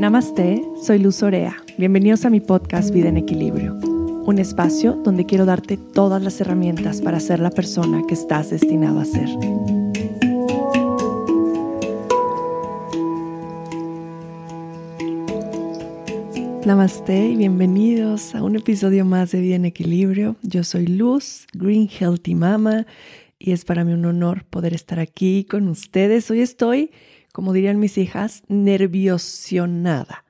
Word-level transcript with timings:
Namaste, 0.00 0.62
soy 0.82 0.98
Luz 0.98 1.22
Orea. 1.22 1.58
Bienvenidos 1.76 2.24
a 2.24 2.30
mi 2.30 2.40
podcast 2.40 2.90
Vida 2.90 3.10
en 3.10 3.18
Equilibrio, 3.18 3.74
un 3.74 4.38
espacio 4.38 4.94
donde 4.94 5.26
quiero 5.26 5.44
darte 5.44 5.76
todas 5.76 6.22
las 6.22 6.40
herramientas 6.40 7.02
para 7.02 7.20
ser 7.20 7.38
la 7.38 7.50
persona 7.50 8.02
que 8.08 8.14
estás 8.14 8.48
destinado 8.48 8.98
a 8.98 9.04
ser. 9.04 9.28
Namaste 16.64 17.26
y 17.26 17.36
bienvenidos 17.36 18.34
a 18.34 18.42
un 18.42 18.56
episodio 18.56 19.04
más 19.04 19.32
de 19.32 19.42
Vida 19.42 19.56
en 19.56 19.66
Equilibrio. 19.66 20.36
Yo 20.40 20.64
soy 20.64 20.86
Luz, 20.86 21.46
Green 21.52 21.90
Healthy 21.90 22.34
Mama, 22.36 22.86
y 23.38 23.52
es 23.52 23.66
para 23.66 23.84
mí 23.84 23.92
un 23.92 24.06
honor 24.06 24.44
poder 24.48 24.72
estar 24.72 24.98
aquí 24.98 25.44
con 25.44 25.68
ustedes. 25.68 26.30
Hoy 26.30 26.40
estoy 26.40 26.90
como 27.32 27.52
dirían 27.52 27.78
mis 27.78 27.98
hijas, 27.98 28.42
nerviosionada. 28.48 30.24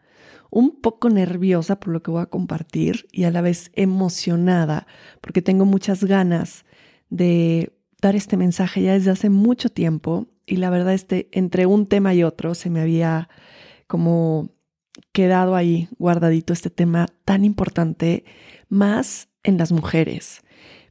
Un 0.50 0.80
poco 0.80 1.08
nerviosa 1.10 1.78
por 1.78 1.92
lo 1.92 2.02
que 2.02 2.10
voy 2.10 2.22
a 2.22 2.26
compartir 2.26 3.06
y 3.12 3.24
a 3.24 3.30
la 3.30 3.40
vez 3.40 3.70
emocionada 3.74 4.86
porque 5.20 5.42
tengo 5.42 5.64
muchas 5.64 6.04
ganas 6.04 6.64
de 7.08 7.72
dar 8.00 8.16
este 8.16 8.36
mensaje 8.36 8.82
ya 8.82 8.94
desde 8.94 9.12
hace 9.12 9.30
mucho 9.30 9.68
tiempo 9.68 10.26
y 10.46 10.56
la 10.56 10.70
verdad 10.70 10.94
este 10.94 11.28
entre 11.32 11.66
un 11.66 11.86
tema 11.86 12.14
y 12.14 12.24
otro 12.24 12.54
se 12.54 12.70
me 12.70 12.80
había 12.80 13.28
como 13.86 14.50
quedado 15.12 15.54
ahí 15.54 15.88
guardadito 15.98 16.52
este 16.52 16.70
tema 16.70 17.06
tan 17.24 17.44
importante 17.44 18.24
más 18.68 19.28
en 19.42 19.56
las 19.56 19.70
mujeres. 19.70 20.42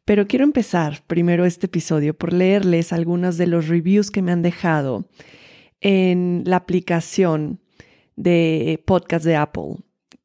Pero 0.06 0.28
quiero 0.28 0.46
empezar 0.46 1.04
primero 1.06 1.46
este 1.46 1.68
episodio 1.68 2.18
por 2.18 2.34
leerles 2.34 2.94
algunos 2.94 3.38
de 3.38 3.48
los 3.48 3.68
reviews 3.68 4.10
que 4.10 4.22
me 4.22 4.32
han 4.32 4.42
dejado 4.42 5.08
en 5.82 6.44
la 6.46 6.58
aplicación 6.58 7.60
de 8.16 8.84
podcast 8.86 9.26
de 9.26 9.36
Apple, 9.36 9.78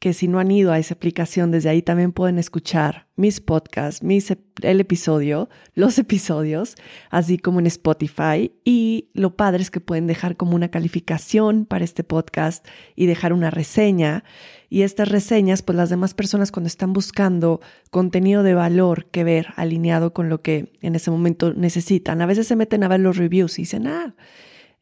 que 0.05 0.13
si 0.13 0.29
no 0.29 0.39
han 0.39 0.51
ido 0.51 0.71
a 0.71 0.79
esa 0.79 0.93
aplicación, 0.93 1.51
desde 1.51 1.71
ahí 1.71 1.81
también 1.81 2.13
pueden 2.13 2.39
escuchar 2.39 3.07
mis 3.17 3.41
podcasts, 3.41 4.03
mis, 4.03 4.31
el 4.61 4.81
episodio, 4.81 5.49
los 5.73 5.99
episodios, 5.99 6.75
así 7.09 7.39
como 7.39 7.59
en 7.59 7.67
Spotify. 7.69 8.53
Y 8.67 9.09
lo 9.15 9.35
padre 9.35 9.63
es 9.63 9.71
que 9.71 9.81
pueden 9.81 10.07
dejar 10.07 10.37
como 10.37 10.57
una 10.57 10.71
calificación 10.71 11.65
para 11.65 11.87
este 11.87 12.05
podcast 12.05 12.67
y 12.95 13.07
dejar 13.07 13.33
una 13.33 13.51
reseña. 13.51 14.25
Y 14.69 14.83
estas 14.83 15.09
reseñas, 15.09 15.63
pues 15.63 15.77
las 15.77 15.89
demás 15.89 16.13
personas 16.13 16.53
cuando 16.53 16.67
están 16.67 16.93
buscando 16.93 17.63
contenido 17.91 18.43
de 18.43 18.53
valor 18.53 19.07
que 19.07 19.25
ver 19.25 19.55
alineado 19.57 20.13
con 20.13 20.29
lo 20.29 20.43
que 20.43 20.71
en 20.83 20.97
ese 20.97 21.11
momento 21.11 21.55
necesitan, 21.55 22.21
a 22.21 22.27
veces 22.27 22.47
se 22.47 22.57
meten 22.57 22.85
a 22.85 22.89
ver 22.89 23.01
los 23.01 23.17
reviews 23.17 23.59
y 23.59 23.63
dicen, 23.63 23.87
ah, 23.87 24.15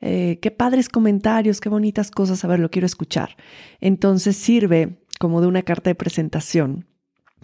eh, 0.03 0.41
qué 0.43 0.51
padres 0.51 0.89
comentarios, 0.89 1.61
qué 1.61 1.69
bonitas 1.69 2.11
cosas, 2.11 2.45
a 2.45 2.49
ver, 2.49 2.59
lo 2.59 2.71
quiero 2.71 2.87
escuchar. 2.87 3.37
Entonces 3.81 4.37
sirve 4.37 4.99
como 5.21 5.41
de 5.41 5.47
una 5.47 5.63
carta 5.63 5.91
de 5.91 5.95
presentación 5.95 6.87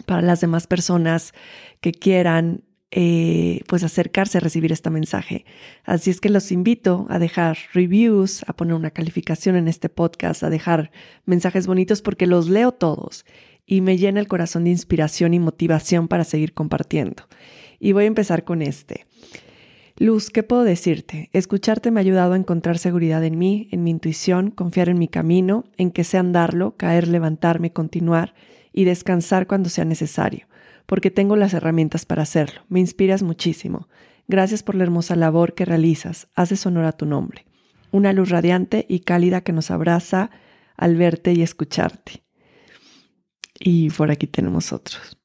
para 0.05 0.21
las 0.21 0.41
demás 0.41 0.67
personas 0.67 1.33
que 1.79 1.93
quieran 1.93 2.63
eh, 2.91 3.61
pues 3.67 3.83
acercarse 3.83 4.39
a 4.39 4.41
recibir 4.41 4.71
este 4.73 4.89
mensaje. 4.89 5.45
Así 5.85 6.09
es 6.09 6.19
que 6.19 6.29
los 6.29 6.51
invito 6.51 7.05
a 7.09 7.17
dejar 7.17 7.57
reviews, 7.73 8.43
a 8.47 8.53
poner 8.53 8.73
una 8.73 8.91
calificación 8.91 9.55
en 9.55 9.67
este 9.67 9.87
podcast, 9.87 10.43
a 10.43 10.49
dejar 10.49 10.91
mensajes 11.25 11.65
bonitos 11.65 12.01
porque 12.01 12.27
los 12.27 12.49
leo 12.49 12.73
todos 12.73 13.25
y 13.65 13.81
me 13.81 13.97
llena 13.97 14.19
el 14.19 14.27
corazón 14.27 14.65
de 14.65 14.71
inspiración 14.71 15.33
y 15.33 15.39
motivación 15.39 16.09
para 16.09 16.25
seguir 16.25 16.53
compartiendo. 16.53 17.23
Y 17.79 17.93
voy 17.93 18.03
a 18.03 18.07
empezar 18.07 18.43
con 18.43 18.61
este. 18.61 19.05
Luz, 20.01 20.29
¿qué 20.29 20.43
puedo 20.43 20.63
decirte? 20.63 21.29
Escucharte 21.33 21.91
me 21.91 21.99
ha 21.99 22.03
ayudado 22.03 22.31
a 22.31 22.37
encontrar 22.37 22.77
seguridad 22.77 23.21
en 23.25 23.37
mí, 23.37 23.67
en 23.73 23.83
mi 23.83 23.91
intuición, 23.91 24.49
confiar 24.49 24.87
en 24.87 24.97
mi 24.97 25.09
camino, 25.09 25.65
en 25.75 25.91
que 25.91 26.05
sé 26.05 26.17
andarlo, 26.17 26.77
caer, 26.77 27.09
levantarme, 27.09 27.73
continuar 27.73 28.33
y 28.71 28.85
descansar 28.85 29.45
cuando 29.45 29.67
sea 29.67 29.83
necesario, 29.83 30.47
porque 30.85 31.11
tengo 31.11 31.35
las 31.35 31.53
herramientas 31.53 32.05
para 32.05 32.21
hacerlo. 32.21 32.61
Me 32.69 32.79
inspiras 32.79 33.23
muchísimo. 33.23 33.89
Gracias 34.29 34.63
por 34.63 34.75
la 34.75 34.83
hermosa 34.83 35.17
labor 35.17 35.53
que 35.53 35.65
realizas. 35.65 36.29
Haces 36.33 36.65
honor 36.65 36.85
a 36.85 36.93
tu 36.93 37.05
nombre. 37.05 37.45
Una 37.91 38.13
luz 38.13 38.29
radiante 38.29 38.85
y 38.87 39.01
cálida 39.01 39.41
que 39.41 39.51
nos 39.51 39.69
abraza 39.69 40.31
al 40.77 40.95
verte 40.95 41.33
y 41.33 41.41
escucharte. 41.41 42.23
Y 43.59 43.89
por 43.89 44.11
aquí 44.11 44.27
tenemos 44.27 44.71
otros. 44.71 45.18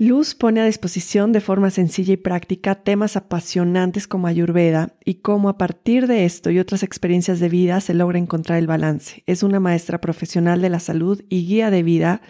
Luz 0.00 0.34
pone 0.34 0.62
a 0.62 0.64
disposición 0.64 1.30
de 1.30 1.42
forma 1.42 1.68
sencilla 1.68 2.14
y 2.14 2.16
práctica 2.16 2.74
temas 2.74 3.18
apasionantes 3.18 4.08
como 4.08 4.28
Ayurveda 4.28 4.94
y 5.04 5.16
cómo 5.16 5.50
a 5.50 5.58
partir 5.58 6.06
de 6.06 6.24
esto 6.24 6.48
y 6.50 6.58
otras 6.58 6.82
experiencias 6.82 7.38
de 7.38 7.50
vida 7.50 7.82
se 7.82 7.92
logra 7.92 8.16
encontrar 8.16 8.58
el 8.58 8.66
balance. 8.66 9.22
Es 9.26 9.42
una 9.42 9.60
maestra 9.60 10.00
profesional 10.00 10.62
de 10.62 10.70
la 10.70 10.80
salud 10.80 11.22
y 11.28 11.46
guía 11.46 11.70
de 11.70 11.82
vida 11.82 12.22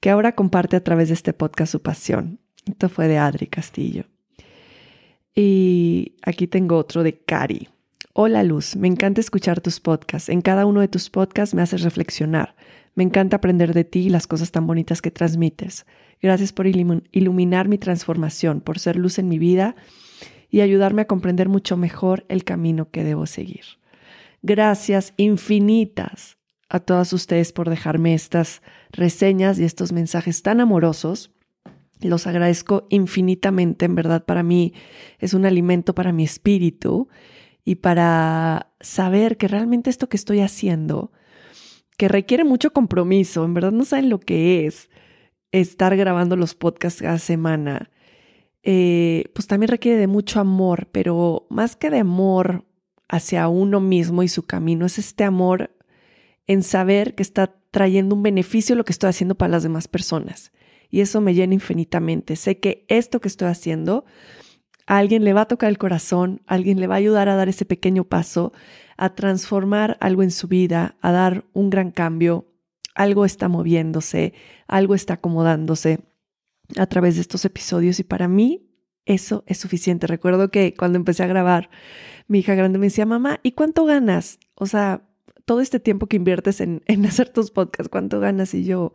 que 0.00 0.08
ahora 0.08 0.34
comparte 0.34 0.76
a 0.76 0.82
través 0.82 1.08
de 1.08 1.14
este 1.14 1.34
podcast 1.34 1.70
su 1.70 1.82
pasión. 1.82 2.40
Esto 2.66 2.88
fue 2.88 3.08
de 3.08 3.18
Adri 3.18 3.46
Castillo. 3.46 4.04
Y 5.34 6.16
aquí 6.22 6.46
tengo 6.46 6.78
otro 6.78 7.02
de 7.02 7.18
Cari. 7.18 7.68
Hola 8.20 8.42
Luz, 8.42 8.74
me 8.74 8.88
encanta 8.88 9.20
escuchar 9.20 9.60
tus 9.60 9.78
podcasts. 9.78 10.28
En 10.28 10.42
cada 10.42 10.66
uno 10.66 10.80
de 10.80 10.88
tus 10.88 11.08
podcasts 11.08 11.54
me 11.54 11.62
haces 11.62 11.82
reflexionar. 11.82 12.56
Me 12.96 13.04
encanta 13.04 13.36
aprender 13.36 13.72
de 13.72 13.84
ti 13.84 14.06
y 14.06 14.08
las 14.08 14.26
cosas 14.26 14.50
tan 14.50 14.66
bonitas 14.66 15.00
que 15.00 15.12
transmites. 15.12 15.86
Gracias 16.20 16.52
por 16.52 16.66
iluminar 16.66 17.68
mi 17.68 17.78
transformación, 17.78 18.60
por 18.60 18.80
ser 18.80 18.96
luz 18.96 19.20
en 19.20 19.28
mi 19.28 19.38
vida 19.38 19.76
y 20.50 20.62
ayudarme 20.62 21.02
a 21.02 21.06
comprender 21.06 21.48
mucho 21.48 21.76
mejor 21.76 22.26
el 22.28 22.42
camino 22.42 22.90
que 22.90 23.04
debo 23.04 23.24
seguir. 23.26 23.62
Gracias 24.42 25.14
infinitas 25.16 26.38
a 26.68 26.80
todas 26.80 27.12
ustedes 27.12 27.52
por 27.52 27.70
dejarme 27.70 28.14
estas 28.14 28.62
reseñas 28.90 29.60
y 29.60 29.64
estos 29.64 29.92
mensajes 29.92 30.42
tan 30.42 30.60
amorosos. 30.60 31.30
Los 32.00 32.26
agradezco 32.26 32.88
infinitamente, 32.90 33.84
en 33.84 33.94
verdad 33.94 34.24
para 34.24 34.42
mí 34.42 34.74
es 35.20 35.34
un 35.34 35.46
alimento 35.46 35.94
para 35.94 36.10
mi 36.10 36.24
espíritu 36.24 37.08
y 37.68 37.74
para 37.74 38.72
saber 38.80 39.36
que 39.36 39.46
realmente 39.46 39.90
esto 39.90 40.08
que 40.08 40.16
estoy 40.16 40.40
haciendo, 40.40 41.12
que 41.98 42.08
requiere 42.08 42.42
mucho 42.42 42.72
compromiso, 42.72 43.44
en 43.44 43.52
verdad 43.52 43.72
no 43.72 43.84
saben 43.84 44.08
lo 44.08 44.20
que 44.20 44.64
es, 44.64 44.88
estar 45.52 45.94
grabando 45.94 46.34
los 46.34 46.54
podcasts 46.54 47.02
cada 47.02 47.18
semana, 47.18 47.90
eh, 48.62 49.24
pues 49.34 49.46
también 49.48 49.68
requiere 49.68 49.98
de 49.98 50.06
mucho 50.06 50.40
amor, 50.40 50.88
pero 50.92 51.46
más 51.50 51.76
que 51.76 51.90
de 51.90 51.98
amor 51.98 52.64
hacia 53.06 53.48
uno 53.48 53.80
mismo 53.80 54.22
y 54.22 54.28
su 54.28 54.44
camino, 54.46 54.86
es 54.86 54.98
este 54.98 55.24
amor 55.24 55.76
en 56.46 56.62
saber 56.62 57.14
que 57.14 57.22
está 57.22 57.54
trayendo 57.70 58.14
un 58.14 58.22
beneficio 58.22 58.76
lo 58.76 58.86
que 58.86 58.92
estoy 58.92 59.10
haciendo 59.10 59.34
para 59.34 59.50
las 59.50 59.62
demás 59.62 59.88
personas. 59.88 60.52
Y 60.88 61.02
eso 61.02 61.20
me 61.20 61.34
llena 61.34 61.52
infinitamente. 61.52 62.34
Sé 62.36 62.60
que 62.60 62.86
esto 62.88 63.20
que 63.20 63.28
estoy 63.28 63.48
haciendo, 63.48 64.06
alguien 64.96 65.22
le 65.22 65.34
va 65.34 65.42
a 65.42 65.48
tocar 65.48 65.68
el 65.68 65.76
corazón, 65.76 66.40
alguien 66.46 66.80
le 66.80 66.86
va 66.86 66.94
a 66.94 66.98
ayudar 66.98 67.28
a 67.28 67.36
dar 67.36 67.48
ese 67.48 67.66
pequeño 67.66 68.04
paso, 68.04 68.52
a 68.96 69.14
transformar 69.14 69.98
algo 70.00 70.22
en 70.22 70.30
su 70.30 70.48
vida, 70.48 70.96
a 71.02 71.12
dar 71.12 71.44
un 71.52 71.68
gran 71.68 71.90
cambio, 71.90 72.46
algo 72.94 73.26
está 73.26 73.48
moviéndose, 73.48 74.32
algo 74.66 74.94
está 74.94 75.14
acomodándose 75.14 76.00
a 76.76 76.86
través 76.86 77.16
de 77.16 77.20
estos 77.20 77.44
episodios 77.44 78.00
y 78.00 78.04
para 78.04 78.28
mí 78.28 78.66
eso 79.04 79.44
es 79.46 79.58
suficiente. 79.58 80.06
Recuerdo 80.06 80.50
que 80.50 80.74
cuando 80.74 80.96
empecé 80.96 81.22
a 81.22 81.28
grabar, 81.28 81.68
mi 82.26 82.38
hija 82.38 82.54
grande 82.54 82.78
me 82.78 82.86
decía, 82.86 83.04
mamá, 83.04 83.40
¿y 83.42 83.52
cuánto 83.52 83.84
ganas? 83.84 84.38
O 84.54 84.64
sea, 84.64 85.02
todo 85.44 85.60
este 85.60 85.80
tiempo 85.80 86.06
que 86.06 86.16
inviertes 86.16 86.62
en, 86.62 86.82
en 86.86 87.04
hacer 87.06 87.28
tus 87.28 87.50
podcasts, 87.50 87.90
¿cuánto 87.90 88.20
ganas? 88.20 88.54
Y 88.54 88.64
yo, 88.64 88.94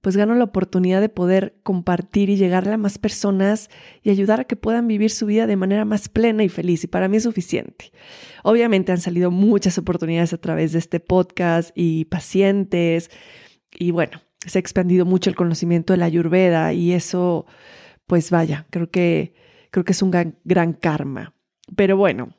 pues 0.00 0.16
gano 0.16 0.34
la 0.34 0.44
oportunidad 0.44 1.00
de 1.00 1.08
poder 1.08 1.56
compartir 1.62 2.30
y 2.30 2.36
llegarle 2.36 2.72
a 2.72 2.78
más 2.78 2.98
personas 2.98 3.68
y 4.02 4.10
ayudar 4.10 4.40
a 4.40 4.44
que 4.44 4.56
puedan 4.56 4.88
vivir 4.88 5.10
su 5.10 5.26
vida 5.26 5.46
de 5.46 5.56
manera 5.56 5.84
más 5.84 6.08
plena 6.08 6.42
y 6.42 6.48
feliz. 6.48 6.84
Y 6.84 6.86
para 6.86 7.08
mí 7.08 7.18
es 7.18 7.24
suficiente. 7.24 7.92
Obviamente 8.42 8.92
han 8.92 9.00
salido 9.00 9.30
muchas 9.30 9.76
oportunidades 9.76 10.32
a 10.32 10.38
través 10.38 10.72
de 10.72 10.78
este 10.78 11.00
podcast 11.00 11.70
y 11.74 12.06
pacientes. 12.06 13.10
Y 13.78 13.90
bueno, 13.90 14.22
se 14.46 14.58
ha 14.58 14.60
expandido 14.60 15.04
mucho 15.04 15.28
el 15.28 15.36
conocimiento 15.36 15.92
de 15.92 15.98
la 15.98 16.06
ayurveda 16.06 16.72
y 16.72 16.92
eso, 16.92 17.46
pues 18.06 18.30
vaya, 18.30 18.66
creo 18.70 18.90
que, 18.90 19.34
creo 19.70 19.84
que 19.84 19.92
es 19.92 20.02
un 20.02 20.10
gran, 20.10 20.38
gran 20.44 20.72
karma. 20.72 21.34
Pero 21.76 21.98
bueno, 21.98 22.34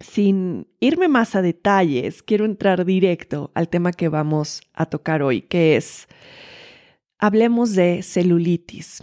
sin 0.00 0.66
irme 0.80 1.06
más 1.06 1.36
a 1.36 1.42
detalles, 1.42 2.24
quiero 2.24 2.44
entrar 2.44 2.84
directo 2.84 3.52
al 3.54 3.68
tema 3.68 3.92
que 3.92 4.08
vamos 4.08 4.60
a 4.74 4.86
tocar 4.86 5.22
hoy, 5.22 5.42
que 5.42 5.76
es 5.76 6.08
hablemos 7.18 7.74
de 7.74 8.02
celulitis. 8.02 9.02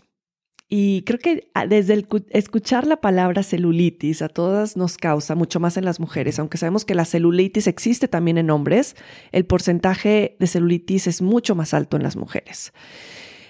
Y 0.74 1.02
creo 1.02 1.20
que 1.20 1.52
ah, 1.54 1.68
desde 1.68 1.94
el 1.94 2.08
escuchar 2.30 2.88
la 2.88 3.02
palabra 3.02 3.44
celulitis 3.44 4.22
a 4.22 4.30
todas 4.30 4.78
nos 4.78 4.98
causa, 4.98 5.36
mucho 5.36 5.60
más 5.60 5.76
en 5.76 5.84
las 5.84 6.00
mujeres, 6.00 6.40
aunque 6.40 6.58
sabemos 6.58 6.86
que 6.86 6.96
la 6.96 7.04
celulitis 7.04 7.68
existe 7.68 8.08
también 8.08 8.38
en 8.38 8.50
hombres, 8.50 8.96
el 9.34 9.46
porcentaje 9.46 10.38
de 10.40 10.48
celulitis 10.48 11.08
es 11.08 11.22
mucho 11.22 11.56
más 11.56 11.74
alto 11.74 11.98
en 11.98 12.04
las 12.04 12.16
mujeres. 12.16 12.72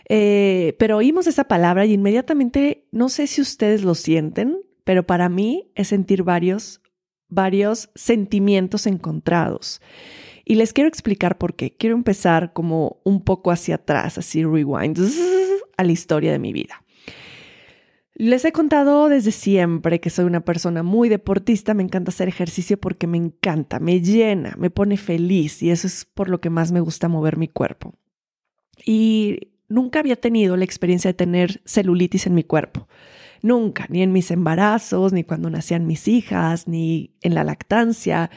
Eh, 0.10 0.76
pero 0.80 0.98
oímos 0.98 1.28
esa 1.28 1.44
palabra 1.44 1.86
y 1.86 1.94
inmediatamente, 1.94 2.88
no 2.92 3.08
sé 3.08 3.28
si 3.28 3.40
ustedes 3.40 3.84
lo 3.84 3.94
sienten, 3.94 4.58
pero 4.84 5.06
para 5.06 5.30
mí 5.30 5.72
es 5.76 5.90
sentir 5.90 6.24
varios, 6.24 6.82
varios 7.30 7.92
sentimientos 7.94 8.88
encontrados. 8.88 9.80
Y 10.46 10.56
les 10.56 10.74
quiero 10.74 10.88
explicar 10.88 11.38
por 11.38 11.56
qué. 11.56 11.72
Quiero 11.72 11.96
empezar 11.96 12.54
como 12.54 13.00
un 13.04 13.24
poco 13.24 13.52
hacia 13.52 13.76
atrás, 13.76 14.18
así 14.18 14.44
rewind 14.44 14.98
a 15.78 15.84
la 15.84 15.92
historia 15.92 16.32
de 16.32 16.40
mi 16.40 16.54
vida. 16.54 16.84
Les 18.14 18.46
he 18.46 18.52
contado 18.52 19.10
desde 19.10 19.32
siempre 19.32 20.00
que 20.00 20.10
soy 20.10 20.26
una 20.26 20.42
persona 20.42 20.84
muy 20.84 21.10
deportista, 21.10 21.74
me 21.74 21.82
encanta 21.82 22.10
hacer 22.10 22.28
ejercicio 22.28 22.80
porque 22.80 23.08
me 23.08 23.18
encanta, 23.18 23.80
me 23.80 24.02
llena, 24.02 24.54
me 24.60 24.70
pone 24.70 24.98
feliz 24.98 25.64
y 25.64 25.72
eso 25.72 25.88
es 25.88 26.06
por 26.06 26.30
lo 26.30 26.40
que 26.40 26.50
más 26.50 26.72
me 26.72 26.82
gusta 26.82 27.08
mover 27.08 27.38
mi 27.38 27.48
cuerpo. 27.48 27.96
Y 28.86 29.54
nunca 29.70 30.00
había 30.00 30.18
tenido 30.18 30.58
la 30.58 30.66
experiencia 30.66 31.10
de 31.10 31.16
tener 31.16 31.62
celulitis 31.66 32.28
en 32.28 32.36
mi 32.36 32.44
cuerpo. 32.44 32.88
Nunca, 33.44 33.88
ni 33.90 34.04
en 34.04 34.12
mis 34.12 34.32
embarazos, 34.32 35.14
ni 35.14 35.24
cuando 35.24 35.50
nacían 35.50 35.88
mis 35.88 36.08
hijas, 36.08 36.68
ni 36.68 37.16
en 37.22 37.34
la 37.34 37.44
lactancia. 37.44 38.30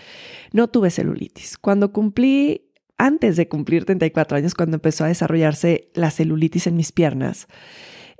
No 0.53 0.69
tuve 0.69 0.91
celulitis. 0.91 1.59
Cuando 1.59 1.93
cumplí, 1.93 2.73
antes 2.97 3.37
de 3.37 3.49
cumplir 3.49 3.85
34 3.85 4.39
años, 4.39 4.55
cuando 4.55 4.77
empezó 4.77 5.05
a 5.05 5.09
desarrollarse 5.09 5.91
la 5.95 6.11
celulitis 6.11 6.67
en 6.67 6.77
mis 6.77 6.93
piernas, 6.93 7.49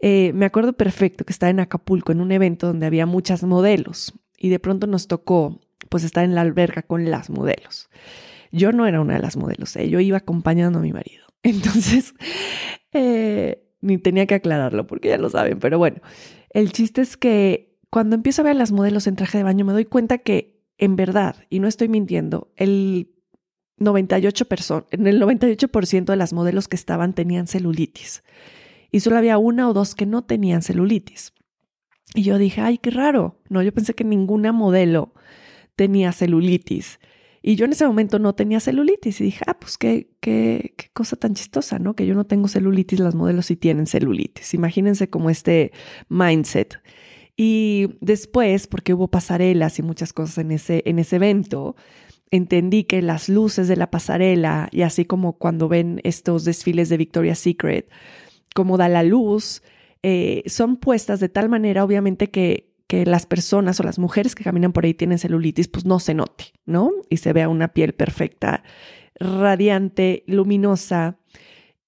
eh, 0.01 0.33
me 0.35 0.45
acuerdo 0.45 0.75
perfecto 0.75 1.25
que 1.25 1.33
estaba 1.33 1.51
en 1.51 1.61
Acapulco 1.61 2.13
en 2.13 2.21
un 2.21 2.33
evento 2.33 2.67
donde 2.67 2.87
había 2.87 3.07
muchas 3.07 3.43
modelos 3.43 4.13
y 4.37 4.51
de 4.51 4.59
pronto 4.59 4.87
nos 4.87 5.09
tocó 5.09 5.61
pues 5.89 6.05
estar 6.05 6.25
en 6.25 6.35
la 6.35 6.43
alberca 6.43 6.83
con 6.83 7.11
las 7.11 7.31
modelos. 7.31 7.89
Yo 8.53 8.73
no 8.73 8.87
era 8.87 9.01
una 9.01 9.15
de 9.15 9.21
las 9.21 9.37
modelos, 9.37 9.75
¿eh? 9.77 9.89
yo 9.89 10.01
iba 10.01 10.19
acompañando 10.19 10.79
a 10.79 10.83
mi 10.83 10.93
marido. 10.93 11.25
Entonces, 11.43 12.15
eh, 12.93 13.64
ni 13.85 13.99
tenía 13.99 14.27
que 14.27 14.35
aclararlo 14.35 14.87
porque 14.87 15.09
ya 15.09 15.19
lo 15.19 15.29
saben, 15.31 15.59
pero 15.59 15.79
bueno, 15.79 15.99
el 16.51 16.73
chiste 16.73 17.01
es 17.01 17.17
que 17.17 17.79
cuando 17.91 18.17
empiezo 18.17 18.43
a 18.43 18.47
ver 18.47 18.57
las 18.57 18.73
modelos 18.73 19.07
en 19.07 19.17
traje 19.17 19.39
de 19.39 19.45
baño 19.45 19.65
me 19.65 19.73
doy 19.73 19.85
cuenta 19.85 20.19
que 20.19 20.65
en 20.79 20.97
verdad, 20.97 21.37
y 21.51 21.61
no 21.61 21.69
estoy 21.69 21.89
mintiendo, 21.89 22.53
el 22.57 23.11
98 23.79 24.47
en 24.91 25.07
el 25.07 25.21
98% 25.21 26.05
de 26.05 26.17
las 26.17 26.33
modelos 26.33 26.69
que 26.69 26.77
estaban 26.77 27.13
tenían 27.15 27.47
celulitis 27.47 28.23
y 28.95 29.01
solo 29.01 29.19
había 29.19 29.39
una 29.39 29.69
o 29.69 29.73
dos 29.73 29.97
que 29.97 30.07
no 30.07 30.23
tenían 30.23 30.63
celulitis. 30.63 31.33
Y 32.15 32.23
yo 32.23 32.39
dije, 32.39 32.61
ay, 32.61 32.79
qué 32.79 32.93
raro. 32.93 33.41
No, 33.49 33.61
yo 33.61 33.75
pensé 33.75 33.93
que 33.95 34.05
ninguna 34.05 34.53
modelo 34.53 35.15
tenía 35.75 36.13
celulitis. 36.13 37.01
Y 37.47 37.57
yo 37.57 37.67
en 37.67 37.73
ese 37.73 37.87
momento 37.87 38.19
no 38.19 38.35
tenía 38.35 38.59
celulitis 38.59 39.21
y 39.21 39.25
dije, 39.25 39.45
ah, 39.47 39.59
pues 39.61 39.77
qué, 39.77 40.09
qué, 40.21 40.73
qué 40.79 40.87
cosa 40.95 41.15
tan 41.15 41.35
chistosa, 41.35 41.79
¿no? 41.79 41.95
Que 41.95 42.07
yo 42.07 42.15
no 42.15 42.25
tengo 42.25 42.49
celulitis, 42.49 43.01
las 43.01 43.15
modelos 43.15 43.45
sí 43.45 43.57
tienen 43.57 43.87
celulitis. 43.87 44.55
Imagínense 44.55 45.11
como 45.11 45.29
este 45.29 45.71
mindset. 46.09 46.81
Y 47.37 47.99
después, 48.01 48.67
porque 48.67 48.95
hubo 48.95 49.09
pasarelas 49.09 49.79
y 49.79 49.83
muchas 49.83 50.15
cosas 50.15 50.39
en 50.39 50.53
ese, 50.53 50.83
en 50.87 50.99
ese 50.99 51.17
evento, 51.17 51.77
entendí 52.31 52.85
que 52.85 53.03
las 53.03 53.29
luces 53.29 53.69
de 53.69 53.77
la 53.77 53.91
pasarela, 53.91 54.71
y 54.73 54.81
así 54.81 55.05
como 55.05 55.35
cuando 55.35 55.69
ven 55.69 56.01
estos 56.03 56.47
desfiles 56.47 56.89
de 56.89 56.97
Victoria's 56.97 57.41
Secret, 57.41 57.91
como 58.55 58.79
da 58.79 58.89
la 58.89 59.03
luz, 59.03 59.63
eh, 60.03 60.45
son 60.47 60.79
puestas 60.79 61.21
de 61.21 61.29
tal 61.29 61.51
manera, 61.51 61.85
obviamente, 61.85 62.31
que 62.31 62.74
que 62.87 63.07
las 63.07 63.27
personas 63.27 63.81
o 63.81 63.83
las 63.83 63.99
mujeres 63.99 64.35
que 64.35 64.45
caminan 64.45 64.73
por 64.73 64.85
ahí 64.85 64.95
tienen 64.95 65.19
celulitis, 65.19 65.69
pues 65.69 65.85
no 65.85 65.99
se 65.99 66.15
note, 66.15 66.53
¿no? 66.67 66.91
Y 67.09 67.19
se 67.19 67.33
vea 67.33 67.49
una 67.49 67.69
piel 67.69 67.95
perfecta, 67.95 68.63
radiante, 69.15 70.25
luminosa, 70.27 71.19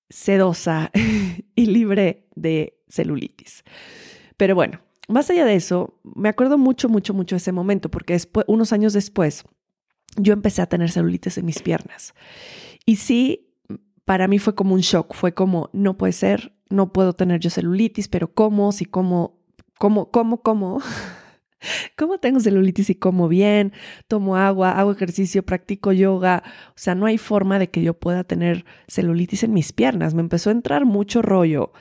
sedosa 0.09 0.91
y 1.55 1.67
libre 1.67 2.27
de 2.35 2.79
celulitis. 2.89 3.65
Pero 4.37 4.55
bueno, 4.55 4.81
más 5.09 5.31
allá 5.31 5.45
de 5.45 5.55
eso, 5.55 5.99
me 6.03 6.29
acuerdo 6.29 6.59
mucho, 6.59 6.89
mucho, 6.89 7.15
mucho 7.15 7.37
ese 7.37 7.53
momento, 7.53 7.91
porque 7.91 8.15
después, 8.15 8.45
unos 8.49 8.73
años 8.73 8.93
después, 8.93 9.45
yo 10.17 10.33
empecé 10.33 10.63
a 10.63 10.67
tener 10.67 10.91
celulitis 10.91 11.39
en 11.39 11.47
mis 11.47 11.63
piernas. 11.63 12.15
Y 12.87 12.97
sí, 12.97 13.53
para 14.05 14.29
mí 14.29 14.39
fue 14.39 14.55
como 14.55 14.75
un 14.75 14.81
shock, 14.81 15.15
fue 15.15 15.35
como, 15.35 15.69
no 15.73 15.97
puede 15.99 16.13
ser, 16.13 16.55
no 16.71 16.93
puedo 16.93 17.13
tener 17.13 17.41
yo 17.41 17.51
celulitis, 17.51 18.09
pero 18.09 18.33
¿cómo? 18.33 18.73
Si 18.73 18.85
como 18.85 19.39
¿Cómo, 19.79 20.11
cómo, 20.11 20.43
cómo? 20.43 20.81
¿Cómo 21.97 22.19
tengo 22.19 22.41
celulitis 22.41 22.91
y 22.91 22.95
como 22.95 23.29
bien? 23.29 23.73
Tomo 24.09 24.37
agua, 24.37 24.73
hago 24.73 24.93
ejercicio, 24.93 25.45
practico 25.45 25.93
yoga. 25.93 26.43
O 26.71 26.79
sea, 26.79 26.95
no 26.95 27.07
hay 27.07 27.19
forma 27.19 27.59
de 27.59 27.71
que 27.71 27.83
yo 27.83 27.95
pueda 27.95 28.25
tener 28.25 28.65
celulitis 28.89 29.43
en 29.43 29.53
mis 29.53 29.73
piernas. 29.73 30.15
Me 30.15 30.21
empezó 30.21 30.51
a 30.51 30.53
entrar 30.53 30.85
mucho 30.85 31.23
rollo 31.23 31.73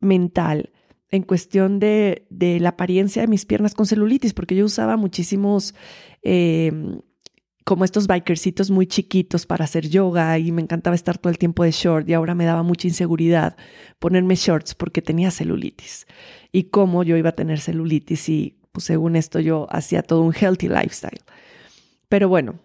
mental 0.00 0.72
en 1.10 1.22
cuestión 1.22 1.78
de, 1.78 2.26
de 2.30 2.58
la 2.58 2.70
apariencia 2.70 3.22
de 3.22 3.28
mis 3.28 3.44
piernas 3.44 3.74
con 3.74 3.86
celulitis, 3.86 4.32
porque 4.32 4.56
yo 4.56 4.64
usaba 4.64 4.96
muchísimos 4.96 5.74
em, 6.22 7.00
como 7.64 7.84
estos 7.84 8.08
bikercitos 8.08 8.70
muy 8.70 8.86
chiquitos 8.86 9.46
para 9.46 9.64
hacer 9.64 9.88
yoga 9.88 10.38
y 10.38 10.52
me 10.52 10.62
encantaba 10.62 10.96
estar 10.96 11.18
todo 11.18 11.30
el 11.30 11.38
tiempo 11.38 11.64
de 11.64 11.70
short 11.70 12.08
y 12.08 12.14
ahora 12.14 12.34
me 12.34 12.44
daba 12.44 12.62
mucha 12.62 12.88
inseguridad 12.88 13.56
ponerme 13.98 14.34
shorts 14.34 14.74
porque 14.74 15.02
tenía 15.02 15.30
celulitis 15.30 16.06
y 16.50 16.64
cómo 16.64 17.04
yo 17.04 17.16
iba 17.16 17.30
a 17.30 17.34
tener 17.34 17.60
celulitis 17.60 18.28
y 18.28 18.58
pues 18.72 18.84
según 18.84 19.16
esto 19.16 19.38
yo 19.38 19.66
hacía 19.70 20.02
todo 20.02 20.22
un 20.22 20.34
healthy 20.34 20.68
lifestyle. 20.68 21.20
Pero 22.08 22.28
bueno, 22.28 22.58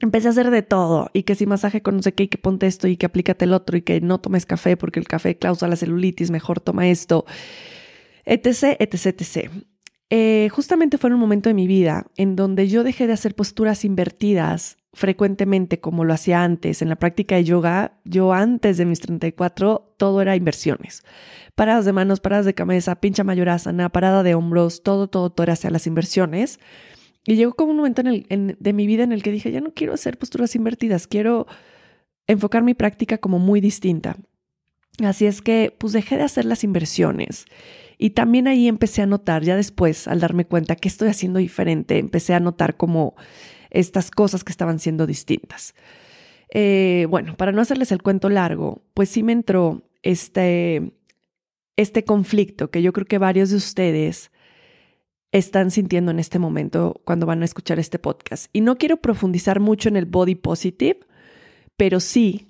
empecé 0.00 0.28
a 0.28 0.30
hacer 0.30 0.50
de 0.50 0.62
todo 0.62 1.10
y 1.12 1.24
que 1.24 1.34
si 1.34 1.46
masaje 1.46 1.82
con 1.82 1.96
no 1.96 2.02
sé 2.02 2.14
qué 2.14 2.24
y 2.24 2.28
que 2.28 2.38
ponte 2.38 2.66
esto 2.66 2.86
y 2.86 2.96
que 2.96 3.06
aplícate 3.06 3.44
el 3.44 3.52
otro 3.52 3.76
y 3.76 3.82
que 3.82 4.00
no 4.00 4.20
tomes 4.20 4.46
café 4.46 4.76
porque 4.76 5.00
el 5.00 5.08
café 5.08 5.36
causa 5.36 5.68
la 5.68 5.76
celulitis, 5.76 6.30
mejor 6.30 6.60
toma 6.60 6.88
esto, 6.88 7.24
etc, 8.24 8.76
etc, 8.78 9.06
etc. 9.06 9.50
Eh, 10.10 10.48
justamente 10.50 10.96
fue 10.96 11.08
en 11.08 11.14
un 11.14 11.20
momento 11.20 11.50
de 11.50 11.54
mi 11.54 11.66
vida 11.66 12.06
en 12.16 12.34
donde 12.34 12.68
yo 12.68 12.82
dejé 12.82 13.06
de 13.06 13.12
hacer 13.12 13.34
posturas 13.34 13.84
invertidas 13.84 14.78
frecuentemente 14.94 15.80
como 15.80 16.04
lo 16.04 16.14
hacía 16.14 16.42
antes. 16.42 16.80
En 16.80 16.88
la 16.88 16.96
práctica 16.96 17.36
de 17.36 17.44
yoga, 17.44 17.98
yo 18.04 18.32
antes 18.32 18.78
de 18.78 18.86
mis 18.86 19.00
34, 19.00 19.94
todo 19.98 20.22
era 20.22 20.34
inversiones. 20.34 21.02
Paradas 21.54 21.84
de 21.84 21.92
manos, 21.92 22.20
paradas 22.20 22.46
de 22.46 22.54
cabeza, 22.54 23.00
pincha 23.00 23.22
mayorasana, 23.22 23.90
parada 23.90 24.22
de 24.22 24.34
hombros, 24.34 24.82
todo, 24.82 25.08
todo, 25.08 25.30
todo 25.30 25.44
era 25.44 25.52
hacia 25.52 25.70
las 25.70 25.86
inversiones. 25.86 26.58
Y 27.26 27.36
llegó 27.36 27.52
como 27.52 27.72
un 27.72 27.76
momento 27.76 28.02
en 28.04 28.56
de 28.58 28.72
mi 28.72 28.86
vida 28.86 29.04
en 29.04 29.12
el 29.12 29.22
que 29.22 29.30
dije, 29.30 29.52
ya 29.52 29.60
no 29.60 29.74
quiero 29.74 29.92
hacer 29.92 30.16
posturas 30.16 30.54
invertidas, 30.54 31.06
quiero 31.06 31.46
enfocar 32.26 32.62
mi 32.62 32.72
práctica 32.72 33.18
como 33.18 33.38
muy 33.38 33.60
distinta. 33.60 34.16
Así 35.04 35.26
es 35.26 35.42
que, 35.42 35.76
pues 35.78 35.92
dejé 35.92 36.16
de 36.16 36.22
hacer 36.22 36.46
las 36.46 36.64
inversiones 36.64 37.44
y 37.98 38.10
también 38.10 38.46
ahí 38.46 38.68
empecé 38.68 39.02
a 39.02 39.06
notar, 39.06 39.42
ya 39.42 39.56
después, 39.56 40.06
al 40.06 40.20
darme 40.20 40.46
cuenta 40.46 40.76
que 40.76 40.88
estoy 40.88 41.08
haciendo 41.08 41.40
diferente, 41.40 41.98
empecé 41.98 42.32
a 42.32 42.40
notar 42.40 42.76
como 42.76 43.16
estas 43.70 44.10
cosas 44.10 44.44
que 44.44 44.52
estaban 44.52 44.78
siendo 44.78 45.06
distintas. 45.06 45.74
Eh, 46.54 47.06
bueno, 47.10 47.36
para 47.36 47.52
no 47.52 47.60
hacerles 47.60 47.92
el 47.92 48.02
cuento 48.02 48.30
largo, 48.30 48.82
pues 48.94 49.08
sí 49.08 49.22
me 49.22 49.32
entró 49.32 49.82
este, 50.02 50.92
este 51.76 52.04
conflicto 52.04 52.70
que 52.70 52.82
yo 52.82 52.92
creo 52.92 53.06
que 53.06 53.18
varios 53.18 53.50
de 53.50 53.56
ustedes 53.56 54.30
están 55.32 55.70
sintiendo 55.70 56.10
en 56.10 56.20
este 56.20 56.38
momento 56.38 57.02
cuando 57.04 57.26
van 57.26 57.42
a 57.42 57.44
escuchar 57.44 57.78
este 57.78 57.98
podcast. 57.98 58.46
Y 58.52 58.60
no 58.62 58.78
quiero 58.78 58.98
profundizar 58.98 59.60
mucho 59.60 59.88
en 59.88 59.96
el 59.96 60.06
body 60.06 60.36
positive, 60.36 61.00
pero 61.76 62.00
sí 62.00 62.46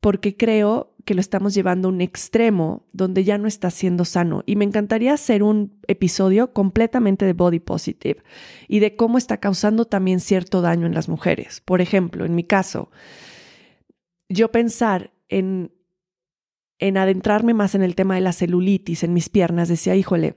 porque 0.00 0.36
creo 0.36 0.89
que 1.10 1.14
lo 1.16 1.20
estamos 1.20 1.54
llevando 1.54 1.88
a 1.88 1.90
un 1.90 2.02
extremo 2.02 2.86
donde 2.92 3.24
ya 3.24 3.36
no 3.36 3.48
está 3.48 3.72
siendo 3.72 4.04
sano. 4.04 4.44
Y 4.46 4.54
me 4.54 4.64
encantaría 4.64 5.12
hacer 5.12 5.42
un 5.42 5.72
episodio 5.88 6.52
completamente 6.52 7.26
de 7.26 7.32
body 7.32 7.58
positive 7.58 8.22
y 8.68 8.78
de 8.78 8.94
cómo 8.94 9.18
está 9.18 9.38
causando 9.38 9.86
también 9.86 10.20
cierto 10.20 10.60
daño 10.60 10.86
en 10.86 10.94
las 10.94 11.08
mujeres. 11.08 11.62
Por 11.62 11.80
ejemplo, 11.80 12.24
en 12.24 12.36
mi 12.36 12.44
caso, 12.44 12.92
yo 14.28 14.52
pensar 14.52 15.10
en, 15.28 15.72
en 16.78 16.96
adentrarme 16.96 17.54
más 17.54 17.74
en 17.74 17.82
el 17.82 17.96
tema 17.96 18.14
de 18.14 18.20
la 18.20 18.32
celulitis 18.32 19.02
en 19.02 19.12
mis 19.12 19.30
piernas, 19.30 19.68
decía, 19.68 19.96
híjole, 19.96 20.36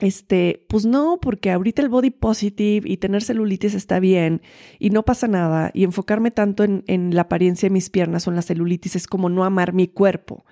este, 0.00 0.66
pues 0.68 0.84
no, 0.84 1.18
porque 1.20 1.50
ahorita 1.50 1.80
el 1.80 1.88
body 1.88 2.10
positive 2.10 2.88
y 2.88 2.98
tener 2.98 3.22
celulitis 3.22 3.74
está 3.74 3.98
bien 3.98 4.42
y 4.78 4.90
no 4.90 5.04
pasa 5.04 5.26
nada. 5.26 5.70
Y 5.72 5.84
enfocarme 5.84 6.30
tanto 6.30 6.64
en, 6.64 7.14
la 7.14 7.22
apariencia 7.22 7.68
de 7.68 7.72
mis 7.72 7.88
piernas 7.88 8.26
o 8.26 8.30
en 8.30 8.36
la 8.36 8.42
celulitis 8.42 8.96
es 8.96 9.06
como 9.06 9.28
no 9.28 9.44
amar 9.44 9.72
mi 9.72 9.88
cuerpo. 9.88 10.44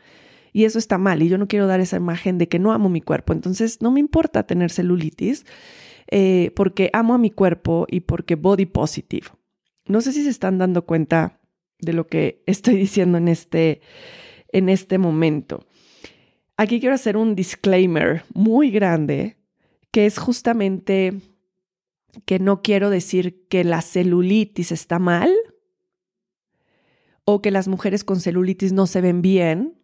Y 0.52 0.64
eso 0.64 0.78
está 0.78 0.98
mal. 0.98 1.22
Y 1.22 1.28
yo 1.28 1.36
no 1.36 1.48
quiero 1.48 1.66
dar 1.66 1.80
esa 1.80 1.96
imagen 1.96 2.38
de 2.38 2.48
que 2.48 2.58
no 2.58 2.72
amo 2.72 2.88
mi 2.88 3.00
cuerpo. 3.00 3.32
Entonces 3.32 3.82
no 3.82 3.90
me 3.90 4.00
importa 4.00 4.46
tener 4.46 4.70
celulitis 4.70 5.44
eh, 6.10 6.52
porque 6.54 6.90
amo 6.92 7.14
a 7.14 7.18
mi 7.18 7.30
cuerpo 7.30 7.86
y 7.90 8.00
porque 8.00 8.36
body 8.36 8.66
positive. 8.66 9.26
No 9.86 10.00
sé 10.00 10.12
si 10.12 10.22
se 10.22 10.30
están 10.30 10.58
dando 10.58 10.86
cuenta 10.86 11.40
de 11.80 11.92
lo 11.92 12.06
que 12.06 12.42
estoy 12.46 12.76
diciendo 12.76 13.18
en 13.18 13.28
este, 13.28 13.82
en 14.52 14.70
este 14.70 14.96
momento. 14.96 15.66
Aquí 16.56 16.80
quiero 16.80 16.94
hacer 16.94 17.16
un 17.16 17.34
disclaimer 17.34 18.25
muy 18.32 18.70
grande, 18.70 19.37
que 19.90 20.06
es 20.06 20.18
justamente 20.18 21.20
que 22.26 22.38
no 22.38 22.62
quiero 22.62 22.90
decir 22.90 23.46
que 23.49 23.64
la 23.64 23.82
celulitis 23.82 24.70
está 24.70 24.99
mal 24.99 25.32
o 27.25 27.42
que 27.42 27.50
las 27.50 27.66
mujeres 27.68 28.04
con 28.04 28.20
celulitis 28.20 28.73
no 28.73 28.87
se 28.87 29.00
ven 29.00 29.23
bien 29.23 29.80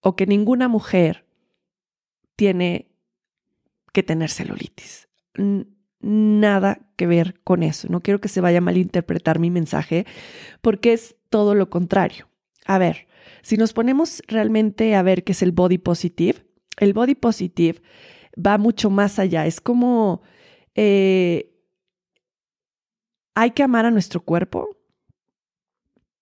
o 0.00 0.16
que 0.16 0.26
ninguna 0.26 0.68
mujer 0.68 1.26
tiene 2.36 2.90
que 3.92 4.02
tener 4.02 4.30
celulitis. 4.30 5.08
nada 6.00 6.78
que 6.96 7.06
ver 7.06 7.40
con 7.42 7.62
eso. 7.62 7.88
No 7.90 8.00
quiero 8.00 8.20
que 8.20 8.28
se 8.28 8.40
vaya 8.40 8.58
a 8.58 8.60
malinterpretar 8.60 9.38
mi 9.38 9.50
mensaje 9.50 10.06
porque 10.60 10.92
es 10.92 11.16
todo 11.30 11.54
lo 11.54 11.68
contrario. 11.70 12.28
A 12.64 12.78
ver, 12.78 13.08
si 13.42 13.56
nos 13.56 13.72
ponemos 13.72 14.22
realmente 14.26 14.94
a 14.94 15.02
ver 15.02 15.24
qué 15.24 15.32
es 15.32 15.42
el 15.42 15.52
body 15.52 15.78
positive, 15.78 16.46
el 16.78 16.92
body 16.92 17.14
positive 17.14 17.80
va 18.34 18.58
mucho 18.58 18.90
más 18.90 19.18
allá. 19.18 19.46
Es 19.46 19.60
como 19.60 20.22
eh, 20.74 21.52
hay 23.34 23.50
que 23.52 23.62
amar 23.62 23.86
a 23.86 23.90
nuestro 23.90 24.20
cuerpo, 24.20 24.76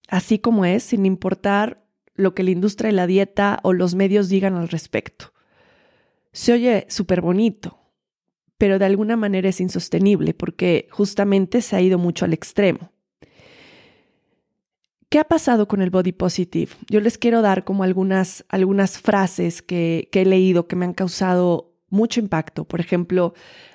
así 0.09 0.39
como 0.39 0.65
es, 0.65 0.83
sin 0.83 1.07
importar 1.07 1.87
lo 2.15 2.35
que 2.35 2.43
la 2.43 2.51
industria 2.51 2.89
de 2.89 2.97
la 2.97 3.07
dieta 3.07 3.61
o 3.63 3.73
los 3.73 3.95
medios 3.95 4.29
digan 4.29 4.55
al 4.55 4.69
respecto. 4.69 5.33
Se 6.33 6.53
oye 6.53 6.87
súper 6.89 7.21
bonito, 7.21 7.79
pero 8.59 8.79
de 8.79 8.85
alguna 8.85 9.17
manera 9.17 9.49
es 9.49 9.61
insostenible 9.61 10.35
porque 10.35 10.89
justamente 10.91 11.61
se 11.61 11.77
ha 11.77 11.81
ido 11.81 11.99
mucho 11.99 12.25
al 12.25 12.33
extremo. 12.33 12.94
¿Qué 15.15 15.21
ha 15.21 15.29
pasado 15.29 15.69
con 15.69 15.81
el 15.81 15.91
body 15.91 16.11
positive? 16.11 16.73
Yo 16.91 16.99
les 16.99 17.19
quiero 17.19 17.41
dar 17.41 17.63
como 17.63 17.85
algunas, 17.85 18.45
algunas 18.49 18.99
frases 18.99 19.63
que, 19.63 20.09
que 20.11 20.23
he 20.23 20.27
leído 20.27 20.67
que 20.67 20.75
me 20.75 20.87
han 20.87 20.93
causado 20.93 21.73
mucho 21.89 22.19
impacto. 22.19 22.65
Por 22.65 22.81
ejemplo, 22.81 23.33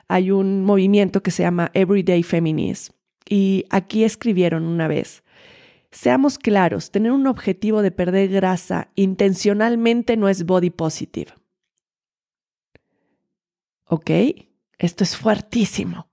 hay 0.09 0.31
un 0.31 0.65
movimiento 0.65 1.23
que 1.23 1.31
se 1.31 1.43
llama 1.43 1.71
Everyday 1.73 2.23
Feminism 2.23 2.91
y 3.25 3.63
aquí 3.69 4.03
escribieron 4.03 4.65
una 4.65 4.89
vez, 4.89 5.23
seamos 5.91 6.39
claros, 6.39 6.91
tener 6.91 7.13
un 7.13 7.25
objetivo 7.25 7.81
de 7.83 7.91
perder 7.91 8.27
grasa 8.27 8.89
intencionalmente 8.95 10.17
no 10.17 10.27
es 10.27 10.45
body 10.45 10.71
positive. 10.71 11.31
¿Ok? 13.85 14.11
Esto 14.77 15.05
es 15.05 15.15
fuertísimo. 15.15 16.09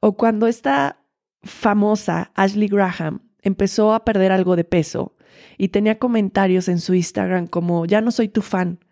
O 0.00 0.18
cuando 0.18 0.46
esta 0.46 1.02
famosa 1.42 2.30
Ashley 2.34 2.68
Graham 2.68 3.29
empezó 3.42 3.94
a 3.94 4.04
perder 4.04 4.32
algo 4.32 4.56
de 4.56 4.64
peso 4.64 5.16
y 5.58 5.68
tenía 5.68 5.98
comentarios 5.98 6.68
en 6.68 6.80
su 6.80 6.94
Instagram 6.94 7.46
como, 7.46 7.86
ya 7.86 8.00
no 8.00 8.10
soy 8.10 8.28
tu 8.28 8.42
fan, 8.42 8.84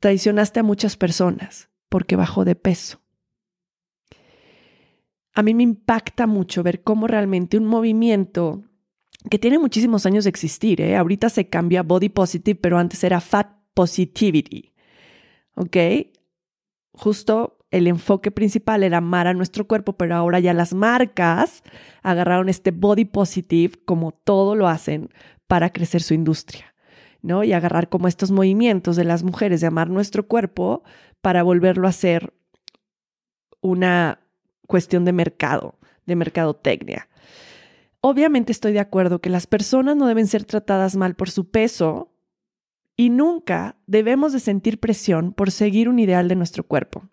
traicionaste 0.00 0.60
a 0.60 0.62
muchas 0.62 0.96
personas 0.96 1.70
porque 1.88 2.16
bajó 2.16 2.44
de 2.44 2.54
peso. 2.54 3.00
A 5.34 5.42
mí 5.42 5.54
me 5.54 5.62
impacta 5.62 6.26
mucho 6.26 6.62
ver 6.62 6.82
cómo 6.82 7.06
realmente 7.06 7.56
un 7.56 7.66
movimiento 7.66 8.64
que 9.30 9.38
tiene 9.38 9.58
muchísimos 9.58 10.06
años 10.06 10.24
de 10.24 10.30
existir, 10.30 10.80
¿eh? 10.80 10.96
ahorita 10.96 11.28
se 11.28 11.48
cambia 11.48 11.82
body 11.82 12.08
positive, 12.08 12.58
pero 12.60 12.78
antes 12.78 13.02
era 13.04 13.20
fat 13.20 13.48
positivity. 13.74 14.74
¿Ok? 15.54 15.76
Justo 16.92 17.57
el 17.70 17.86
enfoque 17.86 18.30
principal 18.30 18.82
era 18.82 18.98
amar 18.98 19.26
a 19.26 19.34
nuestro 19.34 19.66
cuerpo, 19.66 19.92
pero 19.94 20.14
ahora 20.14 20.40
ya 20.40 20.54
las 20.54 20.72
marcas 20.72 21.62
agarraron 22.02 22.48
este 22.48 22.70
body 22.70 23.04
positive 23.04 23.74
como 23.84 24.12
todo 24.12 24.54
lo 24.54 24.68
hacen 24.68 25.10
para 25.46 25.70
crecer 25.70 26.02
su 26.02 26.14
industria, 26.14 26.74
¿no? 27.20 27.44
Y 27.44 27.52
agarrar 27.52 27.88
como 27.88 28.08
estos 28.08 28.30
movimientos 28.30 28.96
de 28.96 29.04
las 29.04 29.22
mujeres 29.22 29.60
de 29.60 29.66
amar 29.66 29.90
nuestro 29.90 30.26
cuerpo 30.26 30.82
para 31.20 31.42
volverlo 31.42 31.88
a 31.88 31.92
ser 31.92 32.32
una 33.60 34.20
cuestión 34.66 35.04
de 35.04 35.12
mercado, 35.12 35.74
de 36.06 36.16
mercadotecnia. 36.16 37.08
Obviamente 38.00 38.52
estoy 38.52 38.72
de 38.72 38.80
acuerdo 38.80 39.20
que 39.20 39.30
las 39.30 39.46
personas 39.46 39.96
no 39.96 40.06
deben 40.06 40.26
ser 40.26 40.44
tratadas 40.44 40.96
mal 40.96 41.16
por 41.16 41.30
su 41.30 41.50
peso 41.50 42.12
y 42.96 43.10
nunca 43.10 43.76
debemos 43.86 44.32
de 44.32 44.40
sentir 44.40 44.78
presión 44.78 45.32
por 45.32 45.50
seguir 45.50 45.88
un 45.88 45.98
ideal 45.98 46.28
de 46.28 46.36
nuestro 46.36 46.64
cuerpo. 46.64 47.08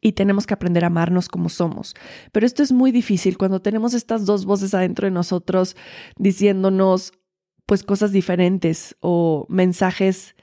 Y 0.00 0.12
tenemos 0.12 0.46
que 0.46 0.54
aprender 0.54 0.84
a 0.84 0.88
amarnos 0.88 1.28
como 1.28 1.48
somos. 1.48 1.94
Pero 2.32 2.46
esto 2.46 2.62
es 2.62 2.72
muy 2.72 2.92
difícil 2.92 3.38
cuando 3.38 3.60
tenemos 3.60 3.94
estas 3.94 4.26
dos 4.26 4.44
voces 4.44 4.74
adentro 4.74 5.06
de 5.06 5.10
nosotros 5.10 5.76
diciéndonos 6.16 7.12
pues 7.66 7.82
cosas 7.82 8.12
diferentes 8.12 8.96
o 9.00 9.46
mensajes 9.48 10.34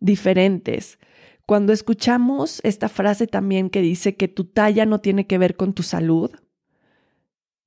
diferentes. 0.00 0.98
Cuando 1.46 1.72
escuchamos 1.72 2.60
esta 2.64 2.88
frase 2.88 3.26
también 3.26 3.70
que 3.70 3.80
dice 3.80 4.16
que 4.16 4.28
tu 4.28 4.44
talla 4.44 4.86
no 4.86 5.00
tiene 5.00 5.26
que 5.26 5.38
ver 5.38 5.56
con 5.56 5.74
tu 5.74 5.82
salud, 5.82 6.30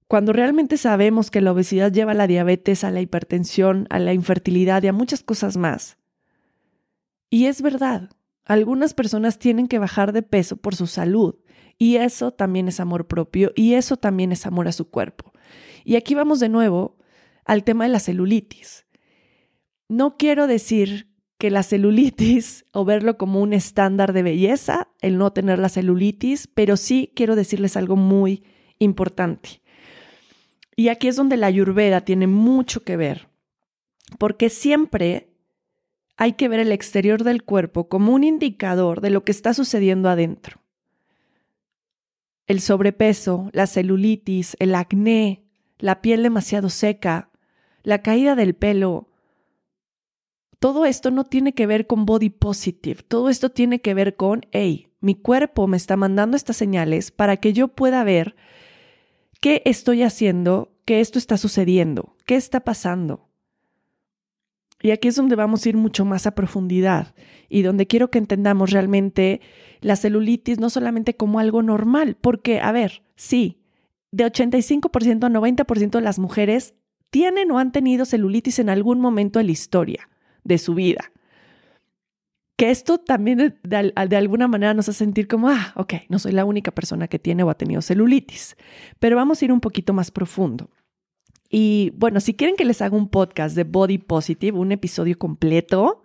cuando 0.07 0.33
realmente 0.33 0.77
sabemos 0.77 1.29
que 1.29 1.41
la 1.41 1.51
obesidad 1.51 1.91
lleva 1.91 2.13
a 2.13 2.15
la 2.15 2.27
diabetes, 2.27 2.83
a 2.83 2.91
la 2.91 3.01
hipertensión, 3.01 3.87
a 3.89 3.99
la 3.99 4.13
infertilidad 4.13 4.81
y 4.83 4.87
a 4.87 4.93
muchas 4.93 5.21
cosas 5.21 5.57
más. 5.57 5.97
Y 7.29 7.45
es 7.45 7.61
verdad, 7.61 8.09
algunas 8.47 8.93
personas 8.93 9.39
tienen 9.39 9.67
que 9.67 9.79
bajar 9.79 10.13
de 10.13 10.23
peso 10.23 10.57
por 10.57 10.75
su 10.75 10.87
salud 10.87 11.35
y 11.77 11.97
eso 11.97 12.31
también 12.31 12.67
es 12.67 12.79
amor 12.79 13.07
propio 13.07 13.51
y 13.55 13.73
eso 13.73 13.97
también 13.97 14.31
es 14.31 14.45
amor 14.45 14.67
a 14.67 14.71
su 14.71 14.89
cuerpo. 14.89 15.33
Y 15.83 15.95
aquí 15.95 16.15
vamos 16.15 16.39
de 16.39 16.49
nuevo 16.49 16.97
al 17.45 17.63
tema 17.63 17.83
de 17.83 17.91
la 17.91 17.99
celulitis. 17.99 18.85
No 19.89 20.17
quiero 20.17 20.47
decir 20.47 21.13
que 21.37 21.51
la 21.51 21.61
celulitis 21.61 22.65
o 22.71 22.83
verlo 22.83 23.17
como 23.17 23.41
un 23.41 23.53
estándar 23.53 24.11
de 24.11 24.23
belleza, 24.23 24.89
el 25.01 25.17
no 25.17 25.31
tener 25.33 25.59
la 25.59 25.69
celulitis, 25.69 26.47
pero 26.47 26.77
sí 26.77 27.11
quiero 27.15 27.35
decirles 27.35 27.77
algo 27.77 27.95
muy 27.95 28.43
importante. 28.79 29.61
Y 30.75 30.89
aquí 30.89 31.07
es 31.07 31.15
donde 31.15 31.37
la 31.37 31.47
ayurveda 31.47 32.01
tiene 32.01 32.27
mucho 32.27 32.83
que 32.83 32.97
ver, 32.97 33.29
porque 34.19 34.49
siempre 34.49 35.36
hay 36.17 36.33
que 36.33 36.49
ver 36.49 36.59
el 36.59 36.71
exterior 36.71 37.23
del 37.23 37.43
cuerpo 37.43 37.87
como 37.87 38.13
un 38.13 38.23
indicador 38.23 39.01
de 39.01 39.11
lo 39.11 39.23
que 39.23 39.31
está 39.31 39.53
sucediendo 39.53 40.09
adentro. 40.09 40.61
El 42.47 42.59
sobrepeso, 42.59 43.49
la 43.53 43.67
celulitis, 43.67 44.55
el 44.59 44.75
acné, 44.75 45.43
la 45.77 46.01
piel 46.01 46.23
demasiado 46.23 46.69
seca, 46.69 47.29
la 47.83 48.01
caída 48.01 48.35
del 48.35 48.55
pelo, 48.55 49.09
todo 50.59 50.85
esto 50.85 51.11
no 51.11 51.23
tiene 51.23 51.53
que 51.53 51.67
ver 51.67 51.85
con 51.85 52.05
body 52.05 52.31
positive, 52.31 53.03
todo 53.03 53.29
esto 53.29 53.51
tiene 53.51 53.79
que 53.79 53.93
ver 53.93 54.15
con, 54.15 54.41
hey, 54.51 54.87
mi 54.99 55.13
cuerpo 55.13 55.67
me 55.67 55.77
está 55.77 55.95
mandando 55.95 56.35
estas 56.35 56.57
señales 56.57 57.11
para 57.11 57.37
que 57.37 57.53
yo 57.53 57.67
pueda 57.67 58.03
ver 58.03 58.35
¿Qué 59.39 59.61
estoy 59.65 60.01
haciendo? 60.01 60.73
¿Qué 60.83 60.99
esto 60.99 61.19
está 61.19 61.37
sucediendo? 61.37 62.15
¿Qué 62.25 62.35
está 62.35 62.61
pasando? 62.61 63.26
Y 64.81 64.91
aquí 64.91 65.07
es 65.07 65.15
donde 65.15 65.35
vamos 65.35 65.65
a 65.65 65.69
ir 65.69 65.77
mucho 65.77 66.05
más 66.05 66.27
a 66.27 66.35
profundidad 66.35 67.15
y 67.49 67.63
donde 67.63 67.87
quiero 67.87 68.11
que 68.11 68.19
entendamos 68.19 68.71
realmente 68.71 69.41
la 69.81 69.95
celulitis 69.95 70.59
no 70.59 70.69
solamente 70.69 71.15
como 71.15 71.39
algo 71.39 71.63
normal, 71.63 72.15
porque, 72.19 72.59
a 72.59 72.71
ver, 72.71 73.03
sí, 73.15 73.59
de 74.11 74.25
85% 74.25 75.25
a 75.25 75.29
90% 75.29 75.89
de 75.91 76.01
las 76.01 76.19
mujeres 76.19 76.75
tienen 77.09 77.51
o 77.51 77.59
han 77.59 77.71
tenido 77.71 78.05
celulitis 78.05 78.59
en 78.59 78.69
algún 78.69 78.99
momento 78.99 79.39
de 79.39 79.45
la 79.45 79.51
historia 79.51 80.09
de 80.43 80.57
su 80.57 80.75
vida 80.75 81.11
que 82.57 82.71
esto 82.71 82.97
también 82.97 83.55
de, 83.63 84.17
alguna 84.17 84.47
manera 84.47 84.73
nos 84.73 84.89
hace 84.89 84.97
sentir 84.97 85.27
como, 85.27 85.47
ah, 85.47 85.73
ok, 85.75 85.93
no 86.09 86.17
soy 86.17 86.31
la 86.31 86.43
única 86.43 86.71
persona 86.71 87.07
que 87.07 87.19
tiene 87.19 87.43
o 87.43 87.51
ha 87.51 87.53
tenido 87.53 87.81
celulitis, 87.83 88.57
pero 88.99 89.15
vamos 89.15 89.41
a 89.41 89.45
ir 89.45 89.51
un 89.51 89.61
poquito 89.61 89.93
más 89.93 90.09
profundo. 90.09 90.69
Y 91.49 91.93
bueno, 91.95 92.19
si 92.19 92.33
quieren 92.33 92.55
que 92.55 92.65
les 92.65 92.81
haga 92.81 92.97
un 92.97 93.09
podcast 93.09 93.55
de 93.55 93.63
Body 93.63 93.97
Positive, 93.97 94.57
un 94.57 94.71
episodio 94.71 95.17
completo, 95.17 96.03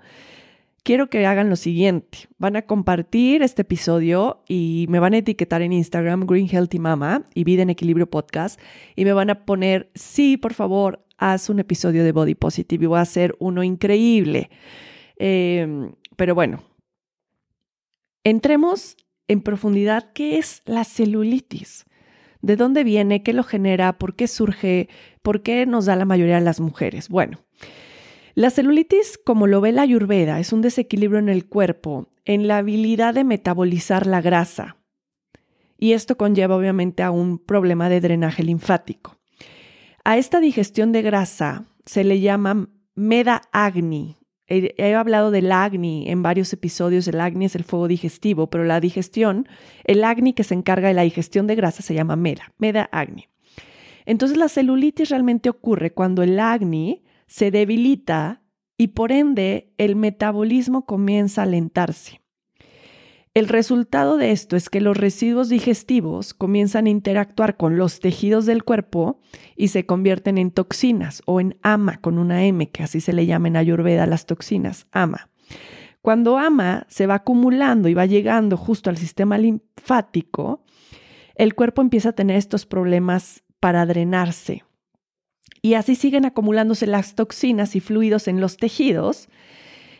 quiero 0.82 1.08
que 1.10 1.26
hagan 1.26 1.50
lo 1.50 1.56
siguiente. 1.56 2.28
Van 2.38 2.56
a 2.56 2.62
compartir 2.62 3.42
este 3.42 3.62
episodio 3.62 4.42
y 4.48 4.86
me 4.88 4.98
van 4.98 5.14
a 5.14 5.18
etiquetar 5.18 5.62
en 5.62 5.72
Instagram 5.72 6.26
Green 6.26 6.48
Healthy 6.48 6.78
Mama 6.78 7.24
y 7.34 7.44
Vida 7.44 7.62
en 7.62 7.70
Equilibrio 7.70 8.08
Podcast 8.08 8.60
y 8.96 9.04
me 9.04 9.12
van 9.12 9.30
a 9.30 9.44
poner, 9.44 9.90
sí, 9.94 10.36
por 10.36 10.54
favor, 10.54 11.04
haz 11.18 11.48
un 11.48 11.58
episodio 11.58 12.04
de 12.04 12.12
Body 12.12 12.34
Positive 12.34 12.84
y 12.84 12.88
voy 12.88 12.98
a 12.98 13.02
hacer 13.02 13.36
uno 13.38 13.62
increíble. 13.62 14.50
Eh, 15.18 15.90
pero 16.16 16.34
bueno, 16.34 16.62
entremos 18.24 18.96
en 19.28 19.40
profundidad 19.40 20.12
qué 20.12 20.38
es 20.38 20.62
la 20.66 20.84
celulitis. 20.84 21.86
¿De 22.42 22.56
dónde 22.56 22.82
viene? 22.82 23.22
¿Qué 23.22 23.32
lo 23.32 23.44
genera? 23.44 23.98
¿Por 23.98 24.16
qué 24.16 24.26
surge? 24.26 24.88
¿Por 25.22 25.42
qué 25.42 25.66
nos 25.66 25.86
da 25.86 25.96
la 25.96 26.04
mayoría 26.04 26.36
de 26.36 26.40
las 26.42 26.60
mujeres? 26.60 27.08
Bueno, 27.08 27.38
la 28.34 28.50
celulitis, 28.50 29.18
como 29.18 29.46
lo 29.46 29.60
ve 29.60 29.72
la 29.72 29.82
ayurveda, 29.82 30.40
es 30.40 30.52
un 30.52 30.62
desequilibrio 30.62 31.18
en 31.18 31.28
el 31.28 31.46
cuerpo, 31.46 32.08
en 32.24 32.48
la 32.48 32.58
habilidad 32.58 33.14
de 33.14 33.24
metabolizar 33.24 34.06
la 34.06 34.20
grasa. 34.20 34.76
Y 35.78 35.92
esto 35.92 36.16
conlleva 36.16 36.56
obviamente 36.56 37.02
a 37.02 37.10
un 37.10 37.38
problema 37.38 37.88
de 37.88 38.00
drenaje 38.00 38.42
linfático. 38.42 39.16
A 40.04 40.18
esta 40.18 40.40
digestión 40.40 40.92
de 40.92 41.02
grasa 41.02 41.64
se 41.86 42.04
le 42.04 42.20
llama 42.20 42.68
meda 42.94 43.42
agni 43.52 44.16
He, 44.54 44.94
hablado 44.94 45.30
del 45.30 45.50
acné 45.50 46.10
en 46.10 46.22
varios 46.22 46.52
episodios. 46.52 47.08
El 47.08 47.20
acné 47.20 47.46
es 47.46 47.54
el 47.54 47.64
fuego 47.64 47.88
digestivo, 47.88 48.50
pero 48.50 48.64
la 48.64 48.80
digestión, 48.80 49.48
el 49.84 50.04
acné 50.04 50.34
que 50.34 50.44
se 50.44 50.54
encarga 50.54 50.88
de 50.88 50.94
la 50.94 51.02
digestión 51.02 51.46
de 51.46 51.54
grasa 51.54 51.82
se 51.82 51.94
llama 51.94 52.16
meda, 52.16 52.52
meda 52.58 52.88
acné. 52.92 53.30
Entonces 54.06 54.36
la 54.36 54.48
celulitis 54.48 55.10
realmente 55.10 55.48
ocurre 55.48 55.92
cuando 55.92 56.22
el 56.22 56.38
acné 56.40 57.02
se 57.26 57.50
debilita 57.50 58.42
y 58.76 58.88
por 58.88 59.12
ende 59.12 59.72
el 59.78 59.96
metabolismo 59.96 60.86
comienza 60.86 61.42
a 61.42 61.44
alentarse. 61.44 62.20
El 63.34 63.48
resultado 63.48 64.18
de 64.18 64.30
esto 64.30 64.56
es 64.56 64.68
que 64.68 64.82
los 64.82 64.94
residuos 64.94 65.48
digestivos 65.48 66.34
comienzan 66.34 66.84
a 66.84 66.90
interactuar 66.90 67.56
con 67.56 67.78
los 67.78 67.98
tejidos 68.00 68.44
del 68.44 68.62
cuerpo 68.62 69.20
y 69.56 69.68
se 69.68 69.86
convierten 69.86 70.36
en 70.36 70.50
toxinas 70.50 71.22
o 71.24 71.40
en 71.40 71.56
ama 71.62 71.98
con 72.02 72.18
una 72.18 72.44
M, 72.44 72.68
que 72.68 72.82
así 72.82 73.00
se 73.00 73.14
le 73.14 73.24
llama 73.24 73.48
en 73.48 73.56
Ayurveda 73.56 74.06
las 74.06 74.26
toxinas, 74.26 74.86
ama. 74.92 75.30
Cuando 76.02 76.36
ama 76.36 76.84
se 76.90 77.06
va 77.06 77.14
acumulando 77.14 77.88
y 77.88 77.94
va 77.94 78.04
llegando 78.04 78.58
justo 78.58 78.90
al 78.90 78.98
sistema 78.98 79.38
linfático, 79.38 80.62
el 81.34 81.54
cuerpo 81.54 81.80
empieza 81.80 82.10
a 82.10 82.14
tener 82.14 82.36
estos 82.36 82.66
problemas 82.66 83.44
para 83.62 83.86
drenarse. 83.86 84.64
Y 85.62 85.74
así 85.74 85.94
siguen 85.94 86.24
acumulándose 86.24 86.88
las 86.88 87.14
toxinas 87.14 87.76
y 87.76 87.80
fluidos 87.80 88.26
en 88.26 88.40
los 88.40 88.56
tejidos 88.56 89.28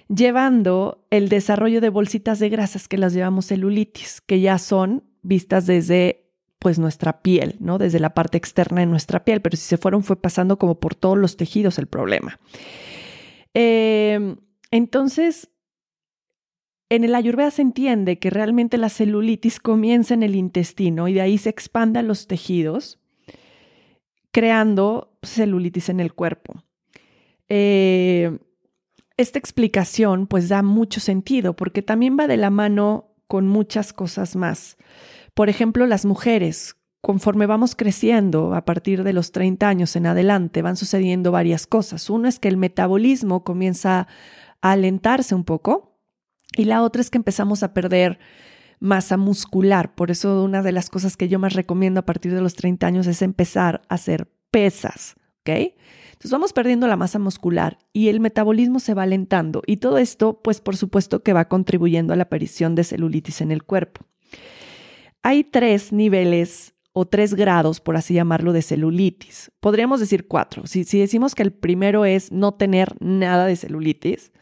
llevando 0.08 1.06
el 1.10 1.28
desarrollo 1.28 1.80
de 1.80 1.88
bolsitas 1.88 2.40
de 2.40 2.48
grasas 2.48 2.88
que 2.88 2.98
las 2.98 3.14
llevamos 3.14 3.46
celulitis, 3.46 4.20
que 4.20 4.40
ya 4.40 4.58
son 4.58 5.04
vistas 5.22 5.66
desde 5.66 6.26
pues 6.58 6.80
nuestra 6.80 7.22
piel, 7.22 7.54
¿no? 7.60 7.78
Desde 7.78 8.00
la 8.00 8.14
parte 8.14 8.36
externa 8.36 8.80
de 8.80 8.86
nuestra 8.86 9.24
piel, 9.24 9.40
pero 9.40 9.56
si 9.56 9.62
se 9.62 9.78
fueron 9.78 10.02
fue 10.02 10.20
pasando 10.20 10.58
como 10.58 10.80
por 10.80 10.96
todos 10.96 11.16
los 11.16 11.36
tejidos 11.36 11.78
el 11.78 11.86
problema. 11.86 12.40
Em, 13.54 14.38
entonces, 14.72 15.50
en 16.88 17.04
el 17.04 17.14
ayurveda 17.14 17.52
se 17.52 17.62
entiende 17.62 18.18
que 18.18 18.30
realmente 18.30 18.76
la 18.76 18.88
celulitis 18.88 19.60
comienza 19.60 20.14
en 20.14 20.24
el 20.24 20.34
intestino 20.34 21.06
y 21.06 21.14
de 21.14 21.20
ahí 21.20 21.38
se 21.38 21.48
expande 21.48 22.00
a 22.00 22.02
los 22.02 22.26
tejidos, 22.26 23.00
creando 24.32 25.16
celulitis 25.22 25.88
en 25.88 26.00
el 26.00 26.14
cuerpo. 26.14 26.64
Eh, 27.48 28.38
esta 29.16 29.38
explicación 29.38 30.26
pues 30.26 30.48
da 30.48 30.62
mucho 30.62 30.98
sentido 30.98 31.54
porque 31.54 31.82
también 31.82 32.16
va 32.18 32.26
de 32.26 32.38
la 32.38 32.50
mano 32.50 33.14
con 33.28 33.46
muchas 33.46 33.92
cosas 33.92 34.36
más. 34.36 34.76
Por 35.34 35.48
ejemplo, 35.48 35.86
las 35.86 36.04
mujeres, 36.04 36.76
conforme 37.00 37.46
vamos 37.46 37.74
creciendo 37.76 38.54
a 38.54 38.64
partir 38.64 39.04
de 39.04 39.12
los 39.12 39.32
30 39.32 39.68
años 39.68 39.96
en 39.96 40.06
adelante, 40.06 40.62
van 40.62 40.76
sucediendo 40.76 41.30
varias 41.30 41.66
cosas. 41.66 42.10
Uno 42.10 42.28
es 42.28 42.38
que 42.38 42.48
el 42.48 42.56
metabolismo 42.56 43.44
comienza 43.44 44.08
a 44.60 44.72
alentarse 44.72 45.34
un 45.34 45.44
poco 45.44 45.98
y 46.56 46.64
la 46.64 46.82
otra 46.82 47.00
es 47.00 47.10
que 47.10 47.18
empezamos 47.18 47.62
a 47.62 47.72
perder 47.72 48.18
masa 48.82 49.16
muscular. 49.16 49.94
Por 49.94 50.10
eso 50.10 50.42
una 50.42 50.60
de 50.60 50.72
las 50.72 50.90
cosas 50.90 51.16
que 51.16 51.28
yo 51.28 51.38
más 51.38 51.54
recomiendo 51.54 52.00
a 52.00 52.04
partir 52.04 52.34
de 52.34 52.40
los 52.40 52.54
30 52.54 52.84
años 52.84 53.06
es 53.06 53.22
empezar 53.22 53.82
a 53.88 53.94
hacer 53.94 54.28
pesas, 54.50 55.14
¿ok? 55.40 55.50
Entonces 56.12 56.32
vamos 56.32 56.52
perdiendo 56.52 56.88
la 56.88 56.96
masa 56.96 57.20
muscular 57.20 57.78
y 57.92 58.08
el 58.08 58.18
metabolismo 58.18 58.80
se 58.80 58.94
va 58.94 59.04
alentando 59.04 59.62
y 59.66 59.76
todo 59.76 59.98
esto, 59.98 60.40
pues 60.42 60.60
por 60.60 60.76
supuesto 60.76 61.22
que 61.22 61.32
va 61.32 61.48
contribuyendo 61.48 62.12
a 62.12 62.16
la 62.16 62.24
aparición 62.24 62.74
de 62.74 62.82
celulitis 62.82 63.40
en 63.40 63.52
el 63.52 63.62
cuerpo. 63.62 64.04
Hay 65.22 65.44
tres 65.44 65.92
niveles 65.92 66.74
o 66.92 67.06
tres 67.06 67.34
grados, 67.34 67.80
por 67.80 67.96
así 67.96 68.14
llamarlo, 68.14 68.52
de 68.52 68.62
celulitis. 68.62 69.52
Podríamos 69.60 70.00
decir 70.00 70.26
cuatro. 70.26 70.66
Si, 70.66 70.82
si 70.82 70.98
decimos 70.98 71.36
que 71.36 71.44
el 71.44 71.52
primero 71.52 72.04
es 72.04 72.32
no 72.32 72.54
tener 72.54 72.96
nada 73.00 73.46
de 73.46 73.54
celulitis, 73.54 74.32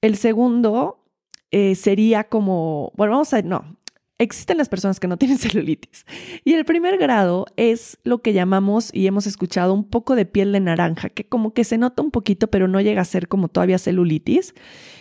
el 0.00 0.16
segundo 0.16 1.05
eh, 1.50 1.74
sería 1.74 2.24
como, 2.24 2.92
bueno, 2.96 3.12
vamos 3.12 3.32
a, 3.32 3.42
no, 3.42 3.76
existen 4.18 4.58
las 4.58 4.68
personas 4.68 5.00
que 5.00 5.08
no 5.08 5.16
tienen 5.18 5.38
celulitis. 5.38 6.04
Y 6.44 6.54
el 6.54 6.64
primer 6.64 6.98
grado 6.98 7.46
es 7.56 7.98
lo 8.04 8.22
que 8.22 8.32
llamamos 8.32 8.90
y 8.92 9.06
hemos 9.06 9.26
escuchado 9.26 9.74
un 9.74 9.84
poco 9.84 10.14
de 10.14 10.26
piel 10.26 10.52
de 10.52 10.60
naranja, 10.60 11.10
que 11.10 11.28
como 11.28 11.52
que 11.52 11.64
se 11.64 11.78
nota 11.78 12.02
un 12.02 12.10
poquito, 12.10 12.48
pero 12.48 12.68
no 12.68 12.80
llega 12.80 13.02
a 13.02 13.06
ser 13.06 13.28
como 13.28 13.48
todavía 13.48 13.78
celulitis 13.78 14.54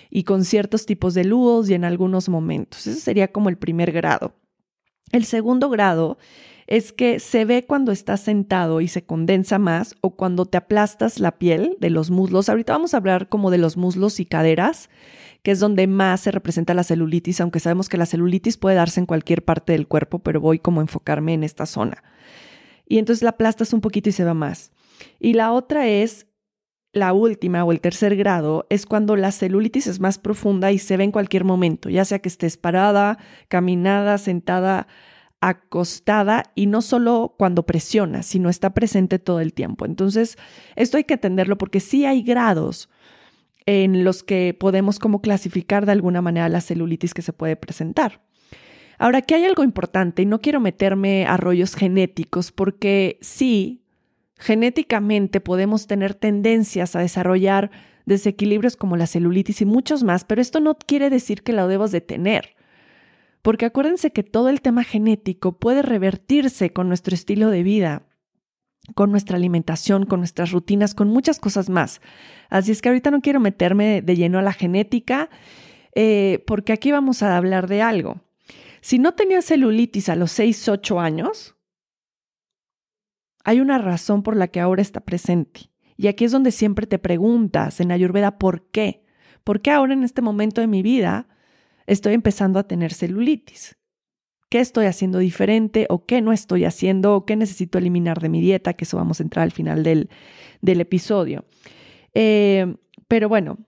y 0.10 0.24
con 0.24 0.46
ciertos 0.46 0.86
tipos 0.86 1.14
de 1.14 1.25
luz 1.25 1.70
y 1.70 1.74
en 1.74 1.86
algunos 1.86 2.30
momentos. 2.30 2.88
Ese 2.88 3.00
sería 3.00 3.32
como 3.32 3.50
el 3.50 3.58
primer 3.58 3.92
grado. 3.92 4.34
El 5.12 5.25
segundo 5.25 5.70
grado 5.70 6.18
es 6.68 6.92
que 6.92 7.20
se 7.20 7.46
ve 7.46 7.66
cuando 7.66 7.92
estás 7.92 8.22
sentado 8.22 8.81
y 8.81 8.88
se 8.88 9.05
condensa 9.05 9.60
más 9.60 9.96
o 10.01 10.16
cuando 10.16 10.46
te 10.46 10.58
aplastas 10.58 11.20
la 11.20 11.38
piel 11.38 11.77
de 11.79 11.92
los 11.92 12.10
muslos. 12.10 12.50
Ahorita 12.50 12.74
vamos 12.74 12.94
a 12.94 12.98
hablar 12.98 13.29
como 13.29 13.51
de 13.51 13.60
los 13.60 13.77
muslos 13.77 14.20
y 14.20 14.25
caderas 14.25 14.90
que 15.46 15.51
es 15.51 15.60
donde 15.60 15.86
más 15.86 16.22
se 16.22 16.31
representa 16.31 16.74
la 16.74 16.84
celulitis, 16.84 17.40
aunque 17.40 17.60
sabemos 17.60 17.88
que 17.88 17.98
la 17.98 18.08
celulitis 18.08 18.58
puede 18.58 18.77
darse 18.77 19.00
en 19.00 19.05
cualquier 19.05 19.46
parte 19.46 19.74
del 19.74 19.88
cuerpo, 19.88 20.18
pero 20.18 20.42
voy 20.42 20.58
como 20.58 20.79
a 20.79 20.84
enfocarme 20.84 21.36
en 21.36 21.44
esta 21.44 21.68
zona. 21.68 22.03
Y 22.88 22.98
entonces 22.98 23.22
la 23.22 23.29
aplastas 23.29 23.72
un 23.72 23.79
poquito 23.79 24.10
y 24.10 24.12
se 24.12 24.24
va 24.24 24.34
más. 24.34 24.72
Y 25.20 25.34
la 25.34 25.51
otra 25.51 25.88
es 25.88 26.25
la 26.94 27.14
última 27.14 27.64
o 27.64 27.72
el 27.72 27.79
tercer 27.79 28.16
grado 28.16 28.66
es 28.72 28.88
cuando 28.88 29.16
la 29.16 29.31
celulitis 29.31 29.86
es 29.86 30.00
más 30.00 30.18
profunda 30.18 30.72
y 30.72 30.79
se 30.79 30.98
ve 30.98 31.03
en 31.03 31.12
cualquier 31.12 31.44
momento, 31.44 31.92
ya 31.92 32.05
sea 32.05 32.18
que 32.18 32.29
estés 32.29 32.58
parada, 32.58 33.20
caminada, 33.48 34.18
sentada, 34.18 34.88
acostada 35.42 36.46
y 36.55 36.66
no 36.66 36.81
solo 36.81 37.36
cuando 37.38 37.68
presiona, 37.68 38.24
sino 38.24 38.50
está 38.50 38.74
presente 38.74 39.20
todo 39.20 39.42
el 39.42 39.53
tiempo. 39.53 39.86
Entonces, 39.86 40.40
esto 40.75 40.98
hay 40.98 41.03
que 41.03 41.14
atenderlo 41.14 41.60
porque 41.60 41.81
sí 41.81 42.03
hay 42.03 42.24
grados 42.24 42.90
en 43.66 44.04
los 44.04 44.24
que 44.24 44.56
podemos 44.58 45.00
como 45.00 45.22
clasificar 45.22 45.86
de 45.86 45.92
alguna 45.92 46.22
manera 46.22 46.50
la 46.50 46.62
celulitis 46.62 47.14
que 47.14 47.22
se 47.22 47.34
puede 47.34 47.56
presentar. 47.56 48.22
Ahora, 48.98 49.20
aquí 49.20 49.34
hay 49.34 49.46
algo 49.46 49.64
importante 49.64 50.22
y 50.22 50.25
no 50.25 50.40
quiero 50.40 50.60
meterme 50.60 51.25
a 51.25 51.38
rollos 51.38 51.75
genéticos 51.75 52.51
porque 52.51 53.18
sí, 53.22 53.84
genéticamente 54.38 55.42
podemos 55.42 55.88
tener 55.88 56.14
tendencias 56.14 56.96
a 56.96 57.00
desarrollar 57.00 57.72
desequilibrios 58.06 58.78
como 58.78 58.98
la 58.98 59.08
celulitis 59.08 59.62
y 59.62 59.66
muchos 59.66 60.04
más, 60.04 60.24
pero 60.24 60.42
esto 60.42 60.60
no 60.60 60.75
quiere 60.75 61.10
decir 61.10 61.42
que 61.42 61.54
la 61.54 61.68
debas 61.68 61.92
de 61.92 62.01
tener. 62.01 62.56
Porque 63.42 63.66
acuérdense 63.66 64.12
que 64.12 64.24
todo 64.24 64.50
el 64.50 64.62
tema 64.62 64.84
genético 64.84 65.58
puede 65.60 65.82
revertirse 65.82 66.72
con 66.72 66.88
nuestro 66.88 67.14
estilo 67.14 67.50
de 67.50 67.64
vida 67.64 68.04
con 68.94 69.12
nuestra 69.12 69.38
alimentación, 69.38 70.06
con 70.06 70.20
nuestras 70.20 70.51
rutinas, 70.51 70.94
con 70.94 71.10
muchas 71.10 71.40
cosas 71.40 71.70
más. 71.70 72.01
Así 72.50 72.72
es 72.72 72.81
que 72.81 72.90
ahorita 72.90 73.12
no 73.12 73.22
quiero 73.22 73.40
meterme 73.40 74.01
de 74.01 74.16
lleno 74.16 74.40
a 74.40 74.42
la 74.42 74.53
genética, 74.53 75.29
eh, 75.94 76.44
porque 76.48 76.74
aquí 76.74 76.92
vamos 76.92 77.24
a 77.24 77.38
hablar 77.38 77.68
de 77.68 77.81
algo. 77.81 78.22
Si 78.81 79.00
no 79.00 79.14
tenías 79.14 79.46
celulitis 79.46 80.10
a 80.10 80.16
los 80.16 80.31
6, 80.31 80.70
8 80.70 81.00
años, 81.00 81.55
hay 83.44 83.60
una 83.60 83.77
razón 83.77 84.24
por 84.24 84.36
la 84.36 84.48
que 84.48 84.60
ahora 84.60 84.81
está 84.81 85.01
presente. 85.01 85.72
Y 85.98 86.08
aquí 86.08 86.25
es 86.25 86.31
donde 86.31 86.51
siempre 86.51 86.88
te 86.88 87.00
preguntas 87.00 87.79
en 87.79 87.92
Ayurveda, 87.92 88.38
¿por 88.38 88.70
qué? 88.70 89.05
¿Por 89.44 89.62
qué 89.62 89.72
ahora 89.72 89.94
en 89.94 90.03
este 90.03 90.22
momento 90.22 90.62
de 90.62 90.68
mi 90.68 90.81
vida 90.81 91.27
estoy 91.88 92.14
empezando 92.14 92.60
a 92.60 92.68
tener 92.68 92.94
celulitis? 92.94 93.77
qué 94.50 94.62
estoy 94.62 94.86
haciendo 94.86 95.20
diferente 95.20 95.86
o 95.90 96.05
qué 96.05 96.22
no 96.22 96.31
estoy 96.31 96.66
haciendo 96.66 97.16
o 97.16 97.25
qué 97.25 97.36
necesito 97.36 97.77
eliminar 97.77 98.22
de 98.22 98.29
mi 98.29 98.40
dieta, 98.40 98.74
que 98.74 98.86
eso 98.86 98.96
vamos 98.98 99.20
a 99.20 99.24
entrar 99.24 99.44
al 99.44 99.51
final 99.51 99.84
del, 99.84 100.10
episodio. 100.62 101.44
Eh, 102.16 102.75
pero 103.08 103.30
bueno, 103.30 103.60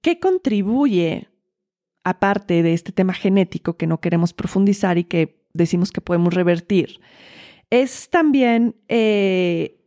¿qué 0.00 0.18
contribuye, 0.18 1.28
aparte 2.04 2.62
de 2.62 2.72
este 2.72 2.92
tema 2.92 3.12
genético 3.12 3.76
que 3.76 3.86
no 3.86 4.00
queremos 4.00 4.32
profundizar 4.32 4.96
y 4.96 5.04
que 5.04 5.44
decimos 5.52 5.92
que 5.92 6.00
podemos 6.00 6.32
revertir? 6.32 7.00
Es 7.70 8.08
también 8.08 8.76
eh, 8.88 9.78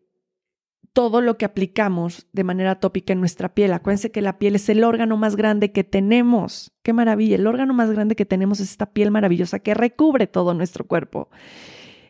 todo 0.93 1.21
lo 1.21 1.37
que 1.37 1.45
aplicamos 1.45 2.27
de 2.33 2.43
manera 2.43 2.79
tópica 2.79 3.13
en 3.13 3.21
nuestra 3.21 3.53
piel. 3.53 3.73
Acuérdense 3.73 4.11
que 4.11 4.21
la 4.21 4.37
piel 4.37 4.55
es 4.55 4.67
el 4.69 4.83
órgano 4.83 5.17
más 5.17 5.35
grande 5.35 5.71
que 5.71 5.83
tenemos. 5.83 6.73
Qué 6.83 6.93
maravilla. 6.93 7.35
El 7.35 7.47
órgano 7.47 7.73
más 7.73 7.91
grande 7.91 8.15
que 8.15 8.25
tenemos 8.25 8.59
es 8.59 8.71
esta 8.71 8.91
piel 8.91 9.09
maravillosa 9.09 9.59
que 9.59 9.73
recubre 9.73 10.27
todo 10.27 10.53
nuestro 10.53 10.85
cuerpo. 10.85 11.29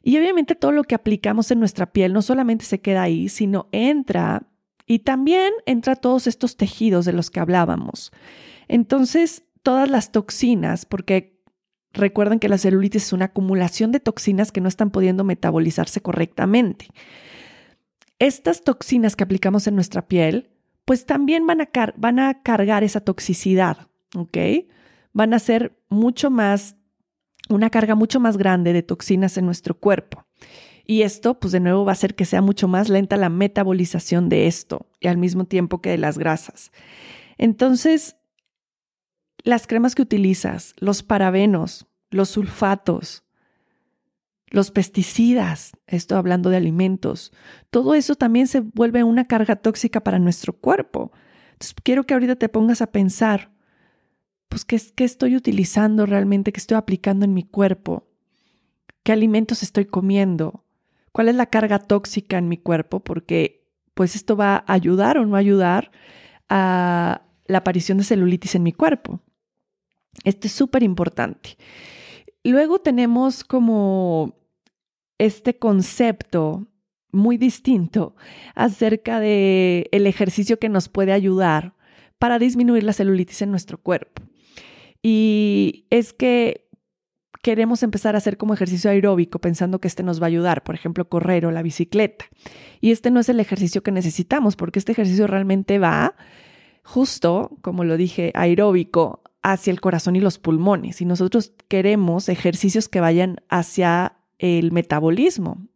Y 0.03 0.17
obviamente 0.17 0.55
todo 0.55 0.71
lo 0.71 0.83
que 0.83 0.95
aplicamos 0.95 1.51
en 1.51 1.59
nuestra 1.59 1.91
piel 1.91 2.13
no 2.13 2.21
solamente 2.21 2.65
se 2.65 2.81
queda 2.81 3.03
ahí, 3.03 3.29
sino 3.29 3.67
entra 3.71 4.47
y 4.85 4.99
también 4.99 5.53
entra 5.65 5.95
todos 5.95 6.27
estos 6.27 6.57
tejidos 6.57 7.05
de 7.05 7.13
los 7.13 7.29
que 7.29 7.39
hablábamos. 7.39 8.11
Entonces, 8.67 9.43
todas 9.63 9.89
las 9.89 10.11
toxinas, 10.11 10.85
porque 10.85 11.39
recuerden 11.93 12.39
que 12.39 12.49
la 12.49 12.57
celulitis 12.57 13.03
es 13.03 13.13
una 13.13 13.25
acumulación 13.25 13.91
de 13.91 13.99
toxinas 13.99 14.51
que 14.51 14.61
no 14.61 14.67
están 14.67 14.91
pudiendo 14.91 15.23
metabolizarse 15.23 16.01
correctamente 16.01 16.87
estas 18.21 18.61
toxinas 18.61 19.15
que 19.15 19.23
aplicamos 19.23 19.65
en 19.65 19.73
nuestra 19.73 20.07
piel, 20.07 20.51
pues 20.85 21.07
también 21.07 21.47
van 21.47 21.59
a, 21.61 21.69
van 21.97 22.19
a 22.19 22.43
cargar 22.43 22.83
esa 22.83 22.99
toxicidad, 22.99 23.87
¿ok? 24.15 24.37
Van 25.11 25.33
a 25.33 25.39
ser 25.39 25.75
mucho 25.89 26.29
más, 26.29 26.75
una 27.51 27.69
carga 27.69 27.95
mucho 27.95 28.19
más 28.19 28.37
grande 28.37 28.73
de 28.73 28.83
toxinas 28.83 29.37
en 29.37 29.45
nuestro 29.45 29.79
cuerpo. 29.79 30.25
Y 30.85 31.03
esto, 31.03 31.39
pues 31.39 31.51
de 31.51 31.59
nuevo, 31.59 31.85
va 31.85 31.91
a 31.91 31.93
hacer 31.93 32.15
que 32.15 32.25
sea 32.25 32.41
mucho 32.41 32.67
más 32.67 32.89
lenta 32.89 33.17
la 33.17 33.29
metabolización 33.29 34.29
de 34.29 34.47
esto 34.47 34.87
y 34.99 35.07
al 35.07 35.17
mismo 35.17 35.45
tiempo 35.45 35.81
que 35.81 35.91
de 35.91 35.97
las 35.97 36.17
grasas. 36.17 36.71
Entonces, 37.37 38.17
las 39.43 39.67
cremas 39.67 39.95
que 39.95 40.01
utilizas, 40.01 40.73
los 40.77 41.03
parabenos, 41.03 41.87
los 42.09 42.29
sulfatos, 42.29 43.23
los 44.47 44.71
pesticidas, 44.71 45.71
esto 45.87 46.17
hablando 46.17 46.49
de 46.49 46.57
alimentos, 46.57 47.31
todo 47.69 47.95
eso 47.95 48.15
también 48.15 48.47
se 48.47 48.59
vuelve 48.59 49.03
una 49.03 49.25
carga 49.25 49.55
tóxica 49.55 50.03
para 50.03 50.19
nuestro 50.19 50.53
cuerpo. 50.53 51.11
Entonces, 51.53 51.75
quiero 51.83 52.03
que 52.05 52.13
ahorita 52.13 52.35
te 52.35 52.49
pongas 52.49 52.81
a 52.81 52.91
pensar, 52.91 53.50
pues, 54.51 54.65
¿qué, 54.65 55.05
estoy 55.05 55.37
utilizando 55.37 56.05
realmente? 56.05 56.51
¿Qué 56.51 56.59
estoy 56.59 56.75
aplicando 56.75 57.23
en 57.23 57.33
mi 57.33 57.43
cuerpo? 57.43 58.05
¿Qué 59.01 59.13
alimentos 59.13 59.63
estoy 59.63 59.85
comiendo? 59.85 60.65
¿Cuál 61.13 61.29
es 61.29 61.35
la 61.35 61.45
carga 61.45 61.79
tóxica 61.79 62.37
en 62.37 62.49
mi 62.49 62.57
cuerpo? 62.57 62.99
Porque 62.99 63.65
pues 63.93 64.13
esto 64.13 64.35
va 64.35 64.57
a 64.67 64.73
ayudar 64.73 65.17
o 65.17 65.25
no 65.25 65.37
ayudar 65.37 65.91
a 66.49 67.21
la 67.45 67.59
aparición 67.59 67.97
de 67.97 68.03
celulitis 68.03 68.55
en 68.55 68.63
mi 68.63 68.73
cuerpo. 68.73 69.21
Esto 70.25 70.47
es 70.47 70.53
súper 70.53 70.83
importante. 70.83 71.57
Luego 72.43 72.79
tenemos 72.79 73.45
como 73.45 74.35
este 75.17 75.57
concepto 75.57 76.67
muy 77.13 77.37
distinto 77.37 78.17
acerca 78.53 79.21
de 79.21 79.87
el 79.93 80.07
ejercicio 80.07 80.59
que 80.59 80.67
nos 80.67 80.89
puede 80.89 81.13
ayudar 81.13 81.73
para 82.19 82.37
disminuir 82.37 82.83
la 82.83 82.91
celulitis 82.91 83.43
en 83.43 83.51
nuestro 83.51 83.77
cuerpo. 83.77 84.20
Y 85.01 85.87
es 85.89 86.13
que 86.13 86.67
queremos 87.41 87.83
empezar 87.83 88.15
a 88.15 88.19
hacer 88.19 88.37
como 88.37 88.53
ejercicio 88.53 88.91
aeróbico 88.91 89.39
pensando 89.39 89.79
que 89.79 89.87
este 89.87 90.03
nos 90.03 90.21
va 90.21 90.25
a 90.25 90.27
ayudar, 90.27 90.63
por 90.63 90.75
ejemplo, 90.75 91.09
correr 91.09 91.45
o 91.45 91.51
la 91.51 91.63
bicicleta. 91.63 92.25
Y 92.81 92.91
este 92.91 93.11
no 93.11 93.19
es 93.19 93.29
el 93.29 93.39
ejercicio 93.39 93.83
que 93.83 93.91
necesitamos 93.91 94.55
porque 94.55 94.79
este 94.79 94.91
ejercicio 94.91 95.27
realmente 95.27 95.79
va 95.79 96.15
justo, 96.83 97.57
como 97.61 97.83
lo 97.83 97.97
dije, 97.97 98.31
aeróbico 98.35 99.21
hacia 99.41 99.71
el 99.71 99.81
corazón 99.81 100.15
y 100.15 100.19
los 100.19 100.37
pulmones. 100.37 101.01
Y 101.01 101.05
nosotros 101.05 101.53
queremos 101.67 102.29
ejercicios 102.29 102.87
que 102.87 103.01
vayan 103.01 103.37
hacia 103.49 104.17
el 104.37 104.71
metabolismo, 104.71 105.67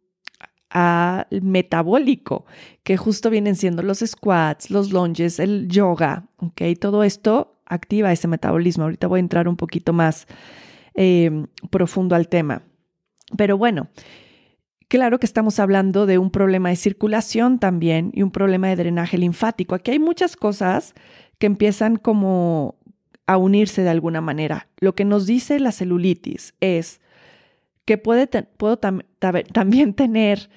al 0.70 1.26
metabólico, 1.42 2.44
que 2.82 2.96
justo 2.96 3.30
vienen 3.30 3.56
siendo 3.56 3.82
los 3.82 3.98
squats, 3.98 4.70
los 4.70 4.92
lunges, 4.92 5.38
el 5.38 5.68
yoga, 5.68 6.28
¿ok? 6.36 6.62
Todo 6.80 7.02
esto 7.02 7.55
activa 7.66 8.12
ese 8.12 8.28
metabolismo. 8.28 8.84
Ahorita 8.84 9.06
voy 9.06 9.18
a 9.18 9.20
entrar 9.20 9.48
un 9.48 9.56
poquito 9.56 9.92
más 9.92 10.26
eh, 10.94 11.46
profundo 11.70 12.14
al 12.14 12.28
tema. 12.28 12.62
Pero 13.36 13.58
bueno, 13.58 13.88
claro 14.88 15.18
que 15.18 15.26
estamos 15.26 15.58
hablando 15.58 16.06
de 16.06 16.18
un 16.18 16.30
problema 16.30 16.70
de 16.70 16.76
circulación 16.76 17.58
también 17.58 18.10
y 18.14 18.22
un 18.22 18.30
problema 18.30 18.68
de 18.68 18.76
drenaje 18.76 19.18
linfático. 19.18 19.74
Aquí 19.74 19.90
hay 19.90 19.98
muchas 19.98 20.36
cosas 20.36 20.94
que 21.38 21.46
empiezan 21.46 21.96
como 21.96 22.76
a 23.26 23.36
unirse 23.36 23.82
de 23.82 23.90
alguna 23.90 24.20
manera. 24.20 24.68
Lo 24.78 24.94
que 24.94 25.04
nos 25.04 25.26
dice 25.26 25.58
la 25.58 25.72
celulitis 25.72 26.54
es 26.60 27.00
que 27.84 27.98
puede 27.98 28.26
puedo 28.26 28.78
también 28.78 29.94
tener 29.94 30.48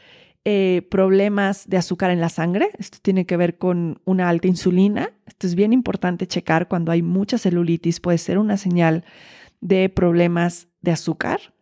eh, 0.46 0.88
problemas 0.90 1.68
de 1.68 1.78
azúcar 1.78 2.12
en 2.12 2.22
la 2.22 2.30
sangre. 2.30 2.70
Esto 2.78 2.98
tiene 3.02 3.26
que 3.26 3.38
ver 3.38 3.58
con 3.58 4.02
una 4.06 4.30
alta 4.30 4.48
insulina. 4.48 5.12
Esto 5.28 5.48
es 5.48 5.56
bien 5.56 5.74
importante 5.74 6.28
checar 6.28 6.68
cuando 6.68 6.92
hay 6.92 7.02
mucha 7.02 7.38
celulitis. 7.38 8.00
Puede 8.00 8.18
ser 8.18 8.38
una 8.38 8.58
señal 8.58 9.04
de 9.62 9.90
problemas 9.90 10.68
de 10.82 10.92
azúcar. 10.92 11.54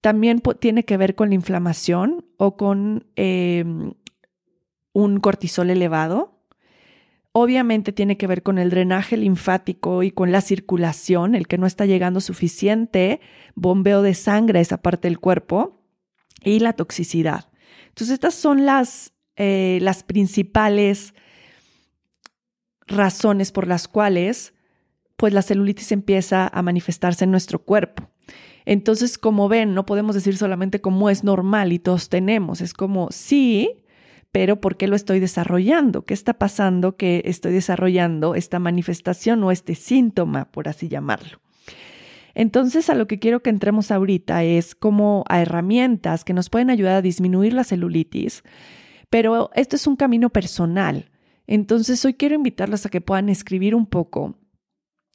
También 0.00 0.42
tiene 0.58 0.84
que 0.84 0.96
ver 0.96 1.14
con 1.14 1.28
la 1.28 1.34
inflamación 1.34 2.24
o 2.36 2.56
con 2.56 3.06
em, 3.16 3.92
un 4.92 5.20
cortisol 5.20 5.70
elevado. 5.70 6.40
Obviamente 7.32 7.92
tiene 7.92 8.16
que 8.16 8.26
ver 8.26 8.42
con 8.42 8.58
el 8.58 8.70
drenaje 8.70 9.16
linfático 9.16 10.02
y 10.02 10.10
con 10.10 10.32
la 10.32 10.40
circulación, 10.40 11.36
el 11.36 11.46
que 11.46 11.58
no 11.58 11.66
está 11.66 11.86
llegando 11.86 12.20
suficiente 12.20 13.20
bombeo 13.54 14.02
de 14.02 14.14
sangre 14.14 14.58
a 14.58 14.62
esa 14.62 14.82
parte 14.82 15.06
del 15.06 15.20
cuerpo 15.20 15.80
y 16.42 16.58
la 16.58 16.72
toxicidad. 16.72 17.49
Entonces, 17.90 18.14
estas 18.14 18.34
son 18.34 18.66
las, 18.66 19.12
eh, 19.36 19.78
las 19.82 20.02
principales 20.02 21.14
razones 22.86 23.52
por 23.52 23.68
las 23.68 23.86
cuales 23.86 24.54
pues 25.16 25.34
la 25.34 25.42
celulitis 25.42 25.92
empieza 25.92 26.48
a 26.48 26.62
manifestarse 26.62 27.24
en 27.24 27.30
nuestro 27.30 27.58
cuerpo. 27.58 28.08
Entonces, 28.64 29.18
como 29.18 29.48
ven, 29.48 29.74
no 29.74 29.84
podemos 29.84 30.14
decir 30.14 30.36
solamente 30.36 30.80
como 30.80 31.10
es 31.10 31.24
normal 31.24 31.72
y 31.72 31.78
todos 31.78 32.08
tenemos, 32.08 32.62
es 32.62 32.72
como 32.72 33.08
sí, 33.10 33.84
pero 34.32 34.60
¿por 34.62 34.78
qué 34.78 34.86
lo 34.86 34.96
estoy 34.96 35.20
desarrollando? 35.20 36.06
¿Qué 36.06 36.14
está 36.14 36.34
pasando 36.34 36.96
que 36.96 37.20
estoy 37.26 37.52
desarrollando 37.52 38.34
esta 38.34 38.58
manifestación 38.58 39.44
o 39.44 39.50
este 39.50 39.74
síntoma, 39.74 40.50
por 40.50 40.68
así 40.68 40.88
llamarlo? 40.88 41.40
Entonces, 42.34 42.90
a 42.90 42.94
lo 42.94 43.06
que 43.06 43.18
quiero 43.18 43.42
que 43.42 43.50
entremos 43.50 43.90
ahorita 43.90 44.44
es 44.44 44.74
como 44.74 45.24
a 45.28 45.40
herramientas 45.40 46.24
que 46.24 46.32
nos 46.32 46.50
pueden 46.50 46.70
ayudar 46.70 46.96
a 46.96 47.02
disminuir 47.02 47.52
la 47.52 47.64
celulitis, 47.64 48.42
pero 49.08 49.50
esto 49.54 49.76
es 49.76 49.86
un 49.86 49.96
camino 49.96 50.30
personal. 50.30 51.10
Entonces, 51.46 52.04
hoy 52.04 52.14
quiero 52.14 52.34
invitarlos 52.34 52.86
a 52.86 52.90
que 52.90 53.00
puedan 53.00 53.28
escribir 53.28 53.74
un 53.74 53.86
poco 53.86 54.36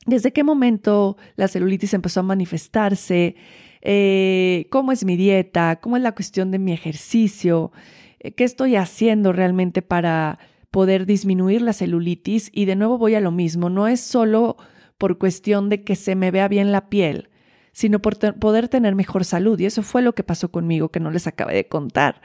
desde 0.06 0.32
qué 0.32 0.44
momento 0.44 1.18
la 1.36 1.48
celulitis 1.48 1.94
empezó 1.94 2.20
a 2.20 2.24
manifestarse, 2.24 3.36
eh, 3.82 4.68
cómo 4.70 4.92
es 4.92 5.04
mi 5.04 5.16
dieta, 5.16 5.80
cómo 5.82 5.98
es 5.98 6.04
la 6.04 6.14
cuestión 6.14 6.52
de 6.52 6.60
mi 6.60 6.72
ejercicio, 6.74 7.72
eh, 8.20 8.34
qué 8.34 8.44
estoy 8.44 8.76
haciendo 8.76 9.34
realmente 9.34 9.82
para 9.82 10.40
poder 10.72 11.06
disminuir 11.06 11.62
la 11.62 11.74
celulitis. 11.74 12.52
Y 12.54 12.66
de 12.66 12.76
nuevo 12.76 12.98
voy 12.98 13.16
a 13.16 13.22
lo 13.22 13.32
mismo, 13.32 13.70
no 13.70 13.88
es 13.88 14.00
solo 14.00 14.58
por 14.98 15.18
cuestión 15.18 15.70
de 15.70 15.84
que 15.84 15.96
se 15.96 16.16
me 16.16 16.32
vea 16.32 16.48
bien 16.48 16.72
la 16.72 16.90
piel, 16.90 17.30
sino 17.72 18.02
por 18.02 18.18
poder 18.40 18.70
tener 18.70 18.96
mejor 18.96 19.26
salud. 19.26 19.60
Y 19.60 19.66
eso 19.66 19.84
fue 19.84 20.02
lo 20.02 20.16
que 20.16 20.24
pasó 20.24 20.52
conmigo, 20.52 20.90
que 20.90 21.00
no 21.00 21.12
les 21.12 21.28
acabé 21.28 21.54
de 21.56 21.68
contar 21.68 22.22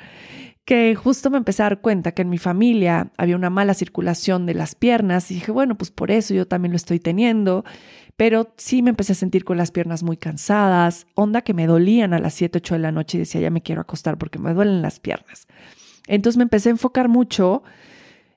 que 0.71 0.95
justo 0.95 1.31
me 1.31 1.39
empecé 1.39 1.63
a 1.63 1.67
dar 1.67 1.81
cuenta 1.81 2.13
que 2.13 2.23
en 2.23 2.31
mi 2.31 2.39
familia 2.39 3.11
había 3.17 3.35
una 3.35 3.51
mala 3.51 3.75
circulación 3.75 4.47
de 4.47 4.55
las 4.55 4.77
piernas 4.77 5.29
y 5.33 5.35
dije, 5.35 5.51
bueno, 5.51 5.77
pues 5.77 5.91
por 5.91 6.13
eso 6.13 6.33
yo 6.33 6.47
también 6.47 6.71
lo 6.71 6.77
estoy 6.77 7.01
teniendo, 7.01 7.65
pero 8.17 8.55
sí 8.57 8.81
me 8.81 8.91
empecé 8.91 9.13
a 9.13 9.17
sentir 9.17 9.45
con 9.45 9.57
las 9.57 9.73
piernas 9.73 10.05
muy 10.05 10.17
cansadas, 10.17 11.09
onda 11.15 11.43
que 11.43 11.55
me 11.55 11.67
dolían 11.67 12.15
a 12.15 12.21
las 12.21 12.35
7, 12.35 12.59
8 12.59 12.75
de 12.75 12.79
la 12.79 12.93
noche 12.93 13.17
y 13.17 13.19
decía, 13.19 13.41
ya 13.41 13.51
me 13.51 13.63
quiero 13.63 13.81
acostar 13.81 14.17
porque 14.17 14.39
me 14.39 14.55
duelen 14.55 14.81
las 14.81 15.01
piernas. 15.01 15.49
Entonces 16.07 16.37
me 16.37 16.45
empecé 16.45 16.69
a 16.69 16.71
enfocar 16.71 17.09
mucho 17.09 17.65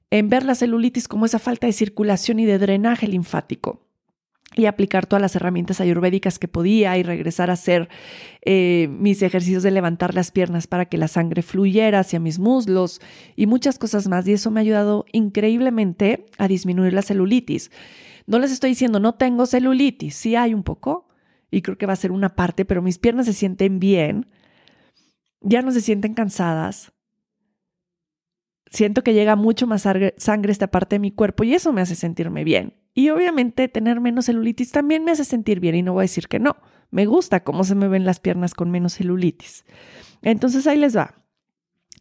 en 0.10 0.30
ver 0.30 0.43
la 0.43 0.56
celulitis 0.56 1.08
como 1.08 1.28
esa 1.28 1.38
falta 1.38 1.67
de 1.67 1.74
circulación 1.74 2.39
y 2.39 2.46
de 2.46 2.58
drenaje 2.58 3.08
linfático 3.08 3.83
y 4.56 4.66
aplicar 4.66 5.06
todas 5.06 5.22
las 5.22 5.36
herramientas 5.36 5.82
ayurvédicas 5.82 6.39
que 6.39 6.48
podía 6.48 6.98
y 6.98 7.04
regresar 7.04 7.50
a 7.50 7.54
hacer 7.54 7.89
eh, 8.44 8.88
mis 8.92 9.22
ejercicios 9.22 9.63
de 9.63 9.72
levantar 9.72 10.13
las 10.13 10.32
piernas 10.32 10.68
para 10.68 10.86
que 10.86 10.98
la 10.98 11.08
sangre 11.08 11.42
fluyera 11.42 12.00
hacia 12.00 12.20
mis 12.20 12.39
muslos 12.39 13.02
y 13.36 13.48
muchas 13.48 13.80
cosas 13.80 14.08
más. 14.08 14.28
Y 14.28 14.34
eso 14.34 14.52
me 14.52 14.60
ha 14.60 14.62
ayudado 14.62 15.06
increíblemente 15.12 16.26
a 16.38 16.48
disminuir 16.48 16.94
la 16.94 17.02
celulitis. 17.02 17.72
No 18.26 18.39
les 18.39 18.52
estoy 18.52 18.72
diciendo 18.72 19.00
no 19.00 19.16
tengo 19.16 19.46
celulitis, 19.46 20.16
sí 20.16 20.36
hay 20.36 20.54
un 20.54 20.63
poco 20.63 21.08
y 21.52 21.62
creo 21.62 21.78
que 21.78 21.86
va 21.86 21.94
a 21.94 21.98
ser 21.98 22.12
una 22.12 22.36
parte, 22.36 22.66
pero 22.66 22.82
mis 22.82 22.98
piernas 22.98 23.26
se 23.26 23.34
sienten 23.34 23.80
bien, 23.80 24.28
ya 25.42 25.62
no 25.62 25.72
se 25.72 25.82
sienten 25.82 26.13
cansadas. 26.13 26.94
Siento 28.72 29.04
que 29.04 29.13
llega 29.13 29.36
mucho 29.36 29.68
más 29.68 29.84
sangre 29.84 30.50
a 30.50 30.52
esta 30.52 30.72
parte 30.72 30.96
de 30.96 31.00
mi 31.00 31.12
cuerpo 31.12 31.44
y 31.44 31.54
eso 31.54 31.72
me 31.72 31.82
hace 31.82 31.94
sentirme 31.94 32.44
bien. 32.44 32.74
Y 32.93 33.10
obviamente 33.10 33.67
tener 33.67 33.99
menos 33.99 34.25
celulitis 34.25 34.71
también 34.71 35.03
me 35.03 35.12
hace 35.12 35.25
sentir 35.25 35.60
bien 35.60 35.75
y 35.75 35.82
no 35.82 35.93
voy 35.93 36.01
a 36.01 36.03
decir 36.03 36.27
que 36.27 36.39
no. 36.39 36.58
Me 36.91 37.06
gusta 37.06 37.43
cómo 37.43 37.63
se 37.63 37.73
me 37.73 37.88
ven 37.88 38.06
las 38.06 38.19
piernas 38.19 38.53
con 38.53 38.69
menos 38.69 38.93
celulitis. 38.93 39.65
Entonces 40.21 40.67
ahí 40.67 40.77
les 40.77 40.95
va. 40.95 41.15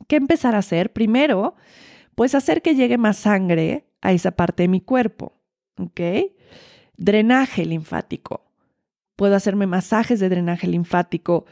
¿Qué 0.07 0.17
empezar 0.17 0.55
a 0.55 0.59
hacer? 0.59 0.93
Primero, 0.93 1.55
pues 2.15 2.35
hacer 2.35 2.61
que 2.61 2.75
llegue 2.75 2.99
más 2.99 3.17
sangre 3.17 3.87
a 4.03 4.13
esa 4.13 4.33
parte 4.33 4.65
de 4.65 4.69
mi 4.69 4.81
cuerpo. 4.81 5.41
¿Ok? 5.79 6.01
Drenaje 6.99 7.65
linfático. 7.65 8.45
Puedo 9.17 9.35
hacerme 9.35 9.67
masajes 9.67 10.21
de 10.21 10.29
drenaje 10.29 10.67
linfático. 10.67 11.47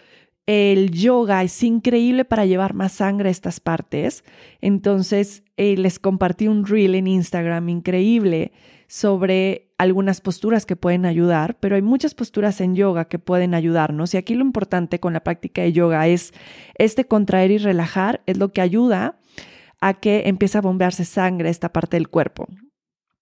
El 0.44 0.90
yoga 0.90 1.42
es 1.42 1.62
increíble 1.62 2.26
para 2.26 2.44
llevar 2.44 2.74
más 2.74 2.92
sangre 2.92 3.28
a 3.28 3.32
estas 3.32 3.60
partes. 3.60 4.24
Entonces, 4.60 5.44
eh, 5.56 5.76
les 5.76 5.98
compartí 5.98 6.48
un 6.48 6.66
reel 6.66 6.94
en 6.94 7.06
Instagram 7.06 7.68
increíble 7.70 8.52
sobre 8.90 9.72
algunas 9.78 10.20
posturas 10.20 10.66
que 10.66 10.74
pueden 10.74 11.06
ayudar, 11.06 11.56
pero 11.60 11.76
hay 11.76 11.82
muchas 11.82 12.16
posturas 12.16 12.60
en 12.60 12.74
yoga 12.74 13.04
que 13.04 13.20
pueden 13.20 13.54
ayudarnos. 13.54 14.14
Y 14.14 14.16
aquí 14.16 14.34
lo 14.34 14.44
importante 14.44 14.98
con 14.98 15.12
la 15.12 15.22
práctica 15.22 15.62
de 15.62 15.72
yoga 15.72 16.08
es 16.08 16.34
este 16.74 17.04
contraer 17.04 17.52
y 17.52 17.58
relajar, 17.58 18.20
es 18.26 18.36
lo 18.36 18.52
que 18.52 18.60
ayuda 18.60 19.20
a 19.80 19.94
que 19.94 20.24
empiece 20.26 20.58
a 20.58 20.60
bombearse 20.60 21.04
sangre 21.04 21.50
esta 21.50 21.72
parte 21.72 21.98
del 21.98 22.08
cuerpo. 22.08 22.48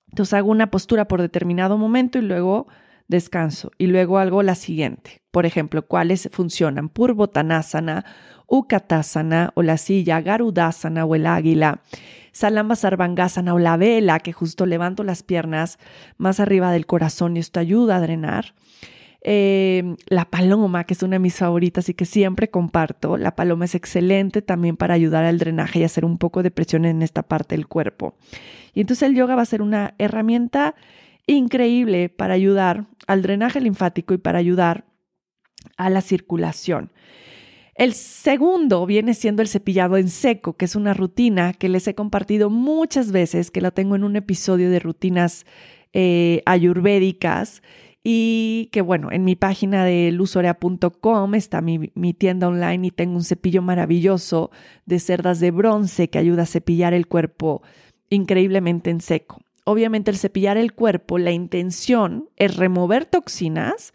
Entonces 0.09 0.33
hago 0.33 0.51
una 0.51 0.71
postura 0.71 1.07
por 1.07 1.21
determinado 1.21 1.77
momento 1.77 2.19
y 2.19 2.23
luego 2.23 2.67
descanso 3.07 3.71
y 3.77 3.89
luego 3.89 4.17
hago 4.17 4.43
la 4.43 4.55
siguiente. 4.55 5.21
Por 5.31 5.45
ejemplo, 5.45 5.87
¿cuáles 5.87 6.31
funcionan? 6.33 6.89
Purvottanasana, 6.89 8.07
Ukatasana 8.49 9.53
o 9.55 9.63
la 9.63 9.77
silla, 9.77 10.21
Garudasana 10.21 11.05
o 11.05 11.15
el 11.15 11.27
águila, 11.27 11.83
Salamba 12.33 12.77
Sarvangasana 12.77 13.55
o 13.55 13.59
la 13.59 13.77
vela, 13.77 14.21
que 14.21 14.33
justo 14.33 14.67
levanto 14.67 15.05
las 15.05 15.23
piernas 15.23 15.79
más 16.17 16.41
arriba 16.41 16.73
del 16.73 16.87
corazón 16.87 17.37
y 17.37 17.41
esto 17.41 17.61
ayuda 17.61 17.97
a 17.97 18.01
drenar. 18.01 18.55
Eh, 19.23 19.97
la 20.07 20.25
paloma, 20.25 20.85
que 20.85 20.95
es 20.95 21.03
una 21.03 21.17
de 21.17 21.19
mis 21.19 21.37
favoritas 21.37 21.89
y 21.89 21.95
que 21.95 22.05
siempre 22.05 22.49
comparto. 22.49 23.17
La 23.17 23.35
paloma 23.35 23.65
es 23.65 23.75
excelente 23.75 24.43
también 24.43 24.77
para 24.77 24.95
ayudar 24.95 25.25
al 25.25 25.39
drenaje 25.39 25.81
y 25.81 25.85
hacer 25.85 26.05
un 26.05 26.19
poco 26.19 26.43
de 26.43 26.51
presión 26.51 26.85
en 26.85 27.03
esta 27.03 27.23
parte 27.23 27.57
del 27.57 27.67
cuerpo. 27.67 28.15
Y 28.75 28.81
entonces 28.81 29.09
el 29.09 29.17
yoga 29.17 29.35
va 29.35 29.43
a 29.43 29.47
ser 29.47 29.61
una 29.61 29.95
herramienta 29.99 30.75
increíble 31.27 32.09
para 32.09 32.35
ayudar 32.35 32.87
al 33.07 33.23
drenaje 33.23 33.61
linfático 33.61 34.15
y 34.15 34.19
para 34.19 34.39
ayudar 34.39 34.85
a 35.77 35.91
la 35.91 36.01
circulación. 36.01 36.93
El 37.79 37.93
segundo 37.93 38.85
viene 38.87 39.15
siendo 39.15 39.41
el 39.41 39.47
cepillado 39.47 39.97
en 39.99 40.09
seco, 40.09 40.55
que 40.55 40.65
es 40.65 40.75
una 40.75 40.95
rutina 40.95 41.53
que 41.53 41.69
les 41.69 41.87
he 41.87 41.95
compartido 41.95 42.51
muchas 42.51 43.13
veces, 43.13 43.53
que 43.53 43.61
la 43.61 43.71
tengo 43.71 43.95
en 43.95 44.03
un 44.03 44.17
episodio 44.17 44.69
de 44.69 44.81
rutinas 44.81 45.47
eh, 45.93 46.43
ayurvédicas 46.45 47.63
y 48.03 48.69
que 48.73 48.81
bueno, 48.81 49.13
en 49.13 49.25
mi 49.25 49.37
página 49.37 49.85
de 49.85 50.11
luzorea.com 50.11 51.37
está 51.37 51.61
mi, 51.61 51.93
mi, 51.95 52.15
tienda 52.15 52.49
online 52.49 52.89
y 52.89 52.91
tengo 52.91 53.15
un 53.15 53.23
cepillo 53.23 53.63
maravilloso 53.63 54.51
de 54.85 54.99
cerdas 54.99 55.39
de 55.39 55.53
bronce 55.53 56.11
que 56.11 56.19
ayuda 56.19 56.43
a 56.43 56.47
cepillar 56.47 56.95
el 56.95 57.07
cuerpo 57.07 57.63
increíblemente 58.11 58.91
en 58.91 59.01
seco. 59.01 59.41
Obviamente 59.65 60.11
el 60.11 60.17
cepillar 60.17 60.57
el 60.57 60.73
cuerpo, 60.73 61.17
la 61.17 61.31
intención 61.31 62.29
es 62.35 62.57
remover 62.57 63.07
toxinas 63.07 63.93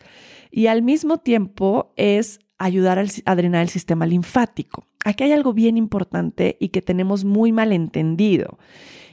y 0.52 0.67
al 0.67 0.84
mismo 0.84 1.17
tiempo 1.17 1.91
es 1.98 2.39
ayudar 2.65 3.04
a 3.26 3.36
drenar 3.36 3.62
el 3.62 3.69
sistema 3.69 4.06
linfático. 4.06 4.86
Aquí 5.06 5.23
hay 5.23 5.32
algo 5.32 5.54
bien 5.54 5.78
importante 5.78 6.58
y 6.60 6.69
que 6.69 6.82
tenemos 6.82 7.26
muy 7.26 7.52
mal 7.52 7.71
entendido 7.71 8.58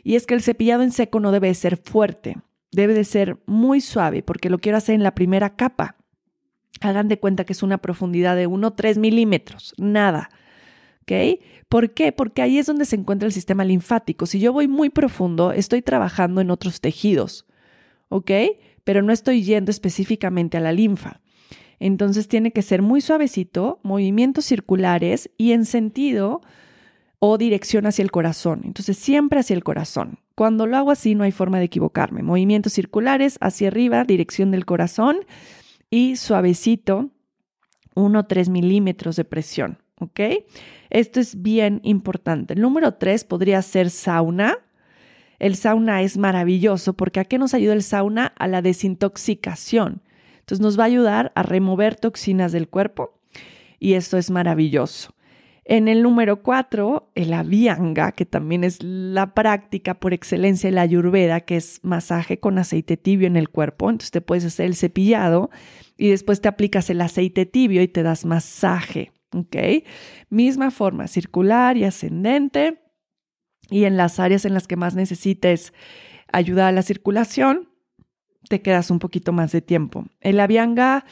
y 0.02 0.16
es 0.16 0.26
que 0.26 0.34
el 0.34 0.42
cepillado 0.42 0.82
en 0.82 0.92
seco 0.92 1.20
no 1.20 1.32
debe 1.32 1.52
ser 1.54 1.76
fuerte 1.76 2.36
debe 2.72 2.94
de 2.94 3.04
ser 3.04 3.38
muy 3.46 3.80
suave 3.80 4.22
porque 4.22 4.50
lo 4.50 4.58
quiero 4.58 4.78
hacer 4.78 4.94
en 4.94 5.02
la 5.02 5.14
primera 5.14 5.56
capa. 5.56 5.96
Hagan 6.80 7.08
de 7.08 7.18
cuenta 7.18 7.44
que 7.44 7.52
es 7.52 7.62
una 7.62 7.78
profundidad 7.78 8.36
de 8.36 8.46
1 8.46 8.72
3 8.72 8.98
milímetros, 8.98 9.74
nada. 9.76 10.30
¿Ok? 11.02 11.40
¿Por 11.68 11.92
qué? 11.92 12.12
Porque 12.12 12.42
ahí 12.42 12.58
es 12.58 12.66
donde 12.66 12.84
se 12.84 12.96
encuentra 12.96 13.26
el 13.26 13.32
sistema 13.32 13.64
linfático. 13.64 14.26
Si 14.26 14.40
yo 14.40 14.52
voy 14.52 14.68
muy 14.68 14.90
profundo, 14.90 15.52
estoy 15.52 15.82
trabajando 15.82 16.40
en 16.40 16.50
otros 16.50 16.80
tejidos. 16.80 17.46
¿Ok? 18.08 18.30
Pero 18.84 19.02
no 19.02 19.12
estoy 19.12 19.42
yendo 19.42 19.70
específicamente 19.70 20.56
a 20.56 20.60
la 20.60 20.72
linfa. 20.72 21.20
Entonces 21.80 22.28
tiene 22.28 22.52
que 22.52 22.62
ser 22.62 22.82
muy 22.82 23.00
suavecito, 23.00 23.80
movimientos 23.82 24.44
circulares 24.44 25.30
y 25.38 25.52
en 25.52 25.64
sentido 25.64 26.42
o 27.18 27.38
dirección 27.38 27.86
hacia 27.86 28.02
el 28.02 28.10
corazón. 28.10 28.60
Entonces 28.64 28.98
siempre 28.98 29.40
hacia 29.40 29.54
el 29.54 29.64
corazón. 29.64 30.18
Cuando 30.34 30.66
lo 30.66 30.76
hago 30.76 30.90
así 30.90 31.14
no 31.14 31.24
hay 31.24 31.32
forma 31.32 31.58
de 31.58 31.64
equivocarme. 31.64 32.22
Movimientos 32.22 32.74
circulares 32.74 33.38
hacia 33.40 33.68
arriba, 33.68 34.04
dirección 34.04 34.50
del 34.50 34.66
corazón 34.66 35.18
y 35.88 36.16
suavecito, 36.16 37.10
1 37.94 38.26
3 38.26 38.48
milímetros 38.50 39.16
de 39.16 39.24
presión. 39.24 39.78
¿Ok? 39.98 40.20
Esto 40.90 41.20
es 41.20 41.42
bien 41.42 41.80
importante. 41.82 42.54
El 42.54 42.60
número 42.60 42.94
3 42.94 43.24
podría 43.24 43.60
ser 43.62 43.90
sauna. 43.90 44.58
El 45.38 45.56
sauna 45.56 46.02
es 46.02 46.18
maravilloso 46.18 46.94
porque 46.94 47.20
¿a 47.20 47.24
qué 47.24 47.38
nos 47.38 47.54
ayuda 47.54 47.72
el 47.72 47.82
sauna? 47.82 48.32
A 48.38 48.48
la 48.48 48.60
desintoxicación. 48.60 50.02
Entonces 50.50 50.64
nos 50.64 50.80
va 50.80 50.82
a 50.82 50.86
ayudar 50.86 51.30
a 51.36 51.44
remover 51.44 51.94
toxinas 51.94 52.50
del 52.50 52.68
cuerpo 52.68 53.20
y 53.78 53.92
esto 53.92 54.18
es 54.18 54.32
maravilloso. 54.32 55.14
En 55.64 55.86
el 55.86 56.02
número 56.02 56.42
cuatro, 56.42 57.12
el 57.14 57.32
avianga, 57.32 58.10
que 58.10 58.26
también 58.26 58.64
es 58.64 58.82
la 58.82 59.32
práctica 59.32 60.00
por 60.00 60.12
excelencia 60.12 60.68
de 60.68 60.74
la 60.74 60.80
ayurveda, 60.80 61.42
que 61.42 61.56
es 61.56 61.78
masaje 61.84 62.40
con 62.40 62.58
aceite 62.58 62.96
tibio 62.96 63.28
en 63.28 63.36
el 63.36 63.48
cuerpo. 63.48 63.90
Entonces 63.90 64.10
te 64.10 64.20
puedes 64.20 64.44
hacer 64.44 64.66
el 64.66 64.74
cepillado 64.74 65.50
y 65.96 66.08
después 66.08 66.40
te 66.40 66.48
aplicas 66.48 66.90
el 66.90 67.00
aceite 67.00 67.46
tibio 67.46 67.80
y 67.80 67.86
te 67.86 68.02
das 68.02 68.24
masaje. 68.24 69.12
¿Ok? 69.32 69.56
Misma 70.30 70.72
forma, 70.72 71.06
circular 71.06 71.76
y 71.76 71.84
ascendente. 71.84 72.82
Y 73.70 73.84
en 73.84 73.96
las 73.96 74.18
áreas 74.18 74.44
en 74.44 74.54
las 74.54 74.66
que 74.66 74.74
más 74.74 74.96
necesites 74.96 75.72
ayuda 76.32 76.66
a 76.66 76.72
la 76.72 76.82
circulación, 76.82 77.69
te 78.50 78.62
quedas 78.62 78.90
un 78.90 78.98
poquito 78.98 79.32
más 79.32 79.52
de 79.52 79.62
tiempo. 79.62 80.06
El 80.20 80.40
avianga 80.40 81.04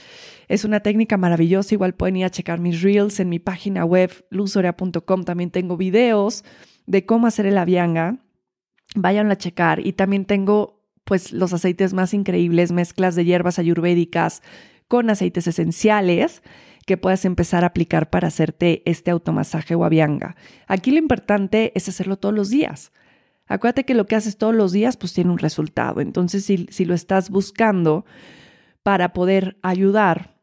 es 0.48 0.64
una 0.64 0.80
técnica 0.80 1.16
maravillosa, 1.16 1.72
igual 1.72 1.94
pueden 1.94 2.16
ir 2.16 2.24
a 2.24 2.30
checar 2.30 2.58
mis 2.58 2.82
reels 2.82 3.20
en 3.20 3.28
mi 3.28 3.38
página 3.38 3.84
web 3.84 4.10
luzorea.com, 4.30 5.24
también 5.24 5.52
tengo 5.52 5.76
videos 5.76 6.44
de 6.86 7.06
cómo 7.06 7.28
hacer 7.28 7.46
el 7.46 7.56
avianga, 7.56 8.18
vayan 8.96 9.30
a 9.30 9.38
checar 9.38 9.86
y 9.86 9.92
también 9.92 10.24
tengo 10.24 10.82
pues 11.04 11.32
los 11.32 11.52
aceites 11.52 11.94
más 11.94 12.12
increíbles, 12.12 12.72
mezclas 12.72 13.14
de 13.14 13.24
hierbas 13.24 13.60
ayurvédicas 13.60 14.42
con 14.88 15.08
aceites 15.08 15.46
esenciales 15.46 16.42
que 16.86 16.96
puedas 16.96 17.24
empezar 17.24 17.62
a 17.62 17.68
aplicar 17.68 18.10
para 18.10 18.28
hacerte 18.28 18.82
este 18.84 19.12
automasaje 19.12 19.76
o 19.76 19.84
avianga. 19.84 20.34
Aquí 20.66 20.90
lo 20.90 20.98
importante 20.98 21.70
es 21.76 21.88
hacerlo 21.88 22.16
todos 22.16 22.34
los 22.34 22.50
días. 22.50 22.90
Acuérdate 23.48 23.84
que 23.84 23.94
lo 23.94 24.06
que 24.06 24.16
haces 24.16 24.36
todos 24.36 24.54
los 24.54 24.72
días 24.72 24.96
pues 24.96 25.12
tiene 25.12 25.30
un 25.30 25.38
resultado. 25.38 26.00
Entonces, 26.00 26.44
si, 26.44 26.66
si 26.70 26.84
lo 26.84 26.94
estás 26.94 27.30
buscando 27.30 28.04
para 28.82 29.12
poder 29.12 29.58
ayudar 29.62 30.38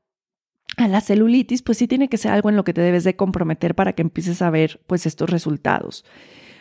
a 0.78 0.88
la 0.88 1.02
celulitis, 1.02 1.62
pues 1.62 1.78
sí 1.78 1.88
tiene 1.88 2.10
que 2.10 2.18
ser 2.18 2.32
algo 2.32 2.50
en 2.50 2.56
lo 2.56 2.64
que 2.64 2.74
te 2.74 2.82
debes 2.82 3.04
de 3.04 3.16
comprometer 3.16 3.76
para 3.76 3.94
que 3.94 4.02
empieces 4.02 4.42
a 4.42 4.50
ver 4.50 4.82
pues 4.88 5.06
estos 5.06 5.30
resultados. 5.30 6.04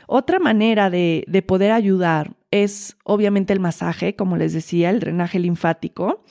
Otra 0.06 0.38
manera 0.38 0.90
de, 0.90 1.24
de 1.26 1.42
poder 1.42 1.72
ayudar 1.72 2.36
es 2.50 2.96
obviamente 3.04 3.52
el 3.52 3.60
masaje, 3.60 4.14
como 4.14 4.36
les 4.36 4.52
decía, 4.52 4.90
el 4.90 5.00
drenaje 5.00 5.38
linfático. 5.38 6.22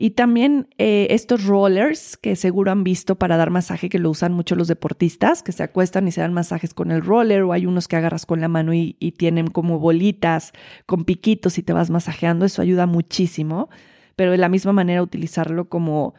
Y 0.00 0.10
también 0.10 0.68
eh, 0.78 1.08
estos 1.10 1.44
rollers 1.44 2.16
que 2.16 2.36
seguro 2.36 2.70
han 2.70 2.84
visto 2.84 3.16
para 3.16 3.36
dar 3.36 3.50
masaje, 3.50 3.88
que 3.88 3.98
lo 3.98 4.10
usan 4.10 4.32
mucho 4.32 4.54
los 4.54 4.68
deportistas, 4.68 5.42
que 5.42 5.50
se 5.50 5.64
acuestan 5.64 6.06
y 6.06 6.12
se 6.12 6.20
dan 6.20 6.32
masajes 6.32 6.72
con 6.72 6.92
el 6.92 7.02
roller, 7.02 7.42
o 7.42 7.52
hay 7.52 7.66
unos 7.66 7.88
que 7.88 7.96
agarras 7.96 8.24
con 8.24 8.40
la 8.40 8.46
mano 8.46 8.72
y, 8.72 8.94
tienen 9.18 9.48
como 9.48 9.80
bolitas 9.80 10.52
con 10.86 11.04
piquitos 11.04 11.58
y 11.58 11.64
te 11.64 11.72
vas 11.72 11.90
masajeando, 11.90 12.44
eso 12.44 12.62
ayuda 12.62 12.86
muchísimo, 12.86 13.70
pero 14.14 14.30
de 14.30 14.38
la 14.38 14.48
misma 14.48 14.72
manera 14.72 15.02
utilizarlo 15.02 15.68
como 15.68 16.14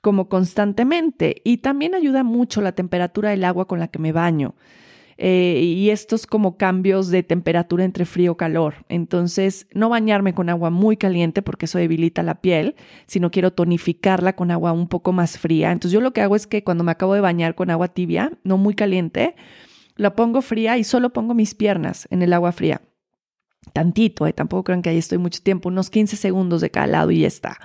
como 0.00 0.30
constantemente 0.30 1.42
y 1.44 1.58
también 1.58 1.94
ayuda 1.94 2.24
mucho 2.24 2.62
la 2.62 2.72
temperatura 2.72 3.30
del 3.30 3.44
agua 3.44 3.68
con 3.68 3.80
la 3.80 3.88
que 3.88 3.98
me 3.98 4.12
baño. 4.12 4.54
Eh, 5.22 5.60
y 5.62 5.90
estos 5.90 6.26
como 6.26 6.56
cambios 6.56 7.10
de 7.10 7.22
temperatura 7.22 7.84
entre 7.84 8.06
frío 8.06 8.32
y 8.32 8.36
calor. 8.36 8.86
Entonces, 8.88 9.66
no 9.74 9.90
bañarme 9.90 10.32
con 10.32 10.48
agua 10.48 10.70
muy 10.70 10.96
caliente 10.96 11.42
porque 11.42 11.66
eso 11.66 11.76
debilita 11.76 12.22
la 12.22 12.36
piel, 12.36 12.74
sino 13.06 13.30
quiero 13.30 13.52
tonificarla 13.52 14.34
con 14.34 14.50
agua 14.50 14.72
un 14.72 14.88
poco 14.88 15.12
más 15.12 15.38
fría. 15.38 15.72
Entonces, 15.72 15.92
yo 15.92 16.00
lo 16.00 16.14
que 16.14 16.22
hago 16.22 16.36
es 16.36 16.46
que 16.46 16.64
cuando 16.64 16.84
me 16.84 16.92
acabo 16.92 17.12
de 17.12 17.20
bañar 17.20 17.54
con 17.54 17.68
agua 17.68 17.88
tibia, 17.88 18.32
no 18.44 18.56
muy 18.56 18.72
caliente, 18.72 19.36
la 19.94 20.16
pongo 20.16 20.40
fría 20.40 20.78
y 20.78 20.84
solo 20.84 21.12
pongo 21.12 21.34
mis 21.34 21.54
piernas 21.54 22.08
en 22.10 22.22
el 22.22 22.32
agua 22.32 22.52
fría. 22.52 22.80
Tantito, 23.74 24.26
eh, 24.26 24.32
tampoco 24.32 24.64
crean 24.64 24.80
que 24.80 24.88
ahí 24.88 24.96
estoy 24.96 25.18
mucho 25.18 25.42
tiempo, 25.42 25.68
unos 25.68 25.90
15 25.90 26.16
segundos 26.16 26.62
de 26.62 26.70
cada 26.70 26.86
lado 26.86 27.10
y 27.10 27.20
ya 27.20 27.28
está. 27.28 27.58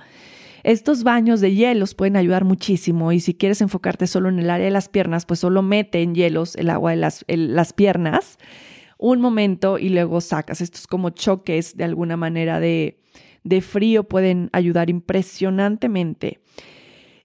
Estos 0.66 1.04
baños 1.04 1.40
de 1.40 1.54
hielos 1.54 1.94
pueden 1.94 2.16
ayudar 2.16 2.44
muchísimo 2.44 3.12
y 3.12 3.20
si 3.20 3.34
quieres 3.34 3.60
enfocarte 3.60 4.08
solo 4.08 4.30
en 4.30 4.40
el 4.40 4.50
área 4.50 4.64
de 4.64 4.72
las 4.72 4.88
piernas, 4.88 5.24
pues 5.24 5.38
solo 5.38 5.62
mete 5.62 6.02
en 6.02 6.12
hielos 6.12 6.56
el 6.56 6.70
agua 6.70 6.90
de 6.90 6.96
las, 6.96 7.24
las 7.28 7.72
piernas 7.72 8.36
un 8.98 9.20
momento 9.20 9.78
y 9.78 9.90
luego 9.90 10.20
sacas. 10.20 10.60
Estos 10.60 10.88
como 10.88 11.10
choques 11.10 11.76
de 11.76 11.84
alguna 11.84 12.16
manera 12.16 12.58
de, 12.58 12.98
de 13.44 13.60
frío 13.60 14.08
pueden 14.08 14.50
ayudar 14.52 14.90
impresionantemente. 14.90 16.40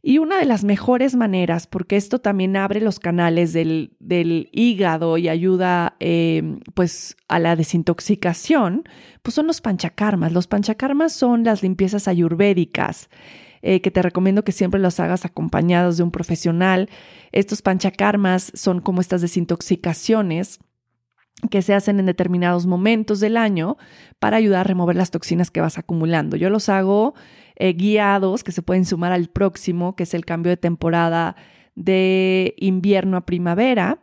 Y 0.03 0.17
una 0.17 0.39
de 0.39 0.45
las 0.45 0.63
mejores 0.63 1.15
maneras, 1.15 1.67
porque 1.67 1.95
esto 1.95 2.19
también 2.19 2.55
abre 2.55 2.81
los 2.81 2.99
canales 2.99 3.53
del, 3.53 3.95
del 3.99 4.49
hígado 4.51 5.17
y 5.19 5.29
ayuda 5.29 5.95
eh, 5.99 6.57
pues 6.73 7.15
a 7.27 7.37
la 7.37 7.55
desintoxicación, 7.55 8.83
pues 9.21 9.35
son 9.35 9.45
los 9.45 9.61
panchakarmas. 9.61 10.31
Los 10.31 10.47
panchakarmas 10.47 11.13
son 11.13 11.43
las 11.43 11.61
limpiezas 11.61 12.07
ayurvédicas. 12.07 13.09
Eh, 13.63 13.81
que 13.81 13.91
te 13.91 14.01
recomiendo 14.01 14.43
que 14.43 14.51
siempre 14.51 14.79
los 14.79 14.99
hagas 14.99 15.23
acompañados 15.23 15.95
de 15.97 16.01
un 16.01 16.09
profesional. 16.09 16.89
Estos 17.31 17.61
panchakarmas 17.61 18.51
son 18.55 18.81
como 18.81 19.01
estas 19.01 19.21
desintoxicaciones 19.21 20.59
que 21.51 21.61
se 21.61 21.75
hacen 21.75 21.99
en 21.99 22.07
determinados 22.07 22.65
momentos 22.65 23.19
del 23.19 23.37
año 23.37 23.77
para 24.17 24.37
ayudar 24.37 24.61
a 24.61 24.63
remover 24.63 24.95
las 24.95 25.11
toxinas 25.11 25.51
que 25.51 25.61
vas 25.61 25.77
acumulando. 25.77 26.37
Yo 26.37 26.49
los 26.49 26.69
hago 26.69 27.13
eh, 27.61 27.73
guiados 27.73 28.43
que 28.43 28.51
se 28.51 28.63
pueden 28.63 28.85
sumar 28.85 29.11
al 29.11 29.27
próximo, 29.27 29.95
que 29.95 30.01
es 30.03 30.15
el 30.15 30.25
cambio 30.25 30.49
de 30.49 30.57
temporada 30.57 31.35
de 31.75 32.55
invierno 32.57 33.17
a 33.17 33.25
primavera. 33.27 33.99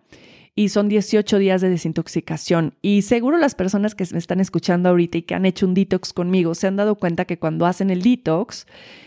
Y 0.55 0.69
son 0.69 0.89
18 0.89 1.39
días 1.39 1.61
de 1.61 1.69
desintoxicación. 1.69 2.75
Y 2.83 3.03
seguro 3.03 3.37
las 3.37 3.57
personas 3.57 3.97
que 3.97 4.07
me 4.13 4.19
están 4.19 4.39
escuchando 4.39 4.89
ahorita 4.89 5.19
y 5.19 5.23
que 5.23 5.35
han 5.35 5.45
hecho 5.45 5.67
un 5.67 5.75
detox 5.75 6.13
conmigo 6.13 6.55
se 6.55 6.69
han 6.69 6.77
dado 6.77 6.95
cuenta 6.95 7.25
que 7.25 7.41
cuando 7.41 7.67
hacen 7.67 7.91
el 7.91 8.03
detox 8.03 8.67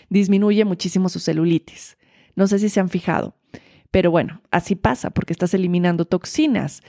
disminuye 0.09 0.65
muchísimo 0.65 1.07
su 1.07 1.19
celulitis. 1.19 1.97
No 2.35 2.45
sé 2.47 2.59
si 2.59 2.67
se 2.67 2.81
han 2.81 2.89
fijado. 2.89 3.35
Pero 3.91 4.09
bueno, 4.09 4.41
así 4.51 4.75
pasa 4.75 5.09
porque 5.09 5.33
estás 5.33 5.53
eliminando 5.53 6.05
toxinas. 6.05 6.81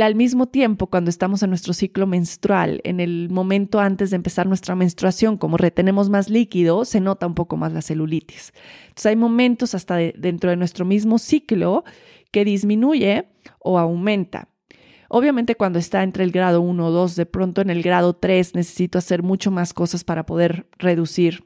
Al 0.00 0.14
mismo 0.14 0.46
tiempo, 0.46 0.86
cuando 0.86 1.10
estamos 1.10 1.42
en 1.42 1.50
nuestro 1.50 1.74
ciclo 1.74 2.06
menstrual, 2.06 2.80
en 2.84 3.00
el 3.00 3.28
momento 3.28 3.80
antes 3.80 4.10
de 4.10 4.16
empezar 4.16 4.46
nuestra 4.46 4.76
menstruación, 4.76 5.36
como 5.36 5.56
retenemos 5.56 6.10
más 6.10 6.30
líquido, 6.30 6.84
se 6.84 7.00
nota 7.00 7.26
un 7.26 7.34
poco 7.34 7.56
más 7.56 7.72
la 7.72 7.82
celulitis. 7.82 8.52
Entonces 8.82 9.06
hay 9.06 9.16
momentos 9.16 9.74
hasta 9.74 9.96
dentro 9.96 10.50
de 10.50 10.56
nuestro 10.56 10.84
mismo 10.84 11.18
ciclo 11.18 11.82
que 12.30 12.44
disminuye 12.44 13.28
o 13.58 13.80
aumenta. 13.80 14.48
Obviamente 15.08 15.56
cuando 15.56 15.80
está 15.80 16.04
entre 16.04 16.22
el 16.22 16.30
grado 16.30 16.60
1 16.60 16.86
o 16.86 16.90
2, 16.92 17.16
de 17.16 17.26
pronto 17.26 17.62
en 17.62 17.70
el 17.70 17.82
grado 17.82 18.14
3 18.14 18.54
necesito 18.54 18.98
hacer 18.98 19.24
mucho 19.24 19.50
más 19.50 19.74
cosas 19.74 20.04
para 20.04 20.24
poder 20.24 20.68
reducir 20.78 21.44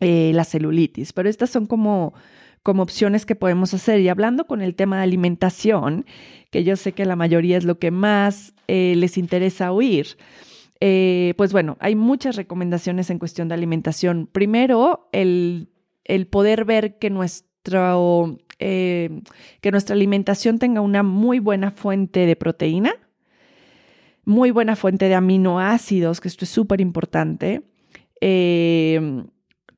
eh, 0.00 0.30
la 0.34 0.44
celulitis. 0.44 1.12
Pero 1.12 1.28
estas 1.28 1.50
son 1.50 1.66
como, 1.66 2.14
como 2.62 2.82
opciones 2.82 3.26
que 3.26 3.34
podemos 3.34 3.74
hacer. 3.74 4.00
Y 4.00 4.08
hablando 4.08 4.46
con 4.46 4.60
el 4.62 4.74
tema 4.74 4.96
de 4.96 5.04
alimentación, 5.04 6.06
que 6.50 6.64
yo 6.64 6.76
sé 6.76 6.92
que 6.92 7.04
la 7.04 7.16
mayoría 7.16 7.56
es 7.56 7.64
lo 7.64 7.78
que 7.78 7.90
más 7.90 8.54
eh, 8.68 8.94
les 8.96 9.18
interesa 9.18 9.72
oír. 9.72 10.18
Eh, 10.80 11.34
pues 11.36 11.52
bueno, 11.52 11.76
hay 11.80 11.94
muchas 11.94 12.36
recomendaciones 12.36 13.10
en 13.10 13.18
cuestión 13.18 13.48
de 13.48 13.54
alimentación. 13.54 14.28
Primero, 14.30 15.08
el, 15.12 15.68
poder 16.30 16.64
ver 16.64 16.98
que, 16.98 17.10
nuestro, 17.10 18.38
que 18.58 19.70
nuestra 19.70 19.94
alimentación 19.94 20.58
tenga 20.58 20.80
una 20.80 21.02
muy 21.02 21.38
buena 21.38 21.70
fuente 21.70 22.26
de 22.26 22.36
proteína, 22.36 22.94
muy 24.24 24.50
buena 24.50 24.76
fuente 24.76 25.08
de 25.08 25.14
aminoácidos, 25.14 26.20
que 26.20 26.28
esto 26.28 26.44
es 26.44 26.50
súper 26.50 26.80
importante. 26.80 27.62
Eh, 28.20 29.24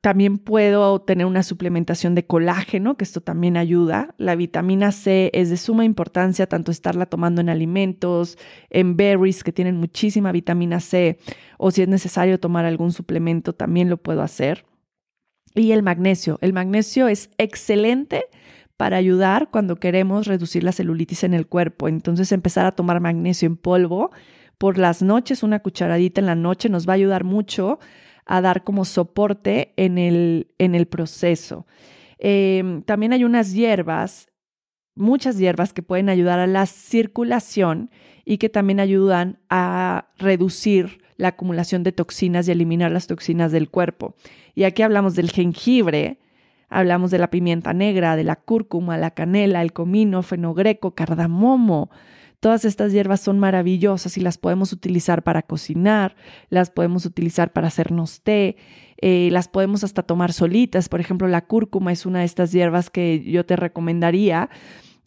también 0.03 0.37
puedo 0.37 0.99
tener 0.99 1.25
una 1.25 1.43
suplementación 1.43 2.13
de 2.13 2.25
colágeno, 2.25 2.97
que 2.97 3.05
esto 3.05 3.21
también 3.21 3.55
ayuda. 3.55 4.13
La 4.17 4.35
vitamina 4.35 4.91
C 4.91 5.31
es 5.33 5.49
de 5.49 5.55
suma 5.55 5.85
importancia, 5.85 6.45
tanto 6.45 6.71
estarla 6.71 7.05
tomando 7.05 7.39
en 7.39 7.47
alimentos, 7.47 8.37
en 8.69 8.97
berries, 8.97 9.45
que 9.45 9.53
tienen 9.53 9.77
muchísima 9.77 10.33
vitamina 10.33 10.81
C, 10.81 11.19
o 11.57 11.71
si 11.71 11.83
es 11.83 11.87
necesario 11.87 12.37
tomar 12.37 12.65
algún 12.65 12.91
suplemento, 12.91 13.53
también 13.53 13.89
lo 13.89 13.95
puedo 13.95 14.21
hacer. 14.23 14.65
Y 15.55 15.71
el 15.71 15.83
magnesio. 15.83 16.37
El 16.41 16.51
magnesio 16.51 17.07
es 17.07 17.29
excelente 17.37 18.25
para 18.75 18.97
ayudar 18.97 19.51
cuando 19.51 19.77
queremos 19.77 20.27
reducir 20.27 20.65
la 20.65 20.73
celulitis 20.73 21.23
en 21.23 21.33
el 21.33 21.47
cuerpo. 21.47 21.87
Entonces 21.87 22.33
empezar 22.33 22.65
a 22.65 22.73
tomar 22.73 22.99
magnesio 22.99 23.45
en 23.45 23.55
polvo 23.55 24.11
por 24.57 24.77
las 24.77 25.01
noches, 25.01 25.43
una 25.43 25.59
cucharadita 25.59 26.19
en 26.19 26.27
la 26.27 26.35
noche, 26.35 26.67
nos 26.67 26.89
va 26.89 26.91
a 26.91 26.95
ayudar 26.95 27.23
mucho 27.23 27.79
a 28.25 28.41
dar 28.41 28.63
como 28.63 28.85
soporte 28.85 29.73
en 29.77 29.97
el, 29.97 30.47
en 30.57 30.75
el 30.75 30.85
proceso. 30.87 31.65
Em, 32.17 32.81
también 32.83 33.13
hay 33.13 33.23
unas 33.23 33.53
hierbas, 33.53 34.29
muchas 34.95 35.37
hierbas 35.37 35.73
que 35.73 35.83
pueden 35.83 36.09
ayudar 36.09 36.39
a 36.39 36.47
la 36.47 36.65
circulación 36.65 37.91
y 38.25 38.37
que 38.37 38.49
también 38.49 38.79
ayudan 38.79 39.39
a 39.49 40.07
reducir 40.17 41.01
la 41.17 41.29
acumulación 41.29 41.83
de 41.83 41.91
toxinas 41.91 42.47
y 42.47 42.51
eliminar 42.51 42.91
las 42.91 43.07
toxinas 43.07 43.51
del 43.51 43.69
cuerpo. 43.69 44.15
Y 44.55 44.63
aquí 44.63 44.81
hablamos 44.81 45.15
del 45.15 45.31
jengibre, 45.31 46.19
hablamos 46.69 47.11
de 47.11 47.19
la 47.19 47.29
pimienta 47.29 47.73
negra, 47.73 48.15
de 48.15 48.23
la 48.23 48.35
cúrcuma, 48.35 48.97
la 48.97 49.11
canela, 49.11 49.61
el 49.61 49.73
comino, 49.73 50.23
fenogreco, 50.23 50.95
cardamomo, 50.95 51.89
Todas 52.43 52.65
estas 52.65 52.91
hierbas 52.91 53.21
son 53.21 53.39
maravillosas 53.39 54.17
y 54.17 54.19
las 54.19 54.37
podemos 54.37 54.73
utilizar 54.73 55.23
para 55.23 55.43
cocinar, 55.43 56.17
las 56.49 56.71
podemos 56.71 57.05
utilizar 57.05 57.53
para 57.53 57.69
hacernos 57.69 58.21
té, 58.21 58.57
eh, 58.97 59.29
las 59.31 59.47
podemos 59.47 59.85
hasta 59.85 60.03
tomar 60.03 60.33
solitas. 60.33 60.89
Por 60.89 60.99
ejemplo, 60.99 61.29
la 61.29 61.45
cúrcuma 61.45 61.93
es 61.93 62.05
una 62.05 62.19
de 62.19 62.25
estas 62.25 62.51
hierbas 62.51 62.89
que 62.89 63.23
yo 63.23 63.45
te 63.45 63.55
recomendaría 63.55 64.49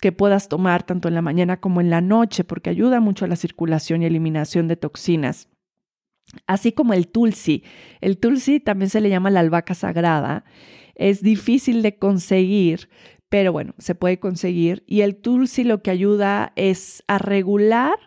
que 0.01 0.13
puedas 0.13 0.49
tomar 0.49 0.85
tanto 0.85 1.09
en 1.09 1.15
la 1.15 1.21
mañana 1.21 1.61
como 1.61 1.83
en 1.83 1.91
la 1.91 2.01
noche 2.01 2.43
porque 2.43 2.71
ayuda 2.71 3.01
mucho 3.01 3.27
a 3.27 3.29
la 3.29 3.37
circulación 3.37 4.01
y 4.01 4.07
eliminación 4.07 4.67
de 4.67 4.77
toxinas. 4.77 5.51
Así 6.47 6.73
como 6.73 6.95
el 6.95 7.07
tulsi. 7.07 7.65
El 8.01 8.17
tulsi 8.17 8.61
también 8.61 8.89
se 8.89 9.03
le 9.03 9.11
llama 9.11 9.31
la 9.31 9.41
albahaca 9.41 9.75
sagrada. 9.75 10.47
Es 10.95 11.21
difícil 11.21 11.83
de 11.83 11.99
conseguir, 11.99 12.89
pero 13.29 13.53
bueno, 13.53 13.75
se 13.79 13.95
puede 13.95 14.19
conseguir. 14.19 14.85
Y 14.87 15.01
el 15.01 15.17
Tulsi 15.17 15.65
lo 15.65 15.83
que 15.83 15.91
ayuda 15.91 16.53
es 16.57 17.03
a 17.07 17.19
regular 17.19 17.99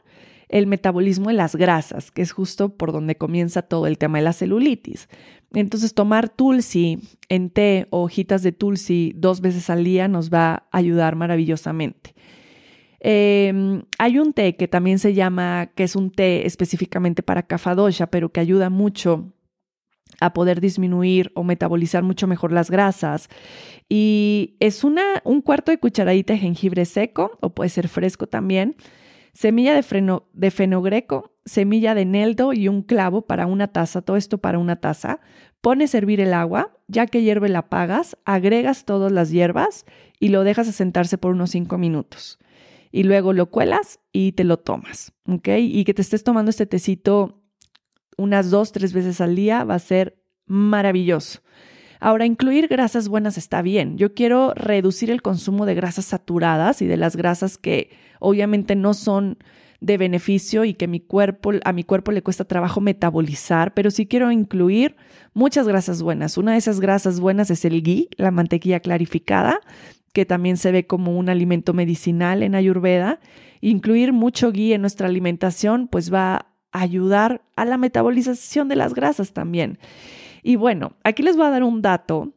el 0.48 0.66
metabolismo 0.66 1.30
de 1.30 1.36
las 1.36 1.56
grasas, 1.56 2.12
que 2.12 2.24
es 2.24 2.32
justo 2.32 2.76
por 2.76 2.92
donde 2.92 3.16
comienza 3.16 3.62
todo 3.62 3.86
el 3.86 3.98
tema 3.98 4.18
de 4.18 4.24
la 4.24 4.34
celulitis. 4.34 5.08
Entonces, 5.54 5.94
tomar 5.94 6.30
Tulsi 6.30 7.00
en 7.30 7.50
té 7.50 7.88
o 7.92 8.04
hojitas 8.04 8.44
de 8.44 8.52
Tulsi 8.52 9.14
dos 9.16 9.42
veces 9.42 9.70
al 9.70 9.84
día 9.84 10.08
nos 10.08 10.32
va 10.32 10.54
a 10.72 10.78
ayudar 10.78 11.16
maravillosamente. 11.16 12.16
Em, 13.00 13.84
hay 13.98 14.20
un 14.20 14.34
té 14.34 14.56
que 14.56 14.68
también 14.68 15.00
se 15.00 15.14
llama, 15.14 15.72
que 15.76 15.84
es 15.84 15.96
un 15.96 16.12
té 16.12 16.46
específicamente 16.46 17.24
para 17.24 17.44
cafadosha, 17.44 18.08
pero 18.08 18.30
que 18.30 18.40
ayuda 18.40 18.70
mucho 18.70 19.32
a 20.20 20.34
poder 20.34 20.62
disminuir 20.62 21.32
o 21.36 21.44
metabolizar 21.44 22.04
mucho 22.04 22.28
mejor 22.28 22.52
las 22.52 22.70
grasas. 22.70 23.30
Y 23.88 24.56
es 24.60 24.84
una, 24.84 25.04
un 25.24 25.42
cuarto 25.42 25.72
de 25.72 25.80
cucharadita 25.80 26.34
de 26.34 26.40
jengibre 26.40 26.86
seco, 26.86 27.38
o 27.42 27.50
puede 27.52 27.70
ser 27.70 27.88
fresco 27.88 28.28
también, 28.28 28.76
semilla 29.34 29.74
de, 29.74 29.84
freno, 29.84 30.28
de 30.34 30.52
fenogreco, 30.52 31.34
semilla 31.46 31.96
de 31.96 32.06
neldo 32.06 32.54
y 32.54 32.68
un 32.68 32.82
clavo 32.82 33.24
para 33.24 33.48
una 33.48 33.68
taza, 33.68 34.02
todo 34.02 34.18
esto 34.18 34.38
para 34.38 34.60
una 34.60 34.76
taza. 34.76 35.20
Pones 35.62 35.94
a 35.94 35.98
hervir 35.98 36.22
el 36.22 36.34
agua, 36.34 36.72
ya 36.88 37.06
que 37.06 37.22
hierve 37.22 37.50
la 37.50 37.60
apagas, 37.60 38.18
agregas 38.26 38.86
todas 38.86 39.12
las 39.12 39.30
hierbas 39.30 39.86
y 40.20 40.30
lo 40.30 40.44
dejas 40.44 40.68
asentarse 40.68 41.18
por 41.18 41.32
unos 41.32 41.52
5 41.52 41.78
minutos. 41.78 42.40
Y 42.92 43.04
luego 43.04 43.34
lo 43.34 43.50
cuelas 43.50 44.00
y 44.12 44.32
te 44.32 44.44
lo 44.44 44.58
tomas, 44.58 45.14
¿ok? 45.28 45.50
Y 45.60 45.84
que 45.84 45.94
te 45.94 46.02
estés 46.02 46.24
tomando 46.24 46.50
este 46.50 46.66
tecito 46.66 47.40
unas 48.20 48.50
dos, 48.50 48.72
tres 48.72 48.94
veces 48.94 49.22
al 49.22 49.36
día 49.36 49.64
va 49.64 49.76
a 49.76 49.80
ser 49.80 50.20
maravilloso. 50.46 51.42
Ahora, 52.00 52.26
incluir 52.26 52.68
grasas 52.68 53.10
buenas 53.10 53.38
está 53.38 53.62
bien. 53.62 53.98
Yo 53.98 54.14
quiero 54.14 54.54
reducir 54.56 55.12
el 55.12 55.22
consumo 55.22 55.66
de 55.66 55.76
grasas 55.76 56.06
saturadas 56.06 56.82
y 56.82 56.86
de 56.86 56.98
las 56.98 57.16
grasas 57.16 57.58
que 57.58 57.90
obviamente 58.20 58.76
no 58.76 58.94
son 58.94 59.38
de 59.82 59.98
beneficio 59.98 60.66
y 60.66 60.74
que 60.74 60.88
mi 60.88 61.00
cuerpo, 61.00 61.52
a 61.64 61.74
mi 61.74 61.84
cuerpo 61.84 62.12
le 62.12 62.22
cuesta 62.22 62.46
trabajo 62.46 62.82
metabolizar, 62.82 63.74
pero 63.74 63.92
sí 63.92 64.08
quiero 64.08 64.32
incluir 64.32 64.96
muchas 65.34 65.68
grasas 65.68 66.02
buenas. 66.02 66.38
Una 66.38 66.54
de 66.54 66.58
esas 66.58 66.80
grasas 66.80 67.20
buenas 67.20 67.50
es 67.50 67.64
el 67.66 67.82
ghee, 67.82 68.10
la 68.18 68.32
mantequilla 68.32 68.82
clarificada, 68.82 69.60
que 70.14 70.26
también 70.26 70.58
se 70.58 70.72
ve 70.72 70.88
como 70.88 71.18
un 71.18 71.30
alimento 71.30 71.74
medicinal 71.74 72.44
en 72.44 72.56
Ayurveda. 72.56 73.20
Incluir 73.62 74.12
mucho 74.12 74.52
ghee 74.52 74.74
en 74.74 74.82
nuestra 74.82 75.08
alimentación 75.08 75.88
pues 75.88 76.14
va 76.14 76.49
ayudar 76.72 77.42
a 77.56 77.66
la 77.66 77.78
metabolización 77.78 78.68
de 78.68 78.76
las 78.76 78.94
grasas 78.94 79.34
también. 79.34 79.80
Y 80.44 80.56
bueno, 80.56 80.94
aquí 81.04 81.24
les 81.24 81.36
voy 81.36 81.48
a 81.48 81.52
dar 81.52 81.64
un 81.64 81.82
dato 81.82 82.34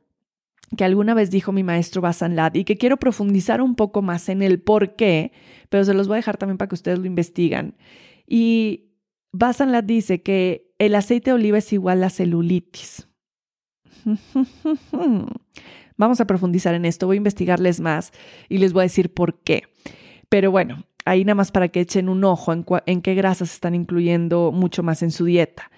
que 0.77 0.85
alguna 0.85 1.14
vez 1.14 1.31
dijo 1.31 1.53
mi 1.53 1.62
maestro 1.62 2.01
Basanlad 2.01 2.55
y 2.55 2.64
que 2.64 2.79
quiero 2.79 2.97
profundizar 2.97 3.61
un 3.61 3.75
poco 3.75 4.03
más 4.03 4.29
en 4.29 4.42
el 4.42 4.61
por 4.61 4.97
qué, 4.97 5.33
pero 5.68 5.85
se 5.85 5.95
los 5.95 6.09
voy 6.09 6.16
a 6.16 6.16
dejar 6.16 6.38
también 6.38 6.59
para 6.59 6.68
que 6.68 6.75
ustedes 6.75 6.99
lo 6.99 7.07
investigan. 7.07 7.75
Y 8.27 8.92
Basanlad 9.33 9.85
dice 9.85 10.23
que 10.23 10.73
el 10.79 10.95
aceite 10.95 11.31
de 11.31 11.35
oliva 11.35 11.59
es 11.59 11.73
igual 11.73 12.03
a 12.05 12.11
celulitis. 12.11 13.09
Vamos 15.97 16.21
a 16.21 16.27
profundizar 16.27 16.75
en 16.75 16.85
esto, 16.85 17.07
voy 17.07 17.16
a 17.16 17.18
investigarles 17.18 17.81
más 17.81 18.12
y 18.49 18.59
les 18.59 18.73
voy 18.73 18.81
a 18.81 18.85
decir 18.85 19.12
por 19.12 19.40
qué. 19.40 19.64
Pero 20.29 20.51
bueno, 20.51 20.85
ahí 21.05 21.25
nada 21.25 21.35
más 21.35 21.51
para 21.51 21.69
que 21.69 21.81
echen 21.81 22.09
un 22.09 22.25
ojo 22.25 22.53
en, 22.87 23.03
qué 23.03 23.15
grasas 23.15 23.53
están 23.53 23.75
incluyendo 23.75 24.53
mucho 24.53 24.83
más 24.83 25.03
en 25.03 25.11
su 25.11 25.25
dieta. 25.25 25.71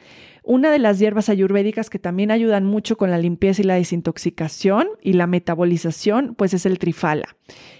Una 0.47 0.71
de 0.71 0.79
las 0.79 0.99
hierbas 0.99 1.31
ayurvédicas 1.31 1.89
que 1.89 1.99
también 1.99 2.31
ayudan 2.31 2.67
mucho 2.67 2.99
con 2.99 3.11
la 3.11 3.17
limpieza 3.17 3.63
y 3.63 3.65
la 3.65 3.77
desintoxicación 3.77 4.89
y 5.01 5.15
la 5.15 5.27
metabolización, 5.27 6.35
pues 6.35 6.53
es 6.53 6.67
el 6.67 6.79
trifala. 6.79 7.37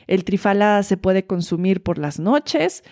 El 0.07 0.25
trifala 0.25 0.83
se 0.83 0.97
puede 0.97 1.27
consumir 1.27 1.83
por 1.83 1.99
las 1.99 2.19
noches 2.19 2.83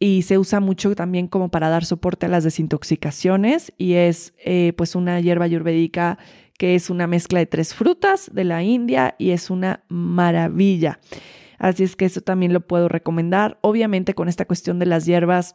y 0.00 0.22
se 0.22 0.36
usa 0.36 0.58
mucho 0.58 0.96
también 0.96 1.28
como 1.28 1.48
para 1.48 1.68
dar 1.68 1.84
soporte 1.84 2.26
a 2.26 2.28
las 2.28 2.42
desintoxicaciones 2.42 3.72
y 3.78 3.94
es 3.94 4.34
eh, 4.44 4.72
pues 4.76 4.96
una 4.96 5.20
hierba 5.20 5.44
ayurvédica 5.44 6.18
que 6.58 6.74
es 6.74 6.90
una 6.90 7.06
mezcla 7.06 7.38
de 7.38 7.46
tres 7.46 7.72
frutas 7.72 8.30
de 8.34 8.44
la 8.44 8.62
India 8.62 9.14
y 9.16 9.30
es 9.30 9.48
una 9.48 9.84
maravilla. 9.88 10.98
Así 11.60 11.84
es 11.84 11.94
que 11.94 12.06
eso 12.06 12.22
también 12.22 12.54
lo 12.54 12.66
puedo 12.66 12.88
recomendar. 12.88 13.58
Obviamente 13.60 14.14
con 14.14 14.28
esta 14.28 14.46
cuestión 14.46 14.78
de 14.78 14.86
las 14.86 15.04
hierbas, 15.04 15.54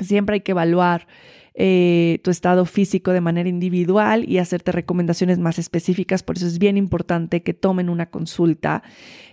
siempre 0.00 0.34
hay 0.34 0.40
que 0.40 0.52
evaluar 0.52 1.06
eh, 1.52 2.20
tu 2.24 2.30
estado 2.30 2.64
físico 2.64 3.12
de 3.12 3.20
manera 3.20 3.46
individual 3.46 4.26
y 4.26 4.38
hacerte 4.38 4.72
recomendaciones 4.72 5.38
más 5.38 5.58
específicas. 5.58 6.22
Por 6.22 6.38
eso 6.38 6.46
es 6.46 6.58
bien 6.58 6.78
importante 6.78 7.42
que 7.42 7.52
tomen 7.52 7.90
una 7.90 8.08
consulta. 8.08 8.82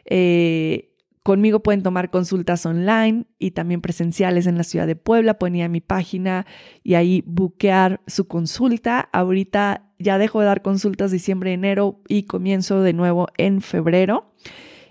Eh, 0.04 0.94
conmigo 1.24 1.64
pueden 1.64 1.84
tomar 1.84 2.10
consultas 2.10 2.66
online 2.66 3.26
y 3.40 3.52
también 3.52 3.80
presenciales 3.80 4.46
en 4.46 4.58
la 4.58 4.66
ciudad 4.66 4.88
de 4.88 4.98
Puebla. 4.98 5.40
Pueden 5.40 5.56
ir 5.56 5.64
a 5.64 5.70
mi 5.70 5.80
página 5.80 6.46
y 6.84 6.96
ahí 6.96 7.24
buquear 7.26 8.02
su 8.08 8.28
consulta. 8.28 9.08
Ahorita 9.14 9.94
ya 10.00 10.18
dejo 10.18 10.42
de 10.42 10.48
dar 10.48 10.62
consultas 10.62 11.12
diciembre, 11.12 11.54
enero 11.54 12.02
y 12.10 12.24
comienzo 12.24 12.82
de 12.82 12.92
nuevo 12.92 13.30
en 13.38 13.62
febrero 13.62 14.34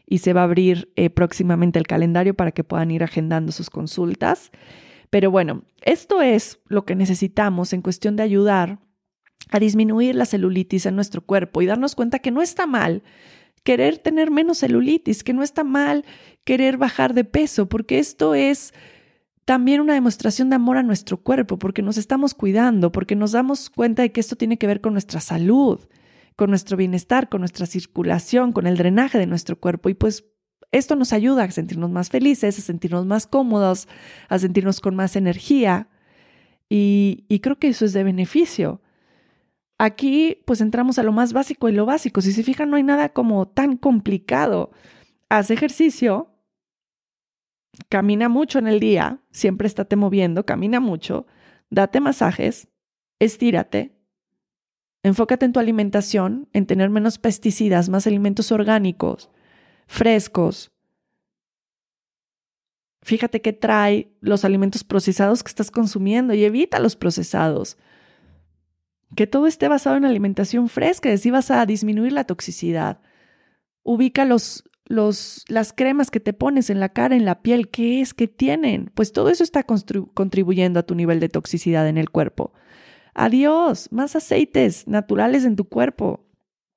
y 0.07 0.19
se 0.19 0.33
va 0.33 0.43
a 0.43 0.45
abrir 0.45 0.93
eh, 0.97 1.11
próximamente 1.11 1.79
el 1.79 1.87
calendario 1.87 2.35
para 2.35 2.53
que 2.53 2.65
puedan 2.65 2.91
ir 2.91 3.03
agendando 3.03 3.53
sus 3.53 3.71
consultas. 3.71 4.51
Pero 5.11 5.31
bueno, 5.31 5.65
esto 5.83 6.23
es 6.23 6.61
lo 6.67 6.85
que 6.85 6.95
necesitamos 6.95 7.73
en 7.73 7.83
cuestión 7.83 8.17
de 8.17 8.23
ayudar 8.23 8.79
a 9.51 9.59
disminuir 9.59 10.15
la 10.15 10.27
celulitis 10.27 10.87
en 10.87 10.97
nuestro 10.97 11.21
cuerpo 11.21 11.63
y 11.63 11.67
darnos 11.67 11.95
cuenta 11.95 12.19
que 12.19 12.31
no 12.31 12.43
está 12.43 12.67
mal 12.67 13.03
querer 13.63 13.99
tener 13.99 14.31
menos 14.31 14.59
celulitis, 14.59 15.25
que 15.25 15.33
no 15.33 15.43
está 15.43 15.65
mal 15.65 16.05
querer 16.45 16.77
bajar 16.77 17.15
de 17.15 17.25
peso, 17.25 17.69
porque 17.69 17.99
esto 17.99 18.35
es 18.35 18.73
también 19.45 19.81
una 19.81 19.95
demostración 19.95 20.51
de 20.51 20.57
amor 20.57 20.77
a 20.77 20.85
nuestro 20.85 21.17
cuerpo, 21.17 21.59
porque 21.59 21.83
nos 21.83 21.99
estamos 21.99 22.33
cuidando, 22.35 22.93
porque 22.93 23.17
nos 23.17 23.33
damos 23.33 23.69
cuenta 23.71 24.03
de 24.03 24.13
que 24.13 24.21
esto 24.21 24.37
tiene 24.37 24.57
que 24.57 24.69
ver 24.69 24.81
con 24.81 24.93
nuestra 24.93 25.21
salud 25.21 25.81
con 26.37 26.51
nuestro 26.51 26.77
bienestar, 26.77 27.29
con 27.29 27.41
nuestra 27.41 27.67
circulación, 27.67 28.53
con 28.53 28.67
el 28.67 28.77
drenaje 28.77 29.19
de 29.19 29.27
nuestro 29.27 29.59
cuerpo 29.59 29.89
y 29.89 29.95
pues 29.95 30.25
esto 30.71 30.97
nos 30.97 31.13
ayuda 31.13 31.45
a 31.45 31.51
sentirnos 31.51 31.91
más 31.91 32.11
felices, 32.11 32.59
a 32.59 32.63
sentirnos 32.63 33.07
más 33.07 33.27
cómodos, 33.27 33.89
a 34.29 34.39
sentirnos 34.39 34.81
con 34.81 34.95
más 34.95 35.17
energía 35.17 35.89
y, 36.69 37.25
creo 37.43 37.59
que 37.59 37.69
eso 37.69 37.85
es 37.85 37.93
de 37.93 38.05
beneficio. 38.05 38.83
Aquí 39.79 40.43
pues 40.47 40.61
entramos 40.61 40.99
a 40.99 41.03
lo 41.03 41.13
más 41.13 41.33
básico 41.33 41.69
y 41.69 41.73
lo 41.73 41.87
básico. 41.87 42.21
Si 42.21 42.33
se 42.33 42.43
fijan, 42.43 42.71
no 42.71 42.77
hay 42.77 42.83
nada 42.83 43.11
como 43.11 43.47
tan 43.47 43.77
complicado. 43.77 44.71
Haz 45.29 45.51
ejercicio, 45.51 46.31
camina 47.89 48.29
mucho 48.29 48.59
en 48.59 48.69
el 48.69 48.81
día, 48.81 49.21
siempre 49.31 49.67
estate 49.67 49.97
moviendo, 49.97 50.47
camina 50.47 50.81
mucho, 50.81 51.27
date 51.71 52.01
masajes, 52.01 52.69
estírate, 53.19 53.96
enfócate 55.07 55.47
en 55.47 55.53
tu 55.53 55.61
alimentación, 55.61 56.49
en 56.53 56.67
tener 56.67 56.91
menos 56.91 57.19
pesticidas, 57.19 57.89
más 57.89 58.07
alimentos 58.07 58.53
orgánicos, 58.53 59.31
frescos. 59.87 60.73
Fíjate 63.03 63.41
qué 63.41 63.53
trae 63.53 64.11
los 64.21 64.45
alimentos 64.45 64.83
procesados 64.83 65.45
que 65.45 65.49
estás 65.49 65.71
consumiendo 65.71 66.35
y 66.35 66.45
evita 66.45 66.81
los 66.81 66.97
procesados. 66.97 67.79
Que 69.15 69.29
todo 69.29 69.47
esté 69.47 69.69
basado 69.69 69.97
en 69.97 70.05
alimentación 70.05 70.69
fresca, 70.69 71.13
así 71.13 71.31
vas 71.31 71.51
a 71.51 71.65
disminuir 71.67 72.13
la 72.13 72.25
toxicidad. 72.25 73.01
Ubica 73.85 74.25
los, 74.25 74.65
los, 74.85 75.45
las 75.47 75.73
cremas 75.73 76.11
que 76.11 76.19
te 76.19 76.33
pones 76.33 76.69
en 76.69 76.81
la 76.81 76.89
cara, 76.89 77.15
en 77.15 77.25
la 77.25 77.43
piel, 77.43 77.69
¿qué 77.69 78.01
es? 78.01 78.13
¿Qué 78.13 78.27
tienen? 78.27 78.91
Pues 78.95 79.13
todo 79.13 79.29
eso 79.29 79.45
está 79.45 79.63
contribuyendo 79.63 80.81
a 80.81 80.83
tu 80.83 80.97
nivel 80.97 81.21
de 81.21 81.29
toxicidad 81.29 81.87
en 81.87 81.99
el 81.99 82.11
cuerpo. 82.11 82.53
Adiós, 83.19 83.89
más 83.93 84.15
aceites 84.15 84.87
naturales 84.87 85.47
en 85.47 85.57
tu 85.57 85.65
cuerpo. 85.71 86.27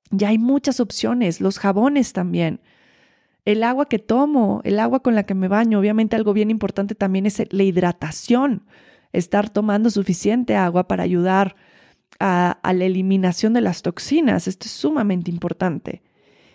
Ya 0.10 0.30
hay 0.30 0.38
muchas 0.38 0.80
opciones, 0.80 1.42
los 1.42 1.60
jabones 1.60 2.14
también. 2.14 2.62
El 3.44 3.62
agua 3.62 3.88
que 3.88 4.00
tomo, 4.00 4.62
el 4.64 4.80
agua 4.80 5.02
con 5.02 5.16
la 5.16 5.24
que 5.24 5.34
me 5.34 5.50
baño, 5.50 5.80
obviamente 5.80 6.16
algo 6.16 6.32
bien 6.32 6.50
importante 6.50 6.96
también 6.96 7.26
es 7.26 7.44
la 7.52 7.64
hidratación, 7.64 8.66
estar 9.12 9.50
tomando 9.50 9.90
suficiente 9.90 10.56
agua 10.56 10.88
para 10.88 11.04
ayudar 11.04 11.58
a, 12.22 12.58
la 12.64 12.86
eliminación 12.86 13.52
de 13.52 13.60
las 13.60 13.82
toxinas. 13.82 14.48
Esto 14.48 14.68
es 14.68 14.72
sumamente 14.72 15.30
importante. 15.30 16.04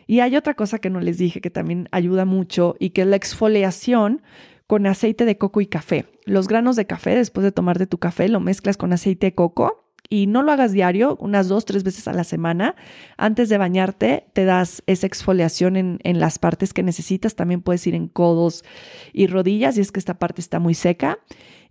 Y 0.07 0.21
hay 0.21 0.35
otra 0.35 0.55
cosa 0.55 0.79
que 0.79 0.89
no 0.89 1.01
les 1.01 1.19
dije 1.19 1.43
que 1.43 1.51
también 1.51 1.91
ayuda 1.93 2.25
mucho 2.25 2.75
y 2.79 2.91
que 2.91 3.03
es 3.03 3.07
la 3.07 3.17
exfoliación 3.17 4.23
con 4.67 4.87
aceite 4.87 5.25
de 5.25 5.39
coco 5.39 5.61
y 5.61 5.67
café. 5.67 6.07
Los 6.25 6.49
granos 6.49 6.77
de 6.77 6.87
café, 6.87 7.15
después 7.15 7.45
de 7.45 7.53
tomarte 7.53 7.87
tu 7.87 7.99
café, 7.99 8.29
lo 8.29 8.41
mezclas 8.41 8.77
con 8.77 8.93
aceite 8.93 9.27
de 9.27 9.35
coco 9.35 9.85
y 10.09 10.27
no 10.27 10.43
lo 10.43 10.53
hagas 10.53 10.73
diario, 10.73 11.17
unas 11.21 11.49
dos, 11.49 11.65
tres 11.65 11.83
veces 11.83 12.09
a 12.09 12.13
la 12.13 12.25
semana. 12.25 12.77
Antes 13.17 13.49
de 13.49 13.59
bañarte, 13.59 14.27
te 14.33 14.45
das 14.45 14.83
esa 14.87 15.07
exfoliación 15.07 15.77
en, 15.77 15.99
en 16.03 16.21
las 16.21 16.39
partes 16.39 16.73
que 16.75 16.83
necesitas. 16.83 17.35
También 17.35 17.63
puedes 17.63 17.87
ir 17.87 17.95
en 17.95 18.09
codos 18.09 18.65
y 19.13 19.27
rodillas, 19.27 19.77
y 19.79 19.81
es 19.81 19.93
que 19.93 20.01
esta 20.01 20.19
parte 20.19 20.41
está 20.41 20.59
muy 20.59 20.75
seca. 20.75 21.19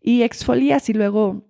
Y 0.02 0.24
exfolias 0.24 0.90
y 0.90 0.94
luego 0.94 1.46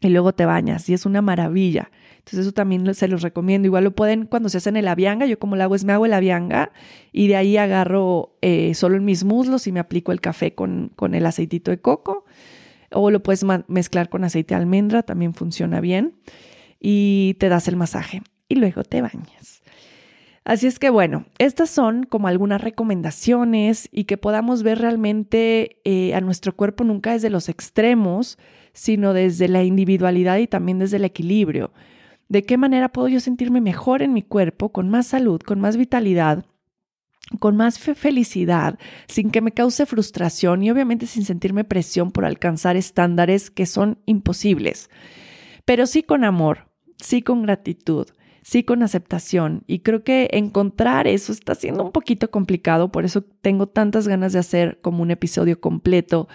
y 0.00 0.08
luego 0.08 0.32
te 0.32 0.44
bañas 0.44 0.88
y 0.88 0.94
es 0.94 1.06
una 1.06 1.22
maravilla. 1.22 1.90
Entonces 2.18 2.40
eso 2.40 2.52
también 2.52 2.92
se 2.94 3.08
los 3.08 3.22
recomiendo. 3.22 3.66
Igual 3.66 3.84
lo 3.84 3.94
pueden 3.94 4.26
cuando 4.26 4.48
se 4.48 4.58
hacen 4.58 4.76
el 4.76 4.88
avianga, 4.88 5.26
yo 5.26 5.38
como 5.38 5.56
lo 5.56 5.62
hago 5.62 5.74
es 5.74 5.84
me 5.84 5.92
hago 5.92 6.06
el 6.06 6.12
avianga 6.12 6.72
y 7.12 7.28
de 7.28 7.36
ahí 7.36 7.56
agarro 7.56 8.36
eh, 8.42 8.74
solo 8.74 8.96
en 8.96 9.04
mis 9.04 9.24
muslos 9.24 9.66
y 9.66 9.72
me 9.72 9.80
aplico 9.80 10.12
el 10.12 10.20
café 10.20 10.54
con, 10.54 10.90
con 10.96 11.14
el 11.14 11.24
aceitito 11.24 11.70
de 11.70 11.78
coco 11.78 12.24
o 12.90 13.10
lo 13.10 13.22
puedes 13.22 13.44
mezclar 13.68 14.08
con 14.08 14.24
aceite 14.24 14.54
de 14.54 14.60
almendra, 14.60 15.02
también 15.02 15.34
funciona 15.34 15.80
bien 15.80 16.14
y 16.80 17.34
te 17.38 17.48
das 17.48 17.68
el 17.68 17.76
masaje 17.76 18.22
y 18.48 18.56
luego 18.56 18.84
te 18.84 19.02
bañas. 19.02 19.62
Así 20.44 20.68
es 20.68 20.78
que 20.78 20.90
bueno, 20.90 21.26
estas 21.38 21.70
son 21.70 22.04
como 22.04 22.28
algunas 22.28 22.60
recomendaciones 22.60 23.88
y 23.90 24.04
que 24.04 24.16
podamos 24.16 24.62
ver 24.62 24.78
realmente 24.78 25.80
eh, 25.84 26.14
a 26.14 26.20
nuestro 26.20 26.54
cuerpo 26.54 26.84
nunca 26.84 27.12
desde 27.12 27.30
los 27.30 27.48
extremos, 27.48 28.38
sino 28.76 29.14
desde 29.14 29.48
la 29.48 29.64
individualidad 29.64 30.36
y 30.36 30.46
también 30.46 30.78
desde 30.78 30.98
el 30.98 31.06
equilibrio. 31.06 31.72
¿De 32.28 32.42
qué 32.42 32.58
manera 32.58 32.90
puedo 32.90 33.08
yo 33.08 33.20
sentirme 33.20 33.62
mejor 33.62 34.02
en 34.02 34.12
mi 34.12 34.22
cuerpo, 34.22 34.70
con 34.70 34.90
más 34.90 35.06
salud, 35.06 35.40
con 35.40 35.60
más 35.60 35.78
vitalidad, 35.78 36.44
con 37.40 37.56
más 37.56 37.78
felicidad, 37.78 38.78
sin 39.08 39.30
que 39.30 39.40
me 39.40 39.52
cause 39.52 39.86
frustración 39.86 40.62
y 40.62 40.70
obviamente 40.70 41.06
sin 41.06 41.24
sentirme 41.24 41.64
presión 41.64 42.10
por 42.10 42.26
alcanzar 42.26 42.76
estándares 42.76 43.50
que 43.50 43.64
son 43.64 43.98
imposibles? 44.04 44.90
Pero 45.64 45.86
sí 45.86 46.02
con 46.02 46.22
amor, 46.22 46.68
sí 46.98 47.22
con 47.22 47.42
gratitud, 47.42 48.08
sí 48.42 48.62
con 48.62 48.82
aceptación. 48.82 49.62
Y 49.66 49.78
creo 49.78 50.04
que 50.04 50.28
encontrar 50.34 51.06
eso 51.06 51.32
está 51.32 51.54
siendo 51.54 51.82
un 51.82 51.92
poquito 51.92 52.30
complicado, 52.30 52.92
por 52.92 53.06
eso 53.06 53.22
tengo 53.22 53.68
tantas 53.68 54.06
ganas 54.06 54.34
de 54.34 54.40
hacer 54.40 54.80
como 54.82 55.02
un 55.02 55.12
episodio 55.12 55.62
completo 55.62 56.28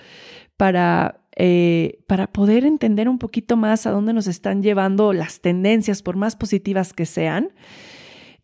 para 0.57 1.20
eh, 1.35 1.99
para 2.07 2.27
poder 2.27 2.65
entender 2.65 3.07
un 3.07 3.17
poquito 3.17 3.55
más 3.57 3.85
a 3.87 3.91
dónde 3.91 4.13
nos 4.13 4.27
están 4.27 4.61
llevando 4.61 5.13
las 5.13 5.41
tendencias, 5.41 6.01
por 6.01 6.15
más 6.15 6.35
positivas 6.35 6.93
que 6.93 7.05
sean, 7.05 7.51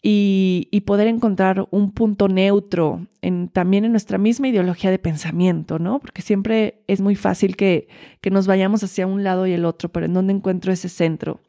y, 0.02 0.82
poder 0.86 1.08
encontrar 1.08 1.68
un 1.72 1.92
punto 1.92 2.30
neutro 2.30 3.08
también 3.52 3.84
en 3.84 3.92
nuestra 3.92 4.18
misma 4.18 4.48
ideología 4.48 4.90
de 4.90 5.00
pensamiento, 5.00 5.80
¿no? 5.80 6.00
Porque 6.00 6.22
siempre 6.22 6.82
es 6.88 7.02
muy 7.02 7.16
fácil 7.16 7.58
que, 7.58 7.90
que 8.22 8.32
nos 8.32 8.48
vayamos 8.48 8.84
hacia 8.84 9.06
un 9.06 9.26
lado 9.26 9.48
y 9.48 9.52
el 9.52 9.66
otro, 9.66 9.90
pero 9.90 10.06
¿en 10.06 10.14
dónde 10.14 10.34
encuentro 10.34 10.72
ese 10.72 10.88
centro? 10.88 11.42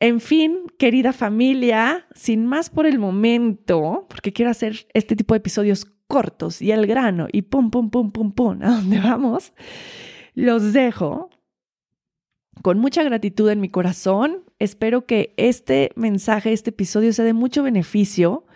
En 0.00 0.20
fin, 0.20 0.62
querida 0.78 1.12
familia, 1.12 2.06
sin 2.14 2.44
más 2.44 2.70
por 2.70 2.86
el 2.86 2.98
momento, 2.98 4.06
porque 4.08 4.32
quiero 4.32 4.50
hacer 4.50 4.86
este 4.92 5.14
tipo 5.14 5.34
de 5.34 5.38
episodios 5.38 5.86
cortos 6.08 6.60
y 6.60 6.72
al 6.72 6.86
grano 6.86 7.28
y 7.30 7.42
pum, 7.42 7.70
pum, 7.70 7.90
pum, 7.90 8.10
pum, 8.10 8.32
pum, 8.32 8.62
¿a 8.62 8.70
dónde 8.70 8.98
vamos? 8.98 9.52
Los 10.34 10.72
dejo 10.72 11.30
con 12.62 12.78
mucha 12.78 13.02
gratitud 13.02 13.50
en 13.50 13.60
mi 13.60 13.68
corazón. 13.68 14.44
Espero 14.58 15.06
que 15.06 15.34
este 15.36 15.90
mensaje, 15.96 16.52
este 16.52 16.70
episodio 16.70 17.12
sea 17.12 17.24
de 17.24 17.32
mucho 17.32 17.62
beneficio. 17.62 18.46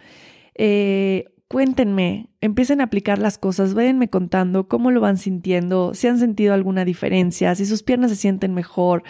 Eh, 0.55 1.27
cuéntenme, 1.49 2.29
empiecen 2.41 2.81
a 2.81 2.85
aplicar 2.85 3.19
las 3.19 3.39
cosas, 3.39 3.75
váyanme 3.75 4.11
contando 4.11 4.69
cómo 4.69 4.91
lo 4.91 5.01
van 5.01 5.17
sintiendo, 5.17 5.95
si 5.95 6.07
han 6.07 6.19
sentido 6.19 6.53
alguna 6.53 6.85
diferencia, 6.85 7.55
si 7.55 7.65
sus 7.65 7.83
piernas 7.83 8.11
se 8.11 8.17
sienten 8.17 8.55
mejor. 8.55 9.03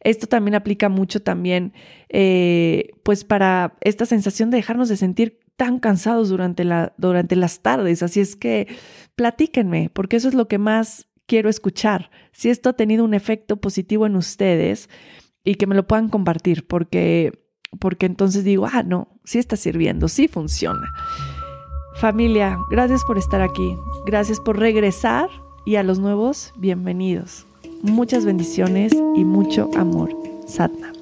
Esto 0.00 0.26
también 0.26 0.54
aplica 0.54 0.88
mucho 0.88 1.22
también, 1.22 1.72
eh, 2.08 2.90
pues 3.02 3.24
para 3.24 3.76
esta 3.80 4.04
sensación 4.04 4.50
de 4.50 4.58
dejarnos 4.58 4.88
de 4.88 4.96
sentir 4.96 5.40
tan 5.56 5.78
cansados 5.78 6.28
durante, 6.28 6.64
la, 6.64 6.92
durante 6.98 7.34
las 7.34 7.60
tardes. 7.60 8.02
Así 8.02 8.20
es 8.20 8.36
que 8.36 8.68
platíquenme, 9.14 9.90
porque 9.90 10.16
eso 10.16 10.28
es 10.28 10.34
lo 10.34 10.48
que 10.48 10.58
más 10.58 11.08
quiero 11.26 11.48
escuchar 11.48 12.10
si 12.32 12.50
esto 12.50 12.70
ha 12.70 12.72
tenido 12.74 13.04
un 13.04 13.14
efecto 13.14 13.56
positivo 13.56 14.06
en 14.06 14.16
ustedes 14.16 14.88
y 15.44 15.56
que 15.56 15.66
me 15.66 15.74
lo 15.74 15.86
puedan 15.86 16.08
compartir, 16.08 16.66
porque, 16.66 17.32
porque 17.78 18.06
entonces 18.06 18.44
digo, 18.44 18.66
ah, 18.70 18.82
no, 18.82 19.08
sí 19.24 19.38
está 19.38 19.56
sirviendo, 19.56 20.08
sí 20.08 20.28
funciona. 20.28 20.86
Familia, 21.96 22.58
gracias 22.70 23.04
por 23.04 23.16
estar 23.16 23.40
aquí, 23.40 23.74
gracias 24.06 24.40
por 24.40 24.58
regresar 24.58 25.28
y 25.64 25.76
a 25.76 25.82
los 25.82 25.98
nuevos, 25.98 26.52
bienvenidos. 26.58 27.46
Muchas 27.82 28.24
bendiciones 28.24 28.92
y 28.92 29.24
mucho 29.24 29.70
amor. 29.76 30.10
Satna. 30.46 30.95